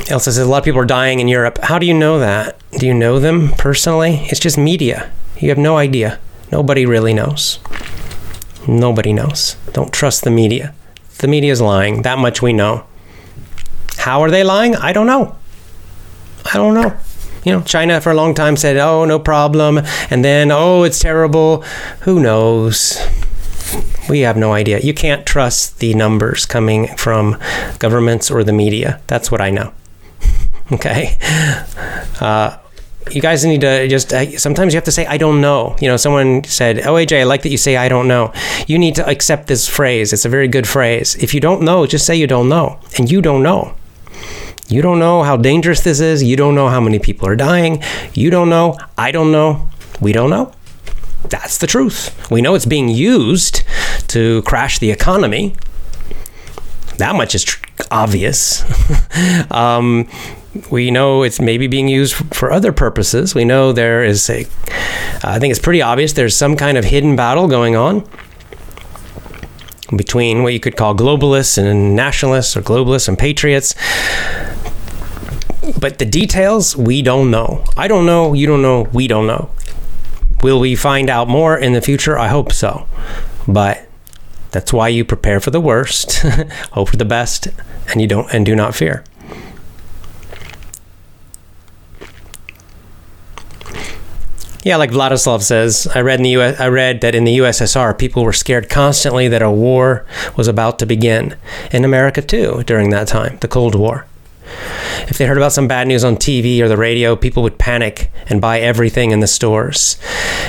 Elsa 0.07 0.31
says 0.31 0.45
a 0.45 0.49
lot 0.49 0.59
of 0.59 0.63
people 0.65 0.79
are 0.79 0.85
dying 0.85 1.19
in 1.19 1.27
Europe. 1.27 1.57
How 1.63 1.79
do 1.79 1.87
you 1.87 1.93
know 1.93 2.19
that? 2.19 2.59
Do 2.77 2.85
you 2.85 2.93
know 2.93 3.19
them 3.19 3.49
personally? 3.57 4.27
It's 4.29 4.39
just 4.39 4.57
media. 4.57 5.11
You 5.37 5.49
have 5.49 5.57
no 5.57 5.77
idea. 5.77 6.19
Nobody 6.51 6.85
really 6.85 7.13
knows. 7.13 7.59
Nobody 8.67 9.13
knows. 9.13 9.55
Don't 9.73 9.91
trust 9.91 10.23
the 10.23 10.29
media. 10.29 10.75
The 11.17 11.27
media 11.27 11.51
is 11.51 11.59
lying. 11.59 12.03
That 12.03 12.19
much 12.19 12.41
we 12.41 12.53
know. 12.53 12.85
How 13.97 14.21
are 14.21 14.29
they 14.29 14.43
lying? 14.43 14.75
I 14.75 14.93
don't 14.93 15.07
know. 15.07 15.35
I 16.45 16.57
don't 16.57 16.75
know. 16.75 16.95
You 17.43 17.53
know, 17.53 17.61
China 17.61 17.99
for 17.99 18.11
a 18.11 18.15
long 18.15 18.35
time 18.35 18.57
said, 18.57 18.77
oh, 18.77 19.05
no 19.05 19.17
problem. 19.17 19.81
And 20.11 20.23
then, 20.23 20.51
oh, 20.51 20.83
it's 20.83 20.99
terrible. 20.99 21.61
Who 22.01 22.19
knows? 22.19 22.99
We 24.07 24.19
have 24.19 24.37
no 24.37 24.53
idea. 24.53 24.79
You 24.79 24.93
can't 24.93 25.25
trust 25.25 25.79
the 25.79 25.95
numbers 25.95 26.45
coming 26.45 26.95
from 26.95 27.39
governments 27.79 28.29
or 28.29 28.43
the 28.43 28.53
media. 28.53 29.01
That's 29.07 29.31
what 29.31 29.41
I 29.41 29.49
know. 29.49 29.73
Okay. 30.71 31.17
Uh, 32.19 32.57
you 33.11 33.21
guys 33.21 33.45
need 33.45 33.61
to 33.61 33.87
just 33.87 34.11
uh, 34.13 34.37
sometimes 34.37 34.73
you 34.73 34.77
have 34.77 34.83
to 34.85 34.91
say 34.91 35.05
i 35.05 35.17
don't 35.17 35.39
know. 35.39 35.75
You 35.79 35.87
know 35.89 35.97
someone 35.97 36.43
said 36.43 36.79
oh 36.79 36.95
aj 36.95 37.11
i 37.15 37.23
like 37.23 37.43
that 37.43 37.49
you 37.49 37.57
say 37.57 37.77
i 37.77 37.87
don't 37.87 38.07
know. 38.07 38.33
You 38.65 38.79
need 38.79 38.95
to 38.95 39.07
accept 39.07 39.45
this 39.47 39.67
phrase. 39.67 40.11
It's 40.11 40.25
a 40.25 40.29
very 40.29 40.47
good 40.47 40.67
phrase. 40.67 41.15
If 41.15 41.33
you 41.35 41.39
don't 41.39 41.61
know 41.61 41.85
just 41.85 42.05
say 42.05 42.15
you 42.15 42.25
don't 42.25 42.49
know 42.49 42.79
and 42.97 43.11
you 43.11 43.21
don't 43.21 43.43
know. 43.43 43.75
You 44.67 44.81
don't 44.81 44.97
know 44.97 45.21
how 45.21 45.37
dangerous 45.37 45.81
this 45.81 45.99
is. 45.99 46.23
You 46.23 46.35
don't 46.35 46.55
know 46.55 46.69
how 46.69 46.81
many 46.81 46.97
people 46.97 47.27
are 47.27 47.35
dying. 47.35 47.83
You 48.15 48.31
don't 48.31 48.49
know. 48.49 48.75
I 48.97 49.11
don't 49.11 49.31
know. 49.31 49.69
We 50.01 50.11
don't 50.11 50.31
know. 50.31 50.51
That's 51.29 51.59
the 51.59 51.67
truth. 51.67 52.09
We 52.31 52.41
know 52.41 52.55
it's 52.55 52.65
being 52.65 52.89
used 52.89 53.61
to 54.07 54.41
crash 54.43 54.79
the 54.79 54.89
economy. 54.89 55.55
That 56.97 57.15
much 57.15 57.35
is 57.35 57.43
tr- 57.43 57.63
obvious. 57.91 58.63
Um, 59.51 60.09
we 60.71 60.91
know 60.91 61.23
it's 61.23 61.39
maybe 61.39 61.67
being 61.67 61.87
used 61.87 62.13
for 62.33 62.51
other 62.51 62.71
purposes. 62.71 63.35
We 63.35 63.45
know 63.45 63.71
there 63.71 64.03
is 64.03 64.29
a, 64.29 64.45
I 65.23 65.39
think 65.39 65.51
it's 65.51 65.59
pretty 65.59 65.81
obvious 65.81 66.13
there's 66.13 66.35
some 66.35 66.55
kind 66.55 66.77
of 66.77 66.85
hidden 66.85 67.15
battle 67.15 67.47
going 67.47 67.75
on 67.75 68.07
between 69.95 70.43
what 70.43 70.53
you 70.53 70.59
could 70.59 70.75
call 70.75 70.95
globalists 70.95 71.57
and 71.57 71.95
nationalists 71.95 72.57
or 72.57 72.61
globalists 72.61 73.07
and 73.07 73.17
patriots. 73.17 73.75
But 75.79 75.97
the 75.99 76.05
details, 76.05 76.75
we 76.75 77.01
don't 77.01 77.31
know. 77.31 77.63
I 77.75 77.87
don't 77.87 78.05
know, 78.05 78.33
you 78.33 78.45
don't 78.47 78.61
know, 78.61 78.83
we 78.93 79.07
don't 79.07 79.27
know. 79.27 79.49
Will 80.43 80.59
we 80.59 80.75
find 80.75 81.09
out 81.09 81.27
more 81.27 81.57
in 81.57 81.73
the 81.73 81.81
future? 81.81 82.17
I 82.19 82.27
hope 82.27 82.51
so. 82.51 82.87
But 83.47 83.87
That's 84.51 84.71
why 84.71 84.87
you 84.87 85.03
prepare 85.03 85.39
for 85.41 85.51
the 85.51 85.59
worst, 85.59 86.19
hope 86.71 86.89
for 86.89 86.97
the 86.97 87.03
best, 87.05 87.47
and 87.89 87.99
you 87.99 88.07
don't 88.07 88.31
and 88.33 88.45
do 88.45 88.55
not 88.55 88.73
fear. 88.73 89.03
Yeah, 94.65 94.77
like 94.77 94.89
Vladislav 94.89 95.43
says, 95.43 95.87
I 95.93 96.01
read 96.01 96.19
in 96.19 96.23
the 96.23 96.37
US, 96.37 96.59
I 96.59 96.69
read 96.69 97.01
that 97.01 97.13
in 97.13 97.23
the 97.23 97.37
USSR 97.37 97.95
people 97.95 98.23
were 98.23 98.33
scared 98.33 98.67
constantly 98.67 99.27
that 99.27 99.43
a 99.43 99.51
war 99.51 100.07
was 100.35 100.47
about 100.47 100.79
to 100.79 100.87
begin. 100.87 101.35
In 101.71 101.85
America 101.85 102.19
too, 102.19 102.63
during 102.65 102.89
that 102.89 103.07
time, 103.07 103.37
the 103.41 103.47
Cold 103.47 103.75
War. 103.75 104.07
If 105.07 105.19
they 105.19 105.27
heard 105.27 105.37
about 105.37 105.53
some 105.53 105.67
bad 105.67 105.87
news 105.87 106.03
on 106.03 106.15
TV 106.15 106.61
or 106.61 106.67
the 106.67 106.77
radio, 106.77 107.15
people 107.15 107.43
would 107.43 107.59
panic 107.59 108.09
and 108.27 108.41
buy 108.41 108.59
everything 108.59 109.11
in 109.11 109.19
the 109.19 109.27
stores. 109.27 109.97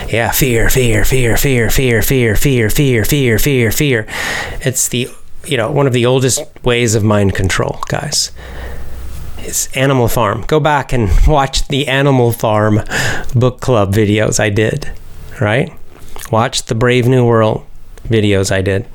Yeah, 0.09 0.31
fear, 0.31 0.71
fear, 0.71 1.05
fear, 1.05 1.37
fear, 1.37 1.69
fear, 1.71 2.01
fear, 2.01 2.37
fear, 2.37 2.71
fear, 2.71 3.05
fear, 3.05 3.39
fear, 3.39 3.71
fear. 3.71 4.07
It's 4.62 4.89
the 4.89 5.11
you 5.45 5.59
know, 5.59 5.71
one 5.71 5.87
of 5.87 5.93
the 5.93 6.07
oldest 6.07 6.41
ways 6.64 6.95
of 6.95 7.05
mind 7.05 7.35
control, 7.35 7.81
guys. 7.89 8.33
Animal 9.74 10.09
Farm. 10.09 10.42
Go 10.47 10.59
back 10.61 10.92
and 10.92 11.11
watch 11.26 11.68
the 11.68 11.86
Animal 11.88 12.32
Farm 12.32 12.80
book 13.34 13.61
club 13.61 13.92
videos 13.92 14.40
I 14.40 14.51
did, 14.51 14.90
right? 15.40 15.72
Watch 16.32 16.64
the 16.64 16.74
Brave 16.74 17.07
New 17.07 17.24
World 17.24 17.64
videos 18.09 18.51
I 18.51 18.62
did. 18.62 18.86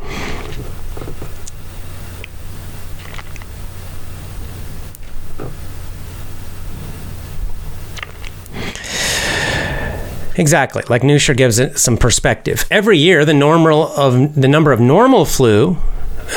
Exactly. 10.36 10.84
Like 10.90 11.02
Neuscher 11.02 11.36
gives 11.36 11.60
it 11.60 11.78
some 11.78 11.98
perspective. 11.98 12.66
Every 12.72 12.98
year, 12.98 13.26
the 13.26 13.34
normal 13.34 13.88
of 13.96 14.36
the 14.36 14.48
number 14.48 14.72
of 14.72 14.80
normal 14.80 15.26
flu 15.26 15.78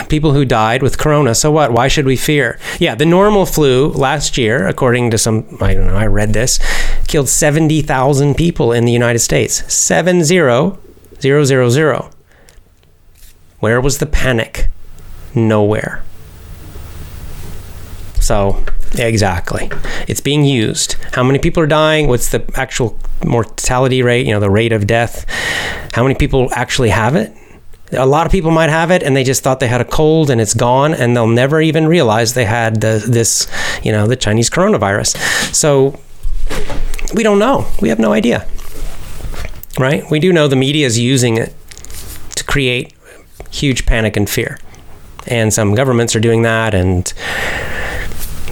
people 0.08 0.32
who 0.32 0.44
died 0.44 0.82
with 0.82 0.98
corona. 0.98 1.34
So 1.34 1.50
what? 1.50 1.72
Why 1.72 1.88
should 1.88 2.06
we 2.06 2.16
fear? 2.16 2.58
Yeah, 2.78 2.94
the 2.94 3.06
normal 3.06 3.46
flu 3.46 3.88
last 3.88 4.36
year, 4.38 4.66
according 4.66 5.10
to 5.10 5.18
some, 5.18 5.46
I 5.60 5.74
don't 5.74 5.86
know, 5.86 5.96
I 5.96 6.06
read 6.06 6.32
this, 6.32 6.58
killed 7.08 7.28
70,000 7.28 8.34
people 8.34 8.72
in 8.72 8.84
the 8.84 8.92
United 8.92 9.20
States. 9.20 9.72
Seven 9.72 10.24
zero 10.24 10.78
zero 11.20 11.44
zero 11.44 11.70
zero. 11.70 12.10
Where 13.60 13.80
was 13.80 13.98
the 13.98 14.06
panic? 14.06 14.68
Nowhere. 15.34 16.02
So, 18.20 18.62
exactly. 18.94 19.70
It's 20.08 20.20
being 20.20 20.44
used. 20.44 20.96
How 21.12 21.22
many 21.22 21.38
people 21.38 21.62
are 21.62 21.66
dying? 21.66 22.08
What's 22.08 22.30
the 22.30 22.44
actual 22.54 22.98
mortality 23.24 24.02
rate? 24.02 24.26
You 24.26 24.32
know, 24.32 24.40
the 24.40 24.50
rate 24.50 24.72
of 24.72 24.86
death? 24.86 25.26
How 25.92 26.02
many 26.02 26.14
people 26.14 26.48
actually 26.52 26.90
have 26.90 27.16
it? 27.16 27.34
A 27.94 28.06
lot 28.06 28.26
of 28.26 28.32
people 28.32 28.50
might 28.50 28.70
have 28.70 28.90
it 28.90 29.02
and 29.02 29.16
they 29.16 29.24
just 29.24 29.42
thought 29.42 29.60
they 29.60 29.68
had 29.68 29.80
a 29.80 29.84
cold 29.84 30.30
and 30.30 30.40
it's 30.40 30.54
gone 30.54 30.94
and 30.94 31.16
they'll 31.16 31.26
never 31.26 31.60
even 31.60 31.86
realize 31.86 32.34
they 32.34 32.44
had 32.44 32.80
the, 32.80 33.04
this, 33.08 33.48
you 33.82 33.92
know, 33.92 34.06
the 34.06 34.16
Chinese 34.16 34.50
coronavirus. 34.50 35.16
So 35.54 35.98
we 37.14 37.22
don't 37.22 37.38
know. 37.38 37.66
We 37.80 37.88
have 37.88 37.98
no 37.98 38.12
idea. 38.12 38.46
Right? 39.78 40.08
We 40.10 40.20
do 40.20 40.32
know 40.32 40.48
the 40.48 40.56
media 40.56 40.86
is 40.86 40.98
using 40.98 41.36
it 41.36 41.54
to 42.36 42.44
create 42.44 42.92
huge 43.50 43.86
panic 43.86 44.16
and 44.16 44.28
fear. 44.28 44.58
And 45.26 45.52
some 45.52 45.74
governments 45.74 46.14
are 46.14 46.20
doing 46.20 46.42
that 46.42 46.74
and 46.74 47.12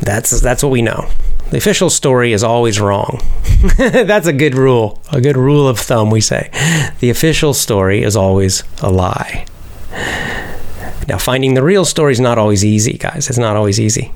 that's 0.00 0.40
that's 0.40 0.62
what 0.62 0.70
we 0.70 0.82
know. 0.82 1.08
The 1.52 1.58
official 1.58 1.90
story 1.90 2.32
is 2.32 2.42
always 2.42 2.80
wrong. 2.80 3.20
That's 3.76 4.26
a 4.26 4.32
good 4.32 4.54
rule, 4.54 5.02
a 5.12 5.20
good 5.20 5.36
rule 5.36 5.68
of 5.68 5.78
thumb, 5.78 6.10
we 6.10 6.22
say. 6.22 6.48
The 7.00 7.10
official 7.10 7.52
story 7.52 8.02
is 8.02 8.16
always 8.16 8.64
a 8.80 8.90
lie. 8.90 9.44
Now, 11.08 11.18
finding 11.18 11.52
the 11.52 11.62
real 11.62 11.84
story 11.84 12.12
is 12.12 12.20
not 12.20 12.38
always 12.38 12.64
easy, 12.64 12.94
guys. 12.94 13.28
It's 13.28 13.36
not 13.36 13.54
always 13.54 13.78
easy. 13.78 14.14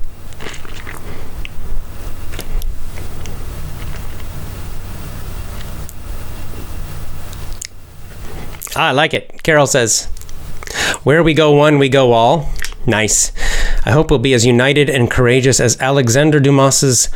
Ah, 8.75 8.87
I 8.87 8.91
like 8.93 9.13
it. 9.13 9.43
Carol 9.43 9.67
says, 9.67 10.05
Where 11.03 11.21
we 11.21 11.35
go 11.35 11.51
one, 11.51 11.77
we 11.77 11.87
go 11.87 12.13
all. 12.13 12.49
Nice. 12.87 13.31
I 13.87 13.91
hope 13.91 14.09
we'll 14.09 14.19
be 14.19 14.33
as 14.33 14.45
united 14.45 14.89
and 14.89 15.09
courageous 15.09 15.61
as 15.61 15.79
Alexander 15.79 16.41
Dumas's 16.41 17.07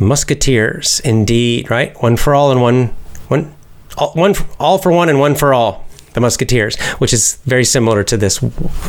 musketeers. 0.00 0.98
Indeed, 1.04 1.70
right? 1.70 1.96
One 2.02 2.16
for 2.16 2.34
all 2.34 2.50
and 2.50 2.60
one 2.60 2.88
one 3.28 3.54
all, 3.96 4.10
one 4.14 4.34
all 4.58 4.78
for 4.78 4.90
one 4.90 5.08
and 5.08 5.20
one 5.20 5.36
for 5.36 5.54
all. 5.54 5.84
The 6.14 6.20
musketeers, 6.20 6.76
which 6.98 7.12
is 7.12 7.36
very 7.44 7.64
similar 7.64 8.02
to 8.02 8.16
this 8.16 8.42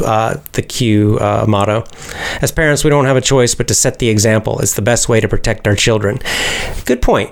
uh, 0.03 0.41
the 0.53 0.63
Q 0.63 1.19
uh, 1.19 1.45
motto. 1.47 1.83
As 2.41 2.51
parents, 2.51 2.83
we 2.83 2.89
don't 2.89 3.05
have 3.05 3.17
a 3.17 3.21
choice 3.21 3.53
but 3.53 3.67
to 3.67 3.75
set 3.75 3.99
the 3.99 4.09
example. 4.09 4.57
It's 4.61 4.73
the 4.73 4.81
best 4.81 5.07
way 5.07 5.19
to 5.19 5.27
protect 5.27 5.67
our 5.67 5.75
children. 5.75 6.17
Good 6.85 7.03
point. 7.03 7.29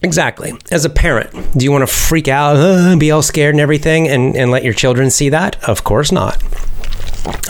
Exactly. 0.00 0.54
As 0.70 0.86
a 0.86 0.90
parent, 0.90 1.58
do 1.58 1.64
you 1.64 1.72
want 1.72 1.82
to 1.82 1.92
freak 1.92 2.28
out, 2.28 2.56
uh, 2.56 2.96
be 2.96 3.10
all 3.10 3.20
scared 3.20 3.54
and 3.54 3.60
everything, 3.60 4.08
and, 4.08 4.34
and 4.34 4.50
let 4.50 4.64
your 4.64 4.72
children 4.72 5.10
see 5.10 5.28
that? 5.28 5.62
Of 5.68 5.84
course 5.84 6.10
not. 6.10 6.42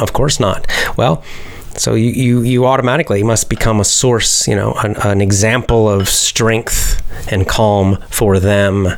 Of 0.00 0.12
course 0.12 0.40
not. 0.40 0.66
Well, 0.96 1.22
so 1.76 1.94
you, 1.94 2.10
you, 2.10 2.42
you 2.42 2.66
automatically 2.66 3.22
must 3.22 3.48
become 3.48 3.78
a 3.80 3.84
source, 3.84 4.48
you 4.48 4.56
know, 4.56 4.72
an, 4.82 4.96
an 4.96 5.20
example 5.20 5.88
of 5.88 6.08
strength 6.08 7.02
and 7.30 7.46
calm 7.46 7.98
for 8.10 8.40
them. 8.40 8.88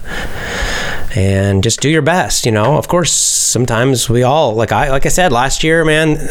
And 1.15 1.63
just 1.63 1.81
do 1.81 1.91
your 1.91 2.03
best, 2.03 2.47
you 2.47 2.53
know. 2.53 2.79
Of 2.79 2.89
course, 2.89 3.13
sometimes 3.13 4.09
we 4.09 4.23
all 4.23 4.55
like 4.55 4.73
I 4.73 4.91
like 4.91 5.07
I 5.07 5.09
said 5.09 5.33
last 5.33 5.65
year, 5.65 5.85
man. 5.85 6.29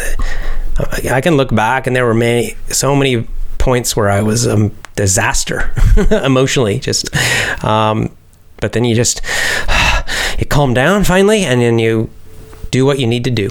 I 1.12 1.20
can 1.20 1.36
look 1.36 1.54
back 1.54 1.86
and 1.86 1.96
there 1.96 2.06
were 2.06 2.14
many 2.14 2.56
so 2.70 2.96
many 2.96 3.28
points 3.58 3.96
where 3.96 4.10
I 4.10 4.22
was 4.22 4.48
a 4.48 4.72
disaster 4.96 5.72
emotionally, 6.24 6.80
just. 6.80 7.14
Um, 7.64 8.16
but 8.62 8.72
then 8.72 8.86
you 8.86 8.96
just 8.96 9.22
you 10.40 10.46
calm 10.46 10.74
down 10.74 11.04
finally, 11.04 11.44
and 11.44 11.62
then 11.62 11.78
you 11.78 12.10
do 12.72 12.86
what 12.86 13.00
you 13.00 13.08
need 13.08 13.24
to 13.26 13.32
do. 13.32 13.50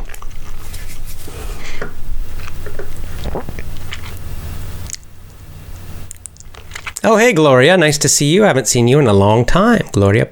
Oh, 7.10 7.16
hey, 7.16 7.32
Gloria. 7.32 7.74
Nice 7.78 7.96
to 7.98 8.06
see 8.06 8.30
you. 8.34 8.44
I 8.44 8.48
haven't 8.48 8.68
seen 8.68 8.86
you 8.86 8.98
in 8.98 9.06
a 9.06 9.14
long 9.14 9.46
time. 9.46 9.86
Gloria 9.92 10.28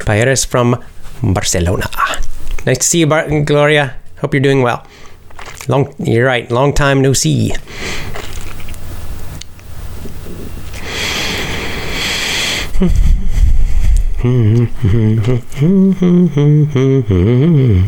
Payeres 0.00 0.44
from 0.44 0.82
Barcelona. 1.22 1.88
Nice 2.66 2.78
to 2.78 2.82
see 2.82 2.98
you, 2.98 3.06
Bar- 3.06 3.42
Gloria. 3.42 3.94
Hope 4.20 4.34
you're 4.34 4.40
doing 4.40 4.62
well. 4.62 4.84
Long, 5.68 5.94
you're 6.00 6.26
right. 6.26 6.50
Long 6.50 6.72
time 6.72 7.00
no 7.02 7.12
see. 7.12 7.52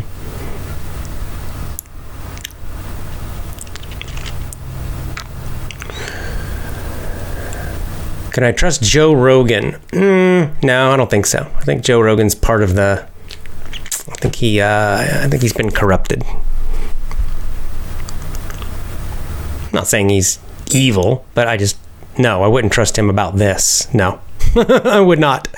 Can 8.31 8.43
I 8.45 8.51
trust 8.53 8.81
Joe 8.81 9.13
Rogan? 9.13 9.73
Mm, 9.91 10.63
no, 10.63 10.91
I 10.91 10.97
don't 10.97 11.09
think 11.09 11.25
so. 11.25 11.51
I 11.55 11.61
think 11.63 11.83
Joe 11.83 11.99
Rogan's 11.99 12.33
part 12.33 12.63
of 12.63 12.75
the. 12.75 13.05
I 14.07 14.15
think 14.15 14.35
he. 14.35 14.61
Uh, 14.61 15.23
I 15.23 15.27
think 15.27 15.41
he's 15.41 15.53
been 15.53 15.71
corrupted. 15.71 16.23
I'm 19.65 19.71
not 19.73 19.87
saying 19.87 20.09
he's 20.09 20.39
evil, 20.71 21.25
but 21.33 21.47
I 21.47 21.57
just 21.57 21.77
no. 22.17 22.43
I 22.43 22.47
wouldn't 22.47 22.71
trust 22.71 22.97
him 22.97 23.09
about 23.09 23.35
this. 23.35 23.93
No, 23.93 24.21
I 24.55 25.01
would 25.01 25.19
not. 25.19 25.49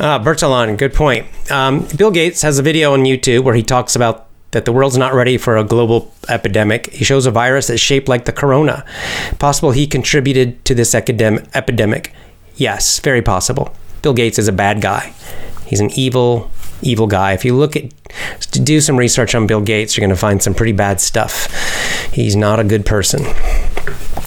Uh, 0.00 0.76
good 0.76 0.94
point. 0.94 1.26
Um, 1.50 1.86
Bill 1.96 2.10
Gates 2.10 2.42
has 2.42 2.58
a 2.58 2.62
video 2.62 2.92
on 2.92 3.00
YouTube 3.00 3.44
where 3.44 3.54
he 3.54 3.62
talks 3.62 3.94
about 3.94 4.26
that 4.50 4.64
the 4.64 4.72
world's 4.72 4.96
not 4.96 5.12
ready 5.12 5.36
for 5.36 5.56
a 5.56 5.64
global 5.64 6.14
epidemic. 6.28 6.92
He 6.92 7.04
shows 7.04 7.26
a 7.26 7.30
virus 7.30 7.66
that's 7.66 7.80
shaped 7.80 8.08
like 8.08 8.24
the 8.24 8.32
corona. 8.32 8.84
Possible 9.38 9.72
he 9.72 9.86
contributed 9.86 10.64
to 10.64 10.74
this 10.74 10.94
epidemic. 10.94 12.12
Yes, 12.56 13.00
very 13.00 13.20
possible. 13.20 13.74
Bill 14.02 14.14
Gates 14.14 14.38
is 14.38 14.46
a 14.46 14.52
bad 14.52 14.80
guy. 14.80 15.12
He's 15.66 15.80
an 15.80 15.90
evil, 15.98 16.50
evil 16.82 17.08
guy. 17.08 17.32
If 17.32 17.44
you 17.44 17.56
look 17.56 17.74
at, 17.74 17.90
to 18.52 18.60
do 18.60 18.80
some 18.80 18.96
research 18.96 19.34
on 19.34 19.46
Bill 19.46 19.60
Gates, 19.60 19.96
you're 19.96 20.06
going 20.06 20.14
to 20.14 20.20
find 20.20 20.40
some 20.40 20.54
pretty 20.54 20.72
bad 20.72 21.00
stuff. 21.00 21.52
He's 22.12 22.36
not 22.36 22.60
a 22.60 22.64
good 22.64 22.86
person. 22.86 23.22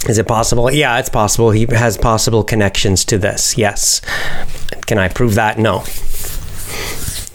Is 0.10 0.18
it 0.18 0.28
possible? 0.28 0.72
Yeah, 0.72 1.00
it's 1.00 1.10
possible. 1.10 1.52
He 1.52 1.66
has 1.68 1.98
possible 1.98 2.44
connections 2.44 3.06
to 3.06 3.18
this. 3.18 3.58
Yes. 3.58 4.02
Can 4.88 4.98
I 4.98 5.10
prove 5.10 5.36
that? 5.36 5.60
No. 5.60 5.84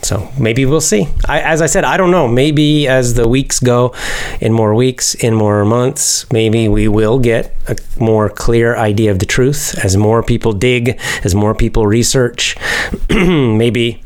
So 0.03 0.33
maybe 0.39 0.67
we'll 0.67 0.81
see. 0.81 1.07
I, 1.27 1.41
as 1.41 1.63
I 1.63 1.67
said, 1.67 1.85
I 1.85 1.97
don't 1.97 2.11
know. 2.11 2.27
Maybe 2.27 2.89
as 2.89 3.15
the 3.15 3.29
weeks 3.29 3.61
go, 3.61 3.95
in 4.41 4.53
more 4.53 4.75
weeks, 4.75 5.15
in 5.15 5.35
more 5.35 5.65
months, 5.65 6.31
maybe 6.33 6.67
we 6.67 6.89
will 6.89 7.21
get 7.21 7.55
a 7.69 7.77
more 8.01 8.29
clear 8.29 8.77
idea 8.77 9.13
of 9.13 9.21
the 9.21 9.27
truth 9.27 9.79
as 9.83 9.97
more 9.97 10.23
people 10.23 10.53
dig, 10.53 11.01
as 11.23 11.35
more 11.35 11.55
people 11.55 11.87
research. 11.87 12.57
maybe 13.11 14.03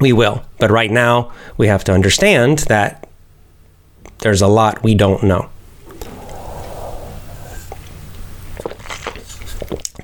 we 0.00 0.12
will. 0.12 0.42
But 0.58 0.70
right 0.70 0.90
now, 0.90 1.32
we 1.58 1.66
have 1.66 1.84
to 1.84 1.92
understand 1.92 2.60
that 2.70 3.06
there's 4.20 4.40
a 4.40 4.48
lot 4.48 4.82
we 4.82 4.94
don't 4.94 5.22
know. 5.22 5.50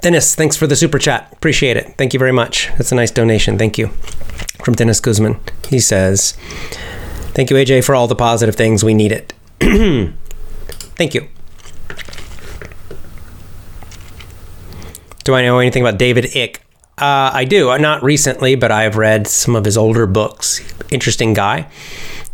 Dennis, 0.06 0.36
thanks 0.36 0.56
for 0.56 0.68
the 0.68 0.76
super 0.76 1.00
chat. 1.00 1.32
Appreciate 1.32 1.76
it. 1.76 1.96
Thank 1.98 2.12
you 2.12 2.20
very 2.20 2.30
much. 2.30 2.70
That's 2.78 2.92
a 2.92 2.94
nice 2.94 3.10
donation. 3.10 3.58
Thank 3.58 3.76
you 3.76 3.88
from 4.64 4.74
Dennis 4.74 5.00
Guzman. 5.00 5.40
He 5.68 5.80
says, 5.80 6.34
Thank 7.34 7.50
you, 7.50 7.56
AJ, 7.56 7.84
for 7.84 7.96
all 7.96 8.06
the 8.06 8.14
positive 8.14 8.54
things. 8.54 8.84
We 8.84 8.94
need 8.94 9.10
it. 9.10 9.32
Thank 10.94 11.14
you. 11.16 11.26
Do 15.24 15.34
I 15.34 15.42
know 15.42 15.58
anything 15.58 15.82
about 15.82 15.98
David 15.98 16.26
Icke? 16.26 16.58
Uh, 16.98 17.32
I 17.34 17.44
do. 17.44 17.76
Not 17.76 18.04
recently, 18.04 18.54
but 18.54 18.70
I've 18.70 18.96
read 18.96 19.26
some 19.26 19.56
of 19.56 19.64
his 19.64 19.76
older 19.76 20.06
books. 20.06 20.60
Interesting 20.92 21.34
guy. 21.34 21.66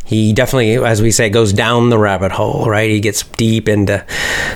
He 0.05 0.33
definitely, 0.33 0.75
as 0.75 1.01
we 1.01 1.11
say, 1.11 1.29
goes 1.29 1.53
down 1.53 1.89
the 1.89 1.97
rabbit 1.97 2.31
hole, 2.31 2.65
right? 2.65 2.89
He 2.89 2.99
gets 2.99 3.23
deep 3.23 3.67
into 3.67 4.05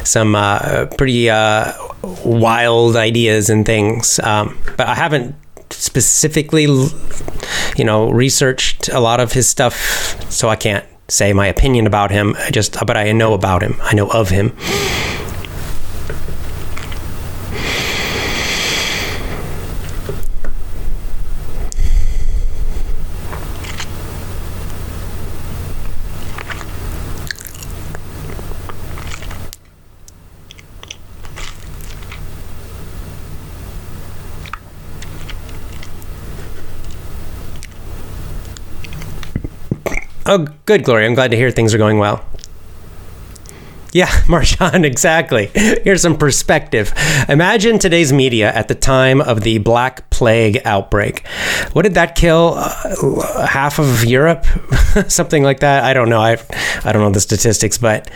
some 0.03 0.35
uh, 0.35 0.87
pretty 0.97 1.29
uh, 1.29 1.73
wild 2.23 2.95
ideas 2.95 3.49
and 3.49 3.65
things. 3.65 4.19
Um, 4.19 4.57
but 4.77 4.87
I 4.87 4.95
haven't 4.95 5.35
specifically, 5.69 6.63
you 7.75 7.83
know, 7.83 8.09
researched 8.11 8.89
a 8.89 8.99
lot 8.99 9.19
of 9.19 9.31
his 9.33 9.47
stuff, 9.47 10.31
so 10.31 10.49
I 10.49 10.55
can't 10.55 10.85
say 11.07 11.33
my 11.33 11.47
opinion 11.47 11.87
about 11.87 12.11
him. 12.11 12.35
I 12.39 12.51
just, 12.51 12.77
but 12.85 12.97
I 12.97 13.11
know 13.13 13.33
about 13.33 13.63
him. 13.63 13.77
I 13.81 13.95
know 13.95 14.09
of 14.09 14.29
him. 14.29 14.55
Oh, 40.29 40.45
good, 40.67 40.83
Gloria. 40.83 41.07
I'm 41.07 41.15
glad 41.15 41.31
to 41.31 41.37
hear 41.37 41.49
things 41.49 41.73
are 41.73 41.77
going 41.79 41.97
well. 41.97 42.23
Yeah, 43.93 44.07
Marshawn, 44.27 44.83
exactly. 44.83 45.49
Here's 45.55 46.01
some 46.01 46.17
perspective. 46.17 46.93
Imagine 47.29 47.79
today's 47.79 48.11
media 48.11 48.53
at 48.53 48.67
the 48.67 48.75
time 48.75 49.21
of 49.21 49.41
the 49.41 49.57
Black 49.59 50.09
Plague 50.09 50.59
outbreak. 50.65 51.25
What 51.71 51.83
did 51.83 51.93
that 51.93 52.15
kill? 52.15 52.55
Uh, 52.57 53.47
half 53.47 53.79
of 53.79 54.03
Europe? 54.03 54.45
Something 55.07 55.41
like 55.41 55.61
that? 55.61 55.85
I 55.85 55.93
don't 55.93 56.09
know. 56.09 56.19
I, 56.19 56.37
I 56.83 56.91
don't 56.91 57.01
know 57.01 57.11
the 57.11 57.21
statistics, 57.21 57.77
but 57.77 58.11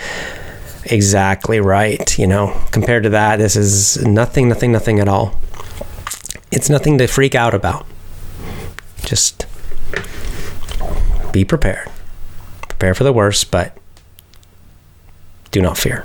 exactly 0.86 1.62
right. 1.62 2.20
You 2.20 2.28
know, 2.28 2.62
compared 2.72 3.04
to 3.04 3.10
that, 3.12 3.38
this 3.38 3.56
is 3.56 4.06
nothing, 4.06 4.50
nothing, 4.50 4.74
nothing 4.74 5.00
at 5.00 5.08
all. 5.08 5.40
It's 6.52 6.70
nothing 6.70 6.98
to 6.98 7.08
freak 7.08 7.34
out 7.34 7.54
about. 7.54 7.88
Just 9.06 9.46
be 11.32 11.46
prepared 11.46 11.90
prepare 12.82 12.96
for 12.96 13.04
the 13.04 13.14
worst, 13.14 13.52
but 13.52 13.78
do 15.52 15.62
not 15.62 15.78
fear. 15.78 16.04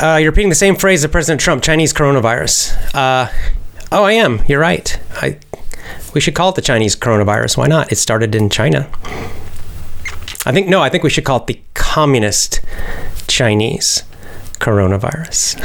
Uh, 0.00 0.16
you're 0.16 0.30
repeating 0.30 0.48
the 0.48 0.54
same 0.54 0.74
phrase 0.74 1.04
of 1.04 1.12
President 1.12 1.42
Trump, 1.42 1.62
Chinese 1.62 1.92
coronavirus. 1.92 2.94
Uh, 2.94 3.30
oh, 3.92 4.02
I 4.02 4.12
am. 4.12 4.42
You're 4.48 4.60
right. 4.60 4.98
I, 5.16 5.38
we 6.14 6.22
should 6.22 6.34
call 6.34 6.48
it 6.48 6.54
the 6.54 6.62
Chinese 6.62 6.96
coronavirus. 6.96 7.58
Why 7.58 7.66
not? 7.66 7.92
It 7.92 7.96
started 7.96 8.34
in 8.34 8.48
China. 8.48 8.88
I 10.46 10.52
think, 10.52 10.68
no, 10.68 10.80
I 10.80 10.88
think 10.88 11.04
we 11.04 11.10
should 11.10 11.24
call 11.24 11.40
it 11.40 11.48
the 11.48 11.60
communist 11.74 12.60
Chinese 13.26 14.04
coronavirus. 14.54 15.58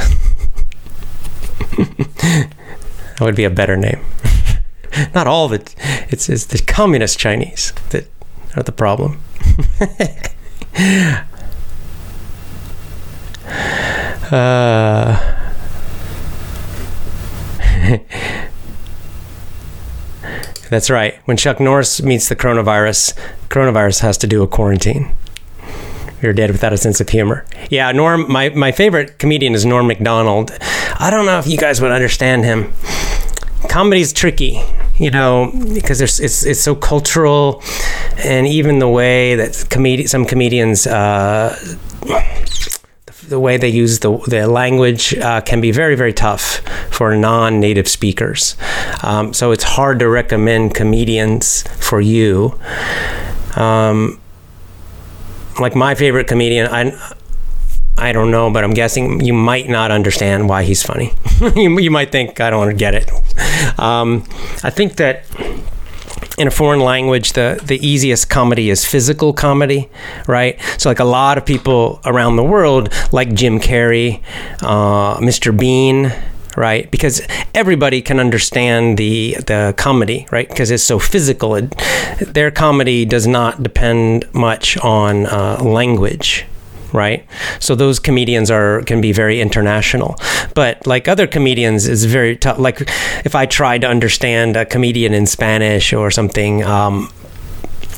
that 3.16 3.20
would 3.22 3.36
be 3.36 3.44
a 3.44 3.50
better 3.50 3.74
name. 3.74 4.04
not 5.14 5.26
all 5.26 5.46
of 5.46 5.52
it. 5.52 5.74
It's, 6.08 6.28
it's 6.28 6.46
the 6.46 6.58
communist 6.58 7.18
Chinese 7.18 7.72
that 7.90 8.06
are 8.56 8.62
the 8.62 8.72
problem. 8.72 9.20
uh, 14.32 15.40
That's 20.70 20.88
right. 20.90 21.14
When 21.26 21.36
Chuck 21.36 21.60
Norris 21.60 22.02
meets 22.02 22.28
the 22.28 22.36
coronavirus, 22.36 23.16
coronavirus 23.48 24.00
has 24.00 24.18
to 24.18 24.26
do 24.26 24.42
a 24.42 24.48
quarantine. 24.48 25.12
You're 26.22 26.32
dead 26.32 26.50
without 26.50 26.72
a 26.72 26.78
sense 26.78 27.00
of 27.02 27.10
humor. 27.10 27.44
Yeah, 27.70 27.92
Norm. 27.92 28.32
My 28.32 28.48
my 28.48 28.72
favorite 28.72 29.18
comedian 29.18 29.54
is 29.54 29.66
Norm 29.66 29.86
Macdonald. 29.86 30.52
I 30.98 31.10
don't 31.10 31.26
know 31.26 31.38
if 31.38 31.46
you 31.46 31.58
guys 31.58 31.82
would 31.82 31.92
understand 31.92 32.44
him. 32.44 32.72
Comedy's 33.68 34.12
tricky 34.12 34.62
you 34.98 35.10
know, 35.10 35.50
because 35.74 35.98
there's 35.98 36.20
it's 36.20 36.44
it's 36.44 36.60
so 36.60 36.74
cultural, 36.74 37.62
and 38.18 38.46
even 38.46 38.78
the 38.78 38.88
way 38.88 39.34
that 39.34 39.54
some 40.08 40.24
comedians. 40.24 40.86
Uh, 40.86 41.76
the 43.28 43.40
way 43.40 43.56
they 43.56 43.70
use 43.70 44.00
the, 44.00 44.18
the 44.28 44.46
language 44.46 45.14
uh, 45.14 45.40
can 45.40 45.58
be 45.62 45.70
very, 45.70 45.94
very 45.94 46.12
tough 46.12 46.58
for 46.90 47.16
non 47.16 47.58
native 47.58 47.88
speakers. 47.88 48.54
Um, 49.02 49.32
so 49.32 49.50
it's 49.50 49.64
hard 49.64 49.98
to 50.00 50.08
recommend 50.10 50.74
comedians 50.74 51.62
for 51.80 52.02
you. 52.02 52.60
Um, 53.56 54.20
like 55.58 55.74
my 55.74 55.94
favorite 55.94 56.26
comedian, 56.26 56.68
I, 56.70 57.14
I 57.96 58.12
don't 58.12 58.30
know, 58.30 58.50
but 58.50 58.64
I'm 58.64 58.74
guessing 58.74 59.20
you 59.20 59.32
might 59.32 59.68
not 59.68 59.90
understand 59.90 60.48
why 60.48 60.64
he's 60.64 60.82
funny. 60.82 61.12
you, 61.56 61.78
you, 61.78 61.90
might 61.90 62.10
think, 62.10 62.40
I 62.40 62.50
don't 62.50 62.58
want 62.58 62.70
to 62.70 62.76
get 62.76 62.94
it. 62.94 63.10
Um, 63.78 64.24
I 64.62 64.70
think 64.70 64.96
that 64.96 65.24
in 66.38 66.48
a 66.48 66.50
foreign 66.50 66.80
language, 66.80 67.34
the, 67.34 67.60
the 67.64 67.84
easiest 67.86 68.28
comedy 68.28 68.70
is 68.70 68.84
physical 68.84 69.32
comedy, 69.32 69.88
right? 70.26 70.60
So, 70.78 70.90
like 70.90 70.98
a 70.98 71.04
lot 71.04 71.38
of 71.38 71.46
people 71.46 72.00
around 72.04 72.36
the 72.36 72.42
world, 72.42 72.92
like 73.12 73.32
Jim 73.34 73.60
Carrey, 73.60 74.22
uh, 74.60 75.18
Mr. 75.18 75.56
Bean, 75.56 76.12
right? 76.56 76.90
Because 76.90 77.22
everybody 77.54 78.02
can 78.02 78.18
understand 78.18 78.98
the 78.98 79.36
the 79.46 79.74
comedy, 79.76 80.26
right? 80.30 80.48
Because 80.48 80.70
it's 80.70 80.84
so 80.84 80.98
physical. 80.98 81.54
It, 81.54 81.70
their 82.18 82.50
comedy 82.50 83.04
does 83.04 83.26
not 83.26 83.62
depend 83.62 84.32
much 84.34 84.76
on 84.78 85.26
uh, 85.26 85.62
language, 85.62 86.46
right? 86.94 87.26
So 87.58 87.74
those 87.74 87.98
comedians 87.98 88.50
are 88.50 88.82
can 88.82 89.00
be 89.00 89.12
very 89.12 89.40
international. 89.40 90.16
But 90.54 90.86
like 90.86 91.08
other 91.08 91.26
comedians 91.26 91.86
is 91.86 92.04
very 92.04 92.36
tough. 92.36 92.58
Like 92.58 92.80
if 93.24 93.34
I 93.34 93.44
tried 93.46 93.82
to 93.82 93.88
understand 93.88 94.56
a 94.56 94.64
comedian 94.64 95.12
in 95.12 95.26
Spanish 95.26 95.92
or 95.92 96.10
something, 96.10 96.62
um, 96.62 97.12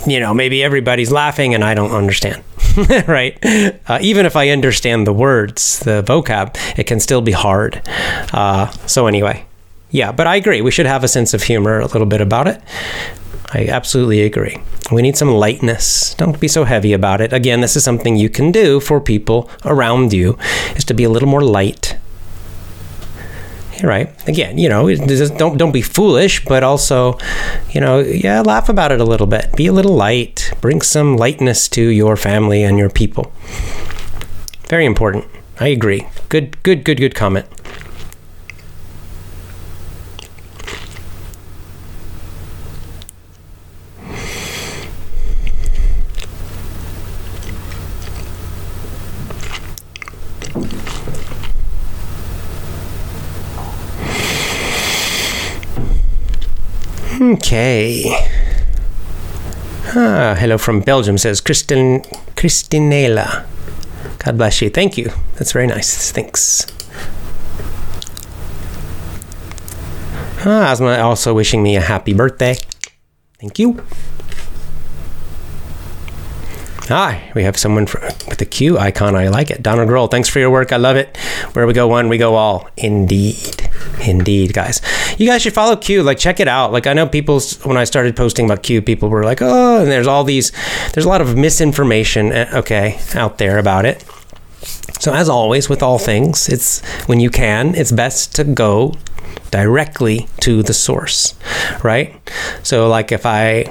you 0.07 0.19
know, 0.19 0.33
maybe 0.33 0.63
everybody's 0.63 1.13
laughing 1.13 1.55
and 1.55 1.63
I 1.63 1.75
don't 1.75 1.93
understand, 1.93 2.43
right? 3.07 3.39
Uh, 3.87 3.99
even 4.01 4.25
if 4.25 4.35
I 4.35 4.49
understand 4.49 5.07
the 5.07 5.13
words, 5.13 5.81
the 5.81 6.03
vocab, 6.03 6.57
it 6.79 6.85
can 6.85 7.01
still 7.01 7.21
be 7.21 7.33
hard. 7.33 7.83
Uh, 8.33 8.71
so 8.87 9.07
anyway, 9.07 9.45
yeah, 9.91 10.13
but 10.13 10.27
I 10.27 10.37
agree. 10.37 10.63
We 10.63 10.71
should 10.71 10.87
have 10.87 11.05
a 11.05 11.09
sense 11.09 11.35
of 11.35 11.43
humor 11.43 11.81
a 11.81 11.87
little 11.87 12.07
bit 12.07 12.21
about 12.21 12.49
it. 12.49 12.63
I 13.53 13.67
absolutely 13.69 14.23
agree. 14.23 14.59
We 14.91 15.03
need 15.03 15.17
some 15.17 15.31
lightness. 15.31 16.15
Don't 16.15 16.39
be 16.41 16.49
so 16.49 16.65
heavy 16.65 16.93
about 16.93 17.21
it. 17.21 17.33
Again, 17.33 17.61
this 17.61 17.77
is 17.77 17.85
something 17.85 18.17
you 18.17 18.29
can 18.29 18.51
do 18.51 18.81
for 18.81 19.01
people 19.01 19.49
around 19.65 20.13
you 20.13 20.37
is 20.75 20.85
to 20.87 20.95
be 20.95 21.05
a 21.05 21.09
little 21.11 21.29
more 21.29 21.43
light. 21.43 21.97
Right. 23.83 24.09
Again, 24.27 24.57
you 24.57 24.69
know, 24.69 24.93
don't 25.37 25.59
don't 25.59 25.73
be 25.73 25.83
foolish, 25.83 26.45
but 26.47 26.65
also, 26.65 27.19
you 27.71 27.81
know, 27.81 27.99
yeah, 27.99 28.41
laugh 28.41 28.69
about 28.69 28.91
it 28.91 29.01
a 29.01 29.05
little 29.05 29.27
bit. 29.27 29.55
Be 29.55 29.67
a 29.67 29.73
little 29.73 29.95
light. 29.95 30.53
Bring 30.61 30.81
some 30.81 31.17
lightness 31.17 31.69
to 31.71 31.83
your 31.83 32.17
family 32.17 32.63
and 32.63 32.79
your 32.79 32.89
people. 32.89 33.33
Very 34.69 34.87
important. 34.87 35.27
I 35.61 35.69
agree. 35.69 36.07
Good 36.31 36.63
good 36.63 36.85
good 36.85 36.99
good 36.99 37.15
comment. 37.15 37.47
Okay. 57.19 58.05
Ah, 59.95 60.37
hello 60.39 60.59
from 60.59 60.81
Belgium, 60.81 61.17
says 61.17 61.41
Kristin, 61.41 62.05
Kristinela. 62.35 63.47
God 64.19 64.37
bless 64.37 64.61
you. 64.61 64.69
Thank 64.69 64.99
you. 64.99 65.11
That's 65.37 65.53
very 65.53 65.67
nice. 65.67 66.13
Thanks. 66.13 66.67
Ah, 70.45 70.71
Asma 70.71 70.99
also 70.99 71.33
wishing 71.33 71.63
me 71.63 71.77
a 71.77 71.81
happy 71.81 72.13
birthday. 72.13 72.57
Thank 73.41 73.59
you. 73.59 73.83
Ah, 76.89 77.21
we 77.35 77.43
have 77.43 77.57
someone 77.57 77.87
for, 77.87 78.01
with 78.29 78.39
the 78.39 78.47
Q 78.47 78.79
icon. 78.79 79.17
I 79.17 79.29
like 79.29 79.51
it. 79.51 79.63
Donald 79.63 79.89
Grohl, 79.89 80.11
thanks 80.11 80.29
for 80.29 80.39
your 80.39 80.51
work. 80.51 80.73
I 80.73 80.77
love 80.77 80.97
it. 80.97 81.17
Where 81.53 81.67
we 81.67 81.73
go 81.73 81.89
one, 81.89 82.09
we 82.09 82.17
go 82.19 82.37
all. 82.37 82.69
Indeed. 82.77 83.69
Indeed, 84.07 84.53
guys. 84.53 84.81
You 85.19 85.27
guys 85.27 85.43
should 85.43 85.53
follow 85.53 85.75
Q. 85.77 86.03
Like, 86.03 86.19
check 86.19 86.39
it 86.39 86.47
out. 86.47 86.73
Like, 86.73 86.87
I 86.87 86.93
know 86.93 87.07
people, 87.09 87.41
when 87.65 87.77
I 87.77 87.85
started 87.85 88.15
posting 88.15 88.45
about 88.45 88.63
Q, 88.63 88.83
people 88.83 89.09
were 89.09 89.25
like, 89.25 89.43
oh, 89.43 89.81
and 89.81 89.91
there's 89.91 90.07
all 90.07 90.23
these, 90.23 90.53
there's 90.93 91.07
a 91.07 91.09
lot 91.09 91.21
of 91.21 91.37
misinformation, 91.37 92.31
eh, 92.33 92.51
okay, 92.55 93.01
out 93.15 93.39
there 93.39 93.59
about 93.59 93.85
it. 93.85 94.05
So, 95.01 95.13
as 95.13 95.29
always, 95.29 95.69
with 95.69 95.83
all 95.83 95.99
things, 95.99 96.49
it's 96.49 96.85
when 97.07 97.19
you 97.21 97.31
can, 97.31 97.75
it's 97.75 97.93
best 97.93 98.35
to 98.37 98.45
go 98.45 98.95
directly 99.51 100.29
to 100.41 100.63
the 100.63 100.75
source, 100.75 101.35
right? 101.83 102.15
So, 102.63 102.89
like, 102.89 103.13
if 103.13 103.27
I 103.27 103.65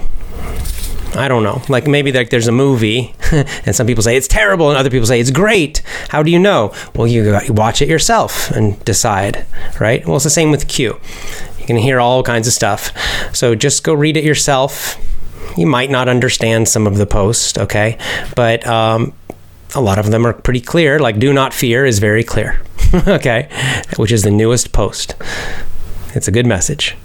I 1.15 1.27
don't 1.27 1.43
know. 1.43 1.61
Like 1.69 1.87
maybe 1.87 2.11
like 2.11 2.29
there's 2.29 2.47
a 2.47 2.51
movie, 2.51 3.15
and 3.31 3.75
some 3.75 3.87
people 3.87 4.03
say 4.03 4.17
it's 4.17 4.27
terrible, 4.27 4.69
and 4.69 4.77
other 4.77 4.89
people 4.89 5.07
say 5.07 5.19
it's 5.19 5.31
great. 5.31 5.81
How 6.09 6.21
do 6.23 6.31
you 6.31 6.39
know? 6.39 6.73
Well, 6.93 7.07
you 7.07 7.39
watch 7.49 7.81
it 7.81 7.87
yourself 7.87 8.51
and 8.51 8.83
decide, 8.85 9.45
right? 9.79 10.05
Well, 10.05 10.15
it's 10.15 10.25
the 10.25 10.29
same 10.29 10.51
with 10.51 10.67
Q. 10.67 10.99
You 11.59 11.65
can 11.65 11.77
hear 11.77 11.99
all 11.99 12.21
kinds 12.21 12.47
of 12.47 12.53
stuff. 12.53 12.91
So 13.35 13.55
just 13.55 13.83
go 13.83 13.93
read 13.93 14.17
it 14.17 14.23
yourself. 14.23 14.97
You 15.57 15.65
might 15.65 15.89
not 15.89 16.09
understand 16.09 16.67
some 16.67 16.85
of 16.85 16.97
the 16.97 17.05
posts, 17.05 17.57
okay, 17.57 17.97
but 18.35 18.67
um, 18.67 19.13
a 19.73 19.81
lot 19.81 19.97
of 19.97 20.11
them 20.11 20.27
are 20.27 20.33
pretty 20.33 20.61
clear. 20.61 20.99
Like 20.99 21.17
"Do 21.17 21.31
not 21.31 21.53
fear" 21.53 21.85
is 21.85 21.99
very 21.99 22.23
clear, 22.23 22.61
okay, 23.07 23.47
which 23.97 24.11
is 24.11 24.23
the 24.23 24.31
newest 24.31 24.73
post. 24.73 25.15
It's 26.13 26.27
a 26.27 26.31
good 26.31 26.45
message. 26.45 26.95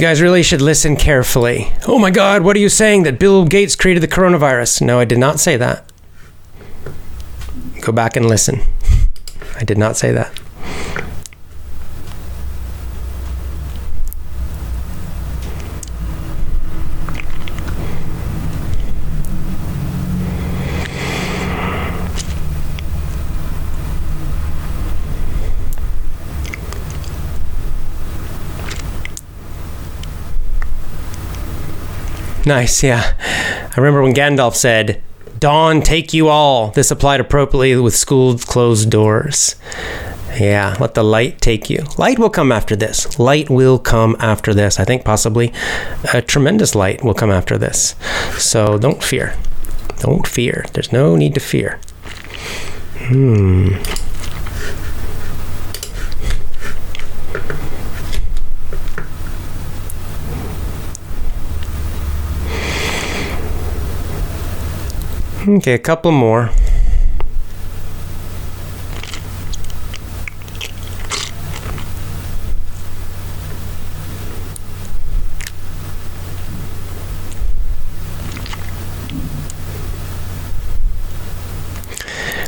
Guys 0.00 0.22
really 0.22 0.42
should 0.42 0.62
listen 0.62 0.96
carefully. 0.96 1.72
Oh 1.86 1.98
my 1.98 2.10
God, 2.10 2.42
what 2.42 2.56
are 2.56 2.60
you 2.60 2.68
saying? 2.68 3.02
That 3.02 3.18
Bill 3.18 3.44
Gates 3.44 3.76
created 3.76 4.02
the 4.02 4.08
coronavirus? 4.08 4.82
No, 4.82 4.98
I 4.98 5.04
did 5.04 5.18
not 5.18 5.38
say 5.38 5.56
that. 5.56 5.90
Go 7.82 7.92
back 7.92 8.16
and 8.16 8.26
listen. 8.26 8.60
I 9.56 9.64
did 9.64 9.78
not 9.78 9.96
say 9.96 10.12
that. 10.12 10.39
Nice, 32.50 32.82
yeah. 32.82 33.14
I 33.20 33.74
remember 33.76 34.02
when 34.02 34.12
Gandalf 34.12 34.56
said, 34.56 35.00
Dawn, 35.38 35.82
take 35.82 36.12
you 36.12 36.26
all. 36.26 36.72
This 36.72 36.90
applied 36.90 37.20
appropriately 37.20 37.76
with 37.76 37.94
schools 37.94 38.44
closed 38.44 38.90
doors. 38.90 39.54
Yeah, 40.36 40.76
let 40.80 40.94
the 40.94 41.04
light 41.04 41.40
take 41.40 41.70
you. 41.70 41.84
Light 41.96 42.18
will 42.18 42.28
come 42.28 42.50
after 42.50 42.74
this. 42.74 43.20
Light 43.20 43.48
will 43.50 43.78
come 43.78 44.16
after 44.18 44.52
this. 44.52 44.80
I 44.80 44.84
think 44.84 45.04
possibly 45.04 45.52
a 46.12 46.20
tremendous 46.20 46.74
light 46.74 47.04
will 47.04 47.14
come 47.14 47.30
after 47.30 47.56
this. 47.56 47.94
So 48.36 48.78
don't 48.78 49.00
fear. 49.00 49.36
Don't 50.00 50.26
fear. 50.26 50.66
There's 50.72 50.92
no 50.92 51.14
need 51.14 51.34
to 51.34 51.40
fear. 51.40 51.78
Hmm. 52.96 53.76
Okay, 65.48 65.72
a 65.72 65.78
couple 65.78 66.12
more. 66.12 66.50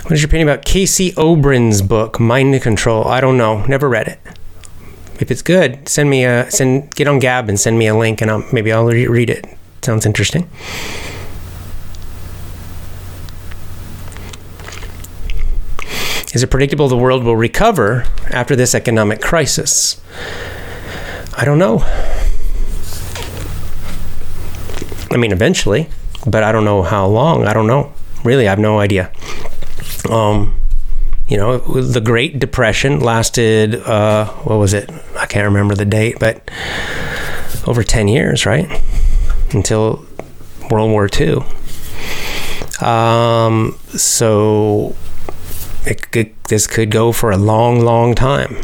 What 0.03 0.13
is 0.13 0.21
your 0.21 0.29
opinion 0.29 0.49
about 0.51 0.67
Casey 0.67 1.13
Obrin's 1.13 1.81
book, 1.81 2.21
Mind 2.21 2.61
Control? 2.61 3.07
I 3.07 3.23
don't 3.23 3.39
know. 3.39 3.65
Never 3.65 3.89
read 3.89 4.07
it. 4.07 4.21
If 5.19 5.31
it's 5.31 5.41
good, 5.41 5.89
send 5.89 6.11
me 6.11 6.27
a 6.27 6.51
send. 6.51 6.95
Get 6.95 7.09
on 7.09 7.21
Gab 7.21 7.49
and 7.49 7.59
send 7.59 7.79
me 7.79 7.87
a 7.87 7.97
link, 7.97 8.21
and 8.21 8.31
I'll, 8.31 8.45
maybe 8.53 8.71
I'll 8.71 8.85
re- 8.85 9.07
read 9.07 9.31
it. 9.31 9.47
Sounds 9.81 10.05
interesting. 10.05 10.51
Is 16.33 16.43
it 16.43 16.51
predictable 16.51 16.89
the 16.89 16.97
world 16.97 17.25
will 17.25 17.37
recover 17.37 18.05
after 18.31 18.57
this 18.57 18.75
economic 18.75 19.21
crisis? 19.21 20.01
I 21.37 21.45
don't 21.45 21.59
know. 21.59 21.81
I 25.11 25.19
mean, 25.19 25.33
eventually, 25.33 25.91
but 26.27 26.43
I 26.43 26.53
don't 26.53 26.65
know 26.65 26.83
how 26.83 27.07
long. 27.07 27.47
I 27.47 27.53
don't 27.53 27.67
know. 27.67 27.93
Really, 28.25 28.47
I 28.47 28.51
have 28.51 28.59
no 28.59 28.81
idea. 28.81 29.13
Um, 30.09 30.59
you 31.29 31.37
know, 31.37 31.59
the 31.59 32.01
Great 32.01 32.39
Depression 32.39 33.01
lasted, 33.01 33.75
uh, 33.75 34.27
what 34.45 34.57
was 34.57 34.73
it? 34.73 34.91
I 35.17 35.27
can't 35.27 35.45
remember 35.45 35.75
the 35.75 35.85
date, 35.85 36.19
but 36.19 36.51
over 37.67 37.83
10 37.83 38.09
years, 38.09 38.47
right? 38.47 38.83
Until 39.53 40.07
World 40.71 40.91
War 40.91 41.09
II. 41.15 41.45
Um, 42.81 43.79
so 43.91 44.97
it 45.87 46.11
could, 46.11 46.35
this 46.45 46.67
could 46.67 46.91
go 46.91 47.13
for 47.13 47.31
a 47.31 47.37
long, 47.37 47.81
long 47.81 48.15
time. 48.15 48.57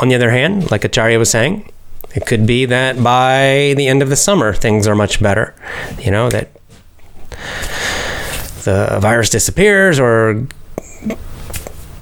On 0.00 0.08
the 0.08 0.14
other 0.14 0.30
hand, 0.30 0.70
like 0.70 0.84
Acharya 0.84 1.18
was 1.18 1.30
saying, 1.30 1.70
it 2.14 2.26
could 2.26 2.46
be 2.46 2.64
that 2.66 3.02
by 3.02 3.74
the 3.76 3.86
end 3.86 4.02
of 4.02 4.08
the 4.08 4.16
summer, 4.16 4.52
things 4.52 4.86
are 4.86 4.94
much 4.94 5.22
better. 5.22 5.54
You 5.98 6.10
know, 6.10 6.30
that 6.30 6.50
the 8.64 8.98
virus 9.00 9.30
disappears 9.30 9.98
or 9.98 10.46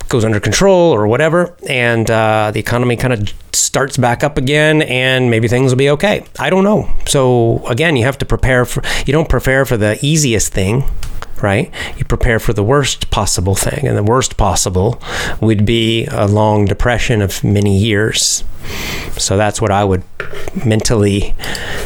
goes 0.08 0.24
under 0.24 0.40
control 0.40 0.92
or 0.92 1.06
whatever, 1.06 1.56
and 1.68 2.10
uh, 2.10 2.50
the 2.52 2.60
economy 2.60 2.96
kind 2.96 3.12
of 3.12 3.32
starts 3.52 3.96
back 3.96 4.22
up 4.22 4.38
again, 4.38 4.82
and 4.82 5.30
maybe 5.30 5.48
things 5.48 5.72
will 5.72 5.78
be 5.78 5.90
okay. 5.90 6.24
I 6.38 6.50
don't 6.50 6.64
know. 6.64 6.88
So 7.06 7.66
again, 7.66 7.96
you 7.96 8.04
have 8.04 8.18
to 8.18 8.26
prepare 8.26 8.64
for. 8.64 8.82
You 9.06 9.12
don't 9.12 9.28
prepare 9.28 9.64
for 9.64 9.76
the 9.76 9.98
easiest 10.02 10.52
thing, 10.52 10.84
right? 11.42 11.72
You 11.96 12.04
prepare 12.04 12.38
for 12.38 12.52
the 12.52 12.62
worst 12.62 13.10
possible 13.10 13.54
thing, 13.54 13.86
and 13.86 13.96
the 13.96 14.02
worst 14.02 14.36
possible 14.36 15.00
would 15.40 15.64
be 15.66 16.06
a 16.06 16.26
long 16.26 16.66
depression 16.66 17.22
of 17.22 17.42
many 17.42 17.76
years. 17.76 18.44
So 19.16 19.36
that's 19.36 19.60
what 19.60 19.70
I 19.70 19.84
would 19.84 20.02
mentally, 20.64 21.34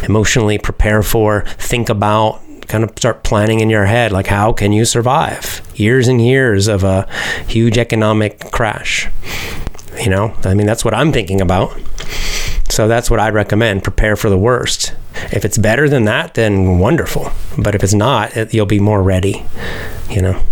emotionally 0.03 0.59
prepare 0.59 1.03
for, 1.03 1.43
think 1.59 1.89
about, 1.89 2.41
kind 2.71 2.85
of 2.85 2.91
start 2.97 3.25
planning 3.25 3.61
in 3.61 3.69
your 3.69 3.85
head 3.85 4.13
like 4.13 4.29
how 4.29 4.53
can 4.53 4.73
you 4.73 4.85
survive? 4.85 5.61
Years 5.75 6.09
and 6.09 6.25
years 6.25 6.69
of 6.69 6.85
a 6.85 7.07
huge 7.47 7.77
economic 7.77 8.39
crash 8.51 9.09
you 10.01 10.09
know? 10.09 10.35
I 10.45 10.55
mean 10.55 10.67
that's 10.67 10.85
what 10.85 10.95
i'm 10.95 11.13
thinking 11.13 11.41
about. 11.41 11.77
So 12.71 12.89
that's 12.89 13.11
what 13.11 13.21
i'd 13.21 13.35
recommend. 13.35 13.83
Prepare 13.83 14.17
for 14.17 14.31
the 14.31 14.39
worst. 14.39 14.95
If 15.33 15.45
it's 15.45 15.59
better 15.59 15.89
than 15.89 16.05
that 16.05 16.35
then 16.35 16.79
wonderful. 16.79 17.33
But 17.59 17.75
if 17.75 17.83
it's 17.83 17.95
not 17.95 18.37
it, 18.37 18.55
you'll 18.55 18.67
be 18.67 18.81
more 18.81 19.03
ready 19.03 19.45
you 20.09 20.23
know 20.23 20.43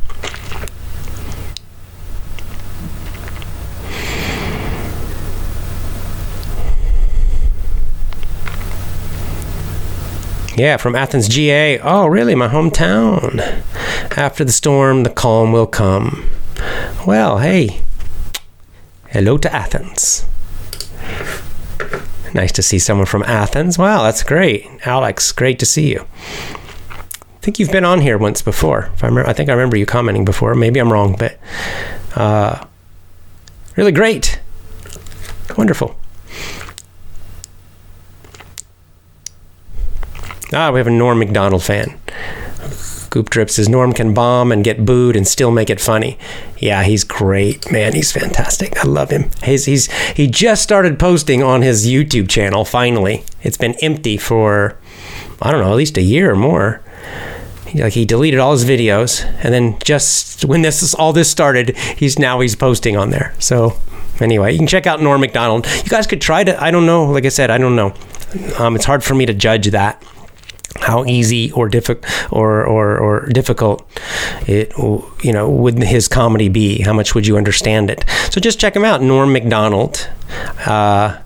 Yeah, 10.59 10.77
from 10.77 10.97
Athens, 10.97 11.29
GA. 11.29 11.79
Oh, 11.79 12.09
really? 12.09 12.35
My 12.35 12.49
hometown. 12.49 13.39
After 14.17 14.45
the 14.45 14.51
storm, 14.51 15.05
the 15.05 15.11
calm 15.11 15.53
will 15.53 15.69
come. 15.69 16.29
Well, 17.07 17.39
hey. 17.39 17.81
Hello 19.11 19.39
to 19.39 19.55
Athens. 19.55 20.27
Nice 22.35 22.51
to 22.53 22.63
see 22.63 22.81
someone 22.81 23.07
from 23.07 23.23
Athens. 23.23 23.79
Wow, 23.79 24.03
that's 24.03 24.25
great. 24.25 24.67
Alex, 24.85 25.31
great 25.31 25.61
to 25.61 25.67
see 25.67 25.93
you. 25.93 26.05
I 26.91 27.41
think 27.41 27.61
you've 27.61 27.71
been 27.71 27.85
on 27.85 28.01
here 28.01 28.19
once 28.19 28.43
before. 28.43 28.91
If 28.95 29.05
I, 29.05 29.07
remember, 29.07 29.31
I 29.31 29.35
think 29.35 29.49
I 29.49 29.53
remember 29.53 29.77
you 29.77 29.87
commenting 29.87 30.25
before. 30.25 30.57
Maybe 30.57 30.81
I'm 30.81 30.93
wrong, 30.93 31.15
but 31.17 31.39
uh, 32.17 32.65
really 33.77 33.93
great. 33.93 34.41
Wonderful. 35.57 35.97
Ah, 40.53 40.71
we 40.71 40.81
have 40.81 40.87
a 40.87 40.91
Norm 40.91 41.19
Macdonald 41.19 41.63
fan. 41.63 41.99
Goop 43.11 43.31
Drip 43.31 43.51
says 43.51 43.69
Norm 43.69 43.93
can 43.93 44.13
bomb 44.13 44.53
and 44.53 44.65
get 44.65 44.85
booed 44.85 45.17
and 45.17 45.27
still 45.27 45.51
make 45.51 45.71
it 45.71 45.81
funny. 45.81 46.19
Yeah, 46.59 46.83
he's 46.85 47.05
great, 47.05 47.71
man. 47.73 47.95
He's 47.95 48.13
fantastic. 48.13 48.79
I 48.79 48.87
love 48.87 49.11
him. 49.11 49.31
He's, 49.43 49.65
he's 49.65 49.91
he 50.13 50.27
just 50.27 50.63
started 50.63 50.99
posting 50.99 51.43
on 51.43 51.63
his 51.63 51.87
YouTube 51.87 52.29
channel. 52.29 52.65
Finally, 52.65 53.25
it's 53.43 53.57
been 53.57 53.75
empty 53.83 54.17
for 54.17 54.79
I 55.41 55.51
don't 55.51 55.61
know, 55.61 55.71
at 55.71 55.77
least 55.77 55.97
a 55.97 56.03
year 56.03 56.33
or 56.33 56.37
more. 56.37 56.83
Like 57.75 57.93
he 57.93 58.05
deleted 58.05 58.41
all 58.41 58.53
his 58.53 58.65
videos, 58.65 59.25
and 59.45 59.53
then 59.53 59.79
just 59.85 60.47
when 60.47 60.63
this 60.63 60.83
is, 60.83 60.95
all 60.95 61.13
this 61.13 61.31
started, 61.31 61.77
he's 61.77 62.19
now 62.19 62.41
he's 62.41 62.57
posting 62.57 62.97
on 62.97 63.11
there. 63.11 63.35
So 63.39 63.79
anyway, 64.21 64.53
you 64.53 64.59
can 64.59 64.67
check 64.67 64.87
out 64.87 65.03
Norm 65.03 65.21
Macdonald. 65.21 65.67
You 65.67 65.91
guys 65.91 66.07
could 66.07 66.23
try 66.23 66.45
to. 66.45 66.63
I 66.63 66.71
don't 66.71 66.87
know. 66.87 67.05
Like 67.05 67.27
I 67.27 67.29
said, 67.29 67.51
I 67.51 67.59
don't 67.59 67.77
know. 67.77 67.95
Um, 68.59 68.75
it's 68.75 68.87
hard 68.87 69.05
for 69.05 69.15
me 69.15 69.27
to 69.27 69.35
judge 69.35 69.67
that 69.71 70.03
how 70.77 71.05
easy 71.05 71.51
or 71.53 71.69
difficult 71.69 72.33
or, 72.33 72.65
or, 72.65 72.99
or 72.99 73.27
difficult 73.27 73.89
it 74.47 74.77
you 75.23 75.33
know 75.33 75.49
would 75.49 75.83
his 75.83 76.09
comedy 76.09 76.49
be? 76.49 76.83
How 76.83 76.93
much 76.93 77.15
would 77.15 77.27
you 77.27 77.37
understand 77.37 77.91
it? 77.91 78.05
So 78.31 78.41
just 78.41 78.61
check 78.61 78.77
him 78.77 78.85
out 78.85 79.03
norm 79.03 79.33
macdonald 79.33 80.09
uh, 80.67 81.19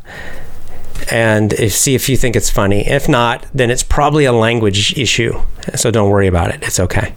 and 1.11 1.53
if, 1.55 1.73
see 1.73 1.95
if 1.95 2.09
you 2.09 2.17
think 2.17 2.37
it's 2.37 2.51
funny. 2.51 2.87
If 2.87 3.09
not 3.09 3.47
then 3.53 3.71
it's 3.71 3.83
probably 3.83 4.25
a 4.25 4.33
language 4.33 4.97
issue 4.97 5.41
so 5.75 5.91
don't 5.91 6.11
worry 6.11 6.27
about 6.27 6.55
it. 6.55 6.63
It's 6.63 6.81
okay 6.81 7.15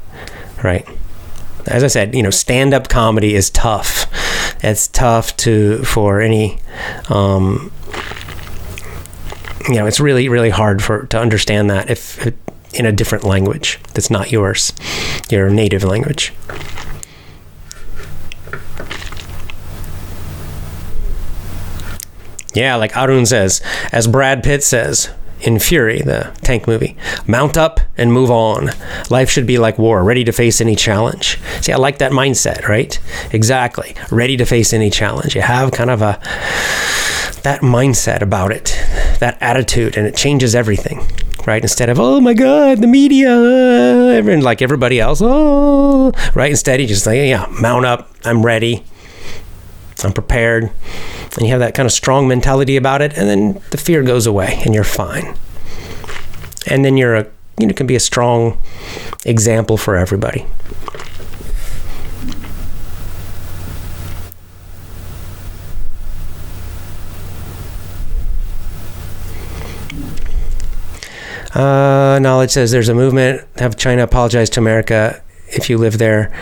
right? 0.64 0.88
As 1.68 1.84
i 1.84 1.88
said 1.88 2.14
you 2.16 2.24
know 2.24 2.30
stand-up 2.32 2.90
comedy 2.90 3.36
is 3.36 3.50
tough. 3.50 4.08
It's 4.64 4.88
tough 4.88 5.38
to 5.38 5.84
for 5.84 6.22
any 6.22 6.60
um, 7.10 7.72
you 9.68 9.76
know, 9.76 9.86
it's 9.86 9.99
really, 9.99 10.30
really 10.30 10.49
hard 10.49 10.84
for 10.84 11.05
to 11.07 11.20
understand 11.20 11.70
that 11.70 11.89
if 11.89 12.34
in 12.74 12.86
a 12.86 12.91
different 12.91 13.24
language 13.24 13.80
that's 13.93 14.09
not 14.09 14.32
yours, 14.32 14.74
your 15.30 15.49
native 15.49 15.84
language. 15.84 16.34
Yeah, 22.53 22.76
like 22.76 22.95
Arun 22.95 23.26
says, 23.26 23.61
as 23.91 24.07
Brad 24.07 24.43
Pitt 24.43 24.63
says 24.63 25.09
in 25.42 25.60
Fury, 25.60 26.02
the 26.02 26.36
tank 26.42 26.68
movie, 26.68 26.96
mount 27.28 27.58
up 27.58 27.80
and 27.98 28.12
move 28.12 28.32
on. 28.32 28.72
Life 29.10 29.30
should 29.30 29.46
be 29.46 29.58
like 29.58 29.78
war, 29.78 30.04
ready 30.04 30.24
to 30.24 30.32
face 30.32 30.62
any 30.62 30.76
challenge. 30.76 31.40
See, 31.62 31.72
I 31.72 31.78
like 31.78 31.98
that 32.00 32.12
mindset, 32.12 32.68
right? 32.68 33.00
Exactly. 33.32 33.96
Ready 34.12 34.38
to 34.38 34.46
face 34.46 34.74
any 34.74 34.90
challenge. 34.90 35.36
You 35.36 35.42
have 35.42 35.72
kind 35.72 35.90
of 35.90 36.02
a 36.02 36.20
that 37.44 37.62
mindset 37.62 38.22
about 38.22 38.52
it, 38.52 38.76
that 39.20 39.38
attitude, 39.40 39.96
and 39.98 40.08
it 40.08 40.16
changes 40.16 40.56
everything, 40.56 41.06
right? 41.46 41.62
Instead 41.62 41.90
of, 41.90 42.00
oh 42.00 42.20
my 42.20 42.34
God, 42.34 42.80
the 42.80 42.88
media, 42.88 43.30
everyone 43.30 44.42
like 44.42 44.64
everybody 44.64 45.00
else, 45.00 45.22
oh, 45.24 46.12
right? 46.34 46.50
Instead, 46.50 46.82
you 46.82 46.88
just 46.88 47.06
like, 47.06 47.18
yeah, 47.18 47.46
mount 47.62 47.86
up, 47.86 48.10
I'm 48.24 48.44
ready, 48.44 48.84
I'm 50.04 50.14
prepared. 50.14 50.72
And 51.36 51.41
you 51.41 51.48
have 51.50 51.60
that 51.60 51.74
kind 51.74 51.86
of 51.86 51.91
strong 51.91 52.28
mentality 52.28 52.76
about 52.76 53.02
it, 53.02 53.14
and 53.18 53.30
then 53.30 53.62
the 53.72 53.78
fear 53.78 54.04
goes 54.04 54.28
away 54.28 54.60
and 54.66 54.74
you're 54.74 54.84
fine. 54.84 55.36
And 56.68 56.84
then 56.84 56.98
you're 56.98 57.16
a, 57.16 57.28
you 57.60 57.68
know, 57.68 57.74
can 57.74 57.88
be 57.88 57.96
a 57.96 58.00
strong 58.00 58.60
example 59.26 59.78
for 59.78 59.96
everybody. 59.96 60.46
Uh, 71.54 72.20
knowledge 72.22 72.52
says 72.52 72.72
there's 72.72 72.89
a 72.89 72.93
movement. 72.93 73.41
Have 73.58 73.78
China 73.78 74.04
apologize 74.04 74.50
to 74.52 74.60
America 74.60 75.22
if 75.48 75.70
you 75.70 75.78
live 75.78 75.98
there. 76.00 76.34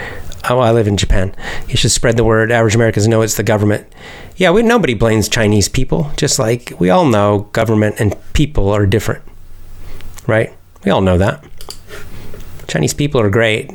Oh, 0.50 0.60
I 0.60 0.72
live 0.72 0.88
in 0.88 0.98
Japan. 0.98 1.34
You 1.68 1.78
should 1.78 1.91
spread 1.91 2.18
the 2.18 2.24
word. 2.24 2.52
Average 2.52 2.76
Americans 2.76 3.08
know 3.08 3.22
it's 3.22 3.38
the 3.38 3.44
government. 3.44 3.88
Yeah, 4.36 4.52
we, 4.52 4.62
nobody 4.62 4.94
blames 4.94 5.30
Chinese 5.30 5.70
people. 5.70 6.12
Just 6.18 6.38
like 6.38 6.74
we 6.80 6.89
all 6.89 7.06
know 7.06 7.50
government 7.54 7.96
and 8.00 8.16
people 8.34 8.70
are 8.70 8.86
different, 8.86 9.24
right? 10.28 10.54
We 10.84 10.91
all 10.91 11.02
know 11.02 11.18
that. 11.18 11.44
Chinese 12.68 12.94
people 12.94 13.22
are 13.22 13.30
great. 13.30 13.72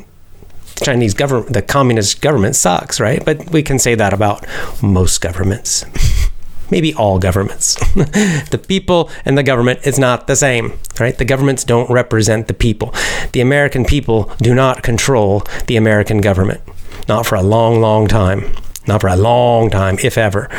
The 0.75 0.85
Chinese 0.85 1.13
government, 1.13 1.53
the 1.53 1.61
communist 1.61 2.21
government 2.21 2.55
sucks, 2.55 2.99
right? 2.99 3.23
But 3.23 3.49
we 3.49 3.63
can 3.63 3.79
say 3.79 3.95
that 3.95 4.13
about 4.13 4.45
most 4.81 5.21
governments. 5.21 5.85
maybe 6.71 6.93
all 6.93 7.19
governments. 7.19 7.75
the 7.95 8.63
people 8.67 9.09
and 9.25 9.37
the 9.37 9.43
government 9.43 9.79
is 9.85 9.99
not 9.99 10.27
the 10.27 10.35
same, 10.35 10.73
right? 10.99 11.17
The 11.17 11.25
governments 11.25 11.63
don't 11.63 11.89
represent 11.89 12.47
the 12.47 12.53
people. 12.53 12.93
The 13.33 13.41
American 13.41 13.85
people 13.85 14.31
do 14.37 14.53
not 14.53 14.83
control 14.83 15.43
the 15.67 15.77
American 15.77 16.21
government. 16.21 16.61
Not 17.07 17.25
for 17.25 17.35
a 17.35 17.43
long, 17.43 17.81
long 17.81 18.07
time. 18.07 18.51
Not 18.87 19.01
for 19.01 19.07
a 19.07 19.15
long 19.15 19.69
time, 19.69 19.97
if 20.03 20.17
ever. 20.17 20.49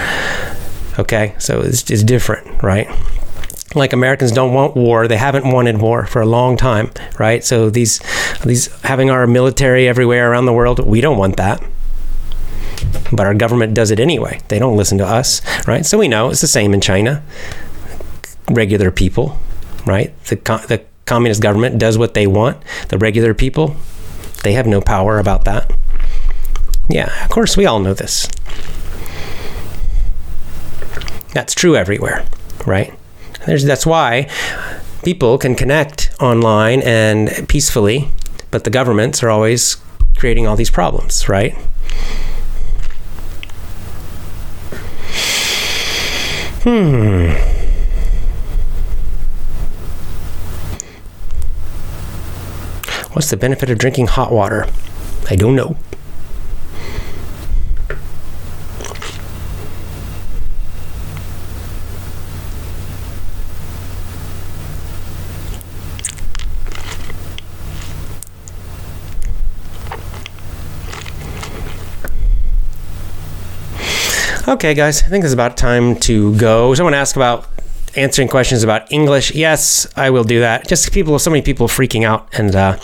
Okay, 0.98 1.34
so 1.38 1.60
it's, 1.60 1.90
it's 1.90 2.02
different, 2.02 2.62
right? 2.62 2.88
like 3.74 3.92
Americans 3.92 4.32
don't 4.32 4.52
want 4.52 4.74
war. 4.74 5.06
They 5.06 5.16
haven't 5.16 5.48
wanted 5.48 5.80
war 5.80 6.04
for 6.04 6.20
a 6.20 6.26
long 6.26 6.56
time, 6.56 6.90
right? 7.20 7.44
So 7.44 7.70
these 7.70 8.00
these 8.44 8.66
having 8.82 9.10
our 9.10 9.28
military 9.28 9.86
everywhere 9.86 10.32
around 10.32 10.46
the 10.46 10.52
world, 10.52 10.80
we 10.80 11.00
don't 11.00 11.18
want 11.18 11.36
that 11.36 11.62
but 13.12 13.26
our 13.26 13.34
government 13.34 13.74
does 13.74 13.90
it 13.90 14.00
anyway. 14.00 14.40
They 14.48 14.58
don't 14.58 14.76
listen 14.76 14.98
to 14.98 15.06
us, 15.06 15.40
right? 15.66 15.84
So 15.84 15.98
we 15.98 16.08
know 16.08 16.30
it's 16.30 16.40
the 16.40 16.46
same 16.46 16.74
in 16.74 16.80
China. 16.80 17.22
Regular 18.50 18.90
people, 18.90 19.38
right? 19.86 20.12
The 20.24 20.36
the 20.68 20.82
communist 21.06 21.42
government 21.42 21.78
does 21.78 21.98
what 21.98 22.14
they 22.14 22.26
want. 22.26 22.56
The 22.88 22.98
regular 22.98 23.34
people, 23.34 23.76
they 24.44 24.52
have 24.52 24.66
no 24.66 24.80
power 24.80 25.18
about 25.18 25.44
that. 25.44 25.72
Yeah, 26.88 27.24
of 27.24 27.30
course 27.30 27.56
we 27.56 27.66
all 27.66 27.80
know 27.80 27.94
this. 27.94 28.28
That's 31.32 31.54
true 31.54 31.76
everywhere, 31.76 32.26
right? 32.66 32.92
There's, 33.46 33.64
that's 33.64 33.86
why 33.86 34.28
people 35.04 35.38
can 35.38 35.54
connect 35.54 36.10
online 36.20 36.82
and 36.82 37.48
peacefully, 37.48 38.10
but 38.50 38.64
the 38.64 38.70
governments 38.70 39.22
are 39.22 39.30
always 39.30 39.76
creating 40.16 40.46
all 40.46 40.56
these 40.56 40.70
problems, 40.70 41.28
right? 41.28 41.56
Hmm. 46.62 47.30
What's 53.14 53.30
the 53.30 53.36
benefit 53.38 53.70
of 53.70 53.78
drinking 53.78 54.08
hot 54.08 54.30
water? 54.30 54.66
I 55.30 55.36
don't 55.36 55.56
know. 55.56 55.76
Okay, 74.50 74.74
guys, 74.74 75.04
I 75.04 75.06
think 75.06 75.24
it's 75.24 75.32
about 75.32 75.56
time 75.56 75.94
to 76.00 76.36
go. 76.36 76.74
Someone 76.74 76.92
asked 76.92 77.14
about 77.14 77.46
answering 77.94 78.26
questions 78.26 78.64
about 78.64 78.90
English. 78.90 79.32
Yes, 79.32 79.86
I 79.94 80.10
will 80.10 80.24
do 80.24 80.40
that. 80.40 80.66
Just 80.66 80.90
people, 80.90 81.16
so 81.20 81.30
many 81.30 81.40
people 81.40 81.68
freaking 81.68 82.04
out 82.04 82.26
and 82.36 82.56
uh, 82.56 82.76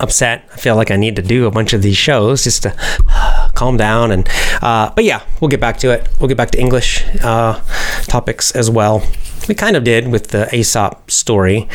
upset. 0.00 0.48
I 0.54 0.56
feel 0.56 0.74
like 0.74 0.90
I 0.90 0.96
need 0.96 1.14
to 1.16 1.22
do 1.22 1.44
a 1.44 1.50
bunch 1.50 1.74
of 1.74 1.82
these 1.82 1.98
shows 1.98 2.44
just 2.44 2.62
to 2.62 2.70
calm 3.54 3.76
down. 3.76 4.10
And 4.10 4.26
uh, 4.62 4.90
but 4.96 5.04
yeah, 5.04 5.20
we'll 5.38 5.50
get 5.50 5.60
back 5.60 5.76
to 5.80 5.90
it. 5.90 6.08
We'll 6.18 6.28
get 6.28 6.38
back 6.38 6.52
to 6.52 6.58
English 6.58 7.04
uh, 7.22 7.60
topics 8.04 8.52
as 8.52 8.70
well. 8.70 9.06
We 9.50 9.54
kind 9.54 9.76
of 9.76 9.84
did 9.84 10.08
with 10.08 10.28
the 10.28 10.48
Aesop 10.56 11.10
story, 11.10 11.68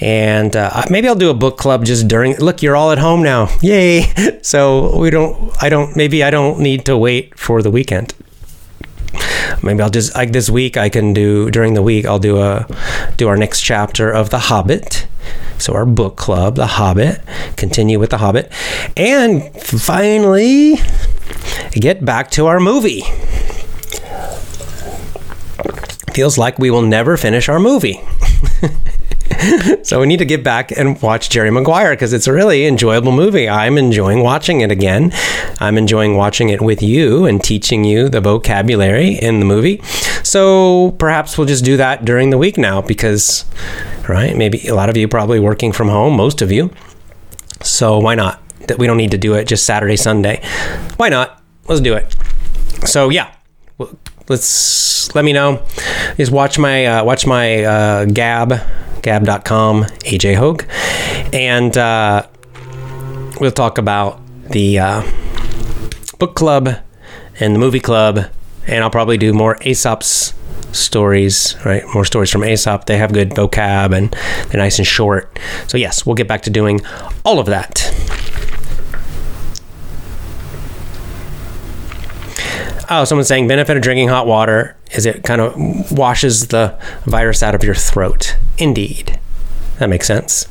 and 0.00 0.54
uh, 0.54 0.84
maybe 0.88 1.08
I'll 1.08 1.16
do 1.16 1.30
a 1.30 1.34
book 1.34 1.58
club 1.58 1.84
just 1.84 2.06
during. 2.06 2.36
Look, 2.36 2.62
you're 2.62 2.76
all 2.76 2.92
at 2.92 2.98
home 2.98 3.24
now, 3.24 3.48
yay! 3.60 4.04
So 4.42 4.96
we 4.96 5.10
don't. 5.10 5.52
I 5.60 5.68
don't. 5.68 5.96
Maybe 5.96 6.22
I 6.22 6.30
don't 6.30 6.60
need 6.60 6.86
to 6.86 6.96
wait 6.96 7.36
for 7.36 7.60
the 7.60 7.72
weekend 7.72 8.14
maybe 9.62 9.80
I'll 9.82 9.90
just 9.90 10.14
like 10.14 10.32
this 10.32 10.48
week 10.50 10.76
I 10.76 10.88
can 10.88 11.12
do 11.12 11.50
during 11.50 11.74
the 11.74 11.82
week 11.82 12.06
I'll 12.06 12.18
do 12.18 12.38
a 12.38 12.66
do 13.16 13.28
our 13.28 13.36
next 13.36 13.60
chapter 13.62 14.10
of 14.10 14.30
The 14.30 14.38
Hobbit 14.38 15.06
So, 15.58 15.74
our 15.74 15.84
book 15.84 16.16
club, 16.16 16.54
The 16.54 16.66
Hobbit, 16.66 17.20
continue 17.56 17.98
with 17.98 18.10
The 18.10 18.18
Hobbit. 18.18 18.52
And 18.96 19.52
finally, 19.60 20.76
get 21.72 22.04
back 22.04 22.30
to 22.32 22.46
our 22.46 22.60
movie. 22.60 23.02
Feels 26.14 26.38
like 26.38 26.58
we 26.58 26.70
will 26.70 26.82
never 26.82 27.16
finish 27.16 27.48
our 27.48 27.58
movie. 27.58 28.00
so 29.82 30.00
we 30.00 30.06
need 30.06 30.18
to 30.18 30.24
get 30.24 30.42
back 30.42 30.70
and 30.72 31.00
watch 31.00 31.30
Jerry 31.30 31.50
Maguire 31.50 31.92
because 31.92 32.12
it's 32.12 32.26
a 32.26 32.32
really 32.32 32.66
enjoyable 32.66 33.12
movie. 33.12 33.48
I'm 33.48 33.78
enjoying 33.78 34.22
watching 34.22 34.60
it 34.60 34.70
again. 34.70 35.12
I'm 35.60 35.78
enjoying 35.78 36.16
watching 36.16 36.48
it 36.48 36.60
with 36.60 36.82
you 36.82 37.24
and 37.26 37.42
teaching 37.42 37.84
you 37.84 38.08
the 38.08 38.20
vocabulary 38.20 39.10
in 39.12 39.40
the 39.40 39.46
movie. 39.46 39.80
So 40.22 40.92
perhaps 40.98 41.38
we'll 41.38 41.46
just 41.46 41.64
do 41.64 41.76
that 41.76 42.04
during 42.04 42.30
the 42.30 42.38
week 42.38 42.58
now 42.58 42.82
because, 42.82 43.44
right? 44.08 44.36
Maybe 44.36 44.66
a 44.66 44.74
lot 44.74 44.88
of 44.88 44.96
you 44.96 45.06
probably 45.08 45.40
working 45.40 45.72
from 45.72 45.88
home, 45.88 46.16
most 46.16 46.42
of 46.42 46.50
you. 46.50 46.70
So 47.62 47.98
why 47.98 48.14
not? 48.14 48.42
That 48.66 48.78
we 48.78 48.86
don't 48.86 48.96
need 48.98 49.12
to 49.12 49.18
do 49.18 49.34
it 49.34 49.46
just 49.46 49.64
Saturday, 49.64 49.96
Sunday. 49.96 50.42
Why 50.96 51.08
not? 51.08 51.42
Let's 51.68 51.80
do 51.80 51.94
it. 51.94 52.14
So 52.86 53.08
yeah, 53.08 53.32
let's 54.28 55.14
let 55.14 55.24
me 55.24 55.32
know. 55.32 55.62
Just 56.16 56.32
watch 56.32 56.58
my 56.58 56.86
uh, 56.86 57.04
watch 57.04 57.26
my 57.26 57.64
uh, 57.64 58.04
Gab 58.06 58.60
gab.com, 59.02 59.84
AJ 60.04 60.36
Hoge. 60.36 60.66
And 61.32 61.76
uh, 61.76 62.26
we'll 63.40 63.50
talk 63.52 63.78
about 63.78 64.20
the 64.50 64.78
uh, 64.78 65.02
book 66.18 66.34
club 66.34 66.68
and 67.40 67.54
the 67.54 67.58
movie 67.58 67.80
club. 67.80 68.20
And 68.66 68.84
I'll 68.84 68.90
probably 68.90 69.16
do 69.16 69.32
more 69.32 69.56
Aesop's 69.62 70.34
stories, 70.72 71.56
right? 71.64 71.82
More 71.94 72.04
stories 72.04 72.30
from 72.30 72.44
Aesop. 72.44 72.84
They 72.84 72.98
have 72.98 73.12
good 73.12 73.30
vocab 73.30 73.96
and 73.96 74.10
they're 74.48 74.60
nice 74.60 74.78
and 74.78 74.86
short. 74.86 75.38
So, 75.68 75.78
yes, 75.78 76.04
we'll 76.04 76.16
get 76.16 76.28
back 76.28 76.42
to 76.42 76.50
doing 76.50 76.80
all 77.24 77.38
of 77.38 77.46
that. 77.46 77.90
Oh, 82.90 83.04
someone's 83.04 83.28
saying 83.28 83.48
benefit 83.48 83.76
of 83.76 83.82
drinking 83.82 84.08
hot 84.08 84.26
water 84.26 84.74
is 84.92 85.04
it 85.04 85.22
kind 85.22 85.42
of 85.42 85.92
washes 85.92 86.48
the 86.48 86.78
virus 87.04 87.42
out 87.42 87.54
of 87.54 87.62
your 87.62 87.74
throat. 87.74 88.36
Indeed. 88.56 89.20
That 89.78 89.90
makes 89.90 90.06
sense. 90.06 90.48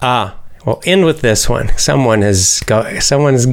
Ah, 0.00 0.38
well, 0.64 0.80
end 0.86 1.04
with 1.04 1.20
this 1.20 1.48
one. 1.48 1.76
Someone 1.76 2.22
has 2.22 2.62
go. 2.66 2.98
Someone's. 3.00 3.46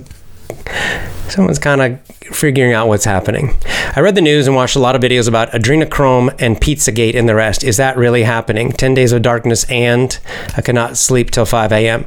Someone's 1.30 1.60
kind 1.60 1.82
of 1.82 2.02
figuring 2.36 2.74
out 2.74 2.88
what's 2.88 3.06
happening. 3.06 3.56
I 3.96 4.02
read 4.02 4.16
the 4.16 4.22
news 4.22 4.48
and 4.48 4.56
watched 4.56 4.76
a 4.76 4.80
lot 4.80 4.96
of 4.96 5.02
videos 5.02 5.28
about 5.28 5.50
adrenochrome 5.52 6.36
and 6.39 6.58
Pizzagate 6.58 7.16
and 7.16 7.28
the 7.28 7.36
rest. 7.36 7.64
Is 7.64 7.78
that 7.78 7.98
really 7.98 8.24
happening? 8.24 8.72
10 8.72 8.94
days 8.94 9.12
of 9.12 9.22
darkness 9.22 9.64
and 9.70 10.20
I 10.56 10.62
cannot 10.62 10.98
sleep 10.98 11.32
till 11.32 11.46
5 11.46 11.72
a.m. 11.72 12.06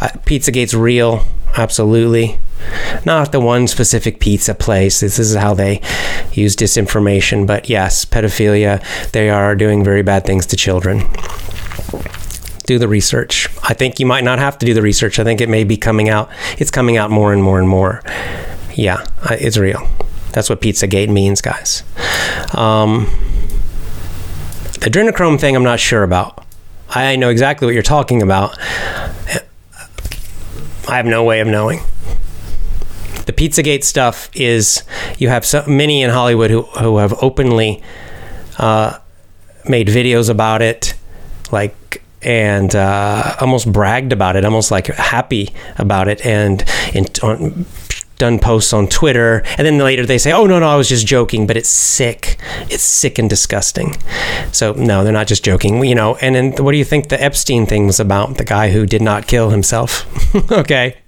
Uh, 0.00 0.08
Pizzagate's 0.24 0.74
real, 0.74 1.24
absolutely. 1.56 2.38
Not 3.04 3.32
the 3.32 3.40
one 3.40 3.66
specific 3.68 4.20
pizza 4.20 4.54
place. 4.54 5.00
This 5.00 5.18
is 5.18 5.34
how 5.34 5.54
they 5.54 5.80
use 6.32 6.56
disinformation. 6.56 7.46
But 7.46 7.68
yes, 7.68 8.04
pedophilia, 8.04 8.82
they 9.12 9.28
are 9.28 9.54
doing 9.54 9.84
very 9.84 10.02
bad 10.02 10.24
things 10.24 10.46
to 10.46 10.56
children 10.56 11.02
do 12.66 12.78
the 12.78 12.88
research. 12.88 13.48
I 13.62 13.74
think 13.74 14.00
you 14.00 14.06
might 14.06 14.24
not 14.24 14.38
have 14.38 14.58
to 14.58 14.66
do 14.66 14.74
the 14.74 14.82
research. 14.82 15.18
I 15.18 15.24
think 15.24 15.40
it 15.40 15.48
may 15.48 15.64
be 15.64 15.76
coming 15.76 16.08
out. 16.08 16.30
It's 16.58 16.70
coming 16.70 16.96
out 16.96 17.10
more 17.10 17.32
and 17.32 17.42
more 17.42 17.58
and 17.58 17.68
more. 17.68 18.02
Yeah, 18.74 19.06
it's 19.30 19.56
real. 19.56 19.88
That's 20.32 20.50
what 20.50 20.60
Pizzagate 20.60 21.08
means, 21.08 21.40
guys. 21.40 21.84
Um, 22.54 23.06
the 24.80 24.90
adrenochrome 24.90 25.38
thing, 25.38 25.54
I'm 25.54 25.62
not 25.62 25.78
sure 25.78 26.02
about. 26.02 26.44
I 26.88 27.16
know 27.16 27.28
exactly 27.28 27.66
what 27.66 27.74
you're 27.74 27.82
talking 27.82 28.22
about. 28.22 28.58
I 30.86 30.96
have 30.96 31.06
no 31.06 31.24
way 31.24 31.40
of 31.40 31.48
knowing. 31.48 31.80
The 33.26 33.32
Pizzagate 33.32 33.84
stuff 33.84 34.28
is 34.34 34.82
you 35.18 35.28
have 35.28 35.46
so 35.46 35.64
many 35.66 36.02
in 36.02 36.10
Hollywood 36.10 36.50
who, 36.50 36.62
who 36.62 36.98
have 36.98 37.14
openly 37.22 37.82
uh, 38.58 38.98
made 39.66 39.88
videos 39.88 40.28
about 40.28 40.60
it, 40.60 40.94
like 41.50 42.02
and 42.24 42.74
uh, 42.74 43.36
almost 43.40 43.70
bragged 43.72 44.12
about 44.12 44.36
it, 44.36 44.44
almost 44.44 44.70
like 44.70 44.86
happy 44.86 45.52
about 45.78 46.08
it, 46.08 46.24
and 46.24 46.64
on, 47.22 47.66
done 48.18 48.38
posts 48.38 48.72
on 48.72 48.86
Twitter, 48.86 49.42
and 49.58 49.66
then 49.66 49.78
later 49.78 50.06
they 50.06 50.18
say, 50.18 50.32
"Oh 50.32 50.46
no, 50.46 50.58
no, 50.58 50.68
I 50.68 50.76
was 50.76 50.88
just 50.88 51.06
joking," 51.06 51.46
but 51.46 51.56
it's 51.56 51.68
sick. 51.68 52.38
It's 52.70 52.82
sick 52.82 53.18
and 53.18 53.28
disgusting. 53.28 53.96
So 54.52 54.72
no, 54.72 55.04
they're 55.04 55.12
not 55.12 55.26
just 55.26 55.44
joking, 55.44 55.84
you 55.84 55.94
know. 55.94 56.16
And 56.16 56.34
then 56.34 56.52
what 56.64 56.72
do 56.72 56.78
you 56.78 56.84
think 56.84 57.08
the 57.08 57.22
Epstein 57.22 57.66
thing 57.66 57.86
was 57.86 58.00
about? 58.00 58.38
The 58.38 58.44
guy 58.44 58.70
who 58.70 58.86
did 58.86 59.02
not 59.02 59.26
kill 59.26 59.50
himself. 59.50 60.06
okay, 60.52 60.98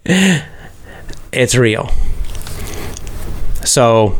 it's 1.33 1.55
real. 1.55 1.91
So 3.65 4.19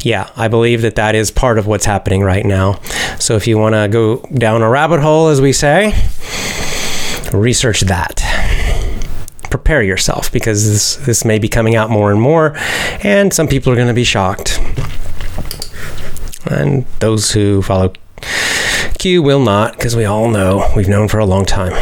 yeah, 0.00 0.30
I 0.36 0.48
believe 0.48 0.82
that 0.82 0.96
that 0.96 1.14
is 1.14 1.30
part 1.30 1.58
of 1.58 1.66
what's 1.66 1.84
happening 1.84 2.22
right 2.22 2.44
now. 2.44 2.80
So 3.18 3.36
if 3.36 3.46
you 3.46 3.58
want 3.58 3.74
to 3.74 3.88
go 3.88 4.18
down 4.36 4.62
a 4.62 4.68
rabbit 4.68 5.00
hole, 5.00 5.28
as 5.28 5.40
we 5.40 5.52
say, 5.52 5.94
research 7.32 7.80
that 7.82 8.22
prepare 9.50 9.82
yourself 9.82 10.30
because 10.32 10.68
this, 10.70 10.96
this 11.06 11.24
may 11.24 11.38
be 11.38 11.48
coming 11.48 11.74
out 11.74 11.90
more 11.90 12.10
and 12.12 12.20
more, 12.20 12.56
and 13.02 13.34
some 13.34 13.48
people 13.48 13.72
are 13.72 13.76
going 13.76 13.88
to 13.88 13.94
be 13.94 14.04
shocked. 14.04 14.58
And 16.46 16.86
those 17.00 17.32
who 17.32 17.60
follow 17.62 17.92
Q 18.98 19.22
will 19.22 19.40
not, 19.40 19.72
because 19.72 19.96
we 19.96 20.04
all 20.04 20.30
know 20.30 20.70
we've 20.76 20.88
known 20.88 21.08
for 21.08 21.18
a 21.18 21.26
long 21.26 21.44
time. 21.44 21.72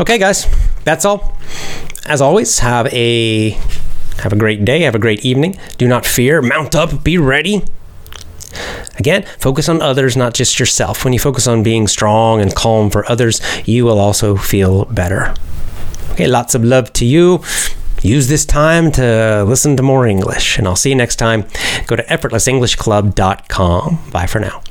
Okay, 0.00 0.18
guys, 0.18 0.46
that's 0.84 1.04
all. 1.04 1.36
As 2.06 2.20
always, 2.20 2.60
have 2.60 2.86
a 2.92 3.50
have 4.22 4.32
a 4.32 4.36
great 4.36 4.64
day, 4.64 4.82
have 4.82 4.94
a 4.94 4.98
great 4.98 5.24
evening. 5.24 5.56
Do 5.78 5.88
not 5.88 6.06
fear, 6.06 6.42
mount 6.42 6.74
up, 6.74 7.02
be 7.02 7.18
ready. 7.18 7.64
Again, 8.98 9.24
focus 9.38 9.68
on 9.68 9.80
others, 9.80 10.16
not 10.16 10.34
just 10.34 10.60
yourself. 10.60 11.04
When 11.04 11.12
you 11.12 11.18
focus 11.18 11.46
on 11.46 11.62
being 11.62 11.88
strong 11.88 12.40
and 12.40 12.54
calm 12.54 12.90
for 12.90 13.10
others, 13.10 13.40
you 13.66 13.84
will 13.84 13.98
also 13.98 14.36
feel 14.36 14.84
better. 14.86 15.34
Okay, 16.10 16.26
lots 16.26 16.54
of 16.54 16.62
love 16.62 16.92
to 16.94 17.06
you. 17.06 17.42
Use 18.02 18.28
this 18.28 18.44
time 18.44 18.92
to 18.92 19.44
listen 19.44 19.76
to 19.76 19.82
more 19.82 20.06
English, 20.06 20.58
and 20.58 20.66
I'll 20.66 20.76
see 20.76 20.90
you 20.90 20.96
next 20.96 21.16
time. 21.16 21.44
Go 21.86 21.96
to 21.96 22.02
effortlessenglishclub.com. 22.04 24.10
Bye 24.10 24.26
for 24.26 24.40
now. 24.40 24.62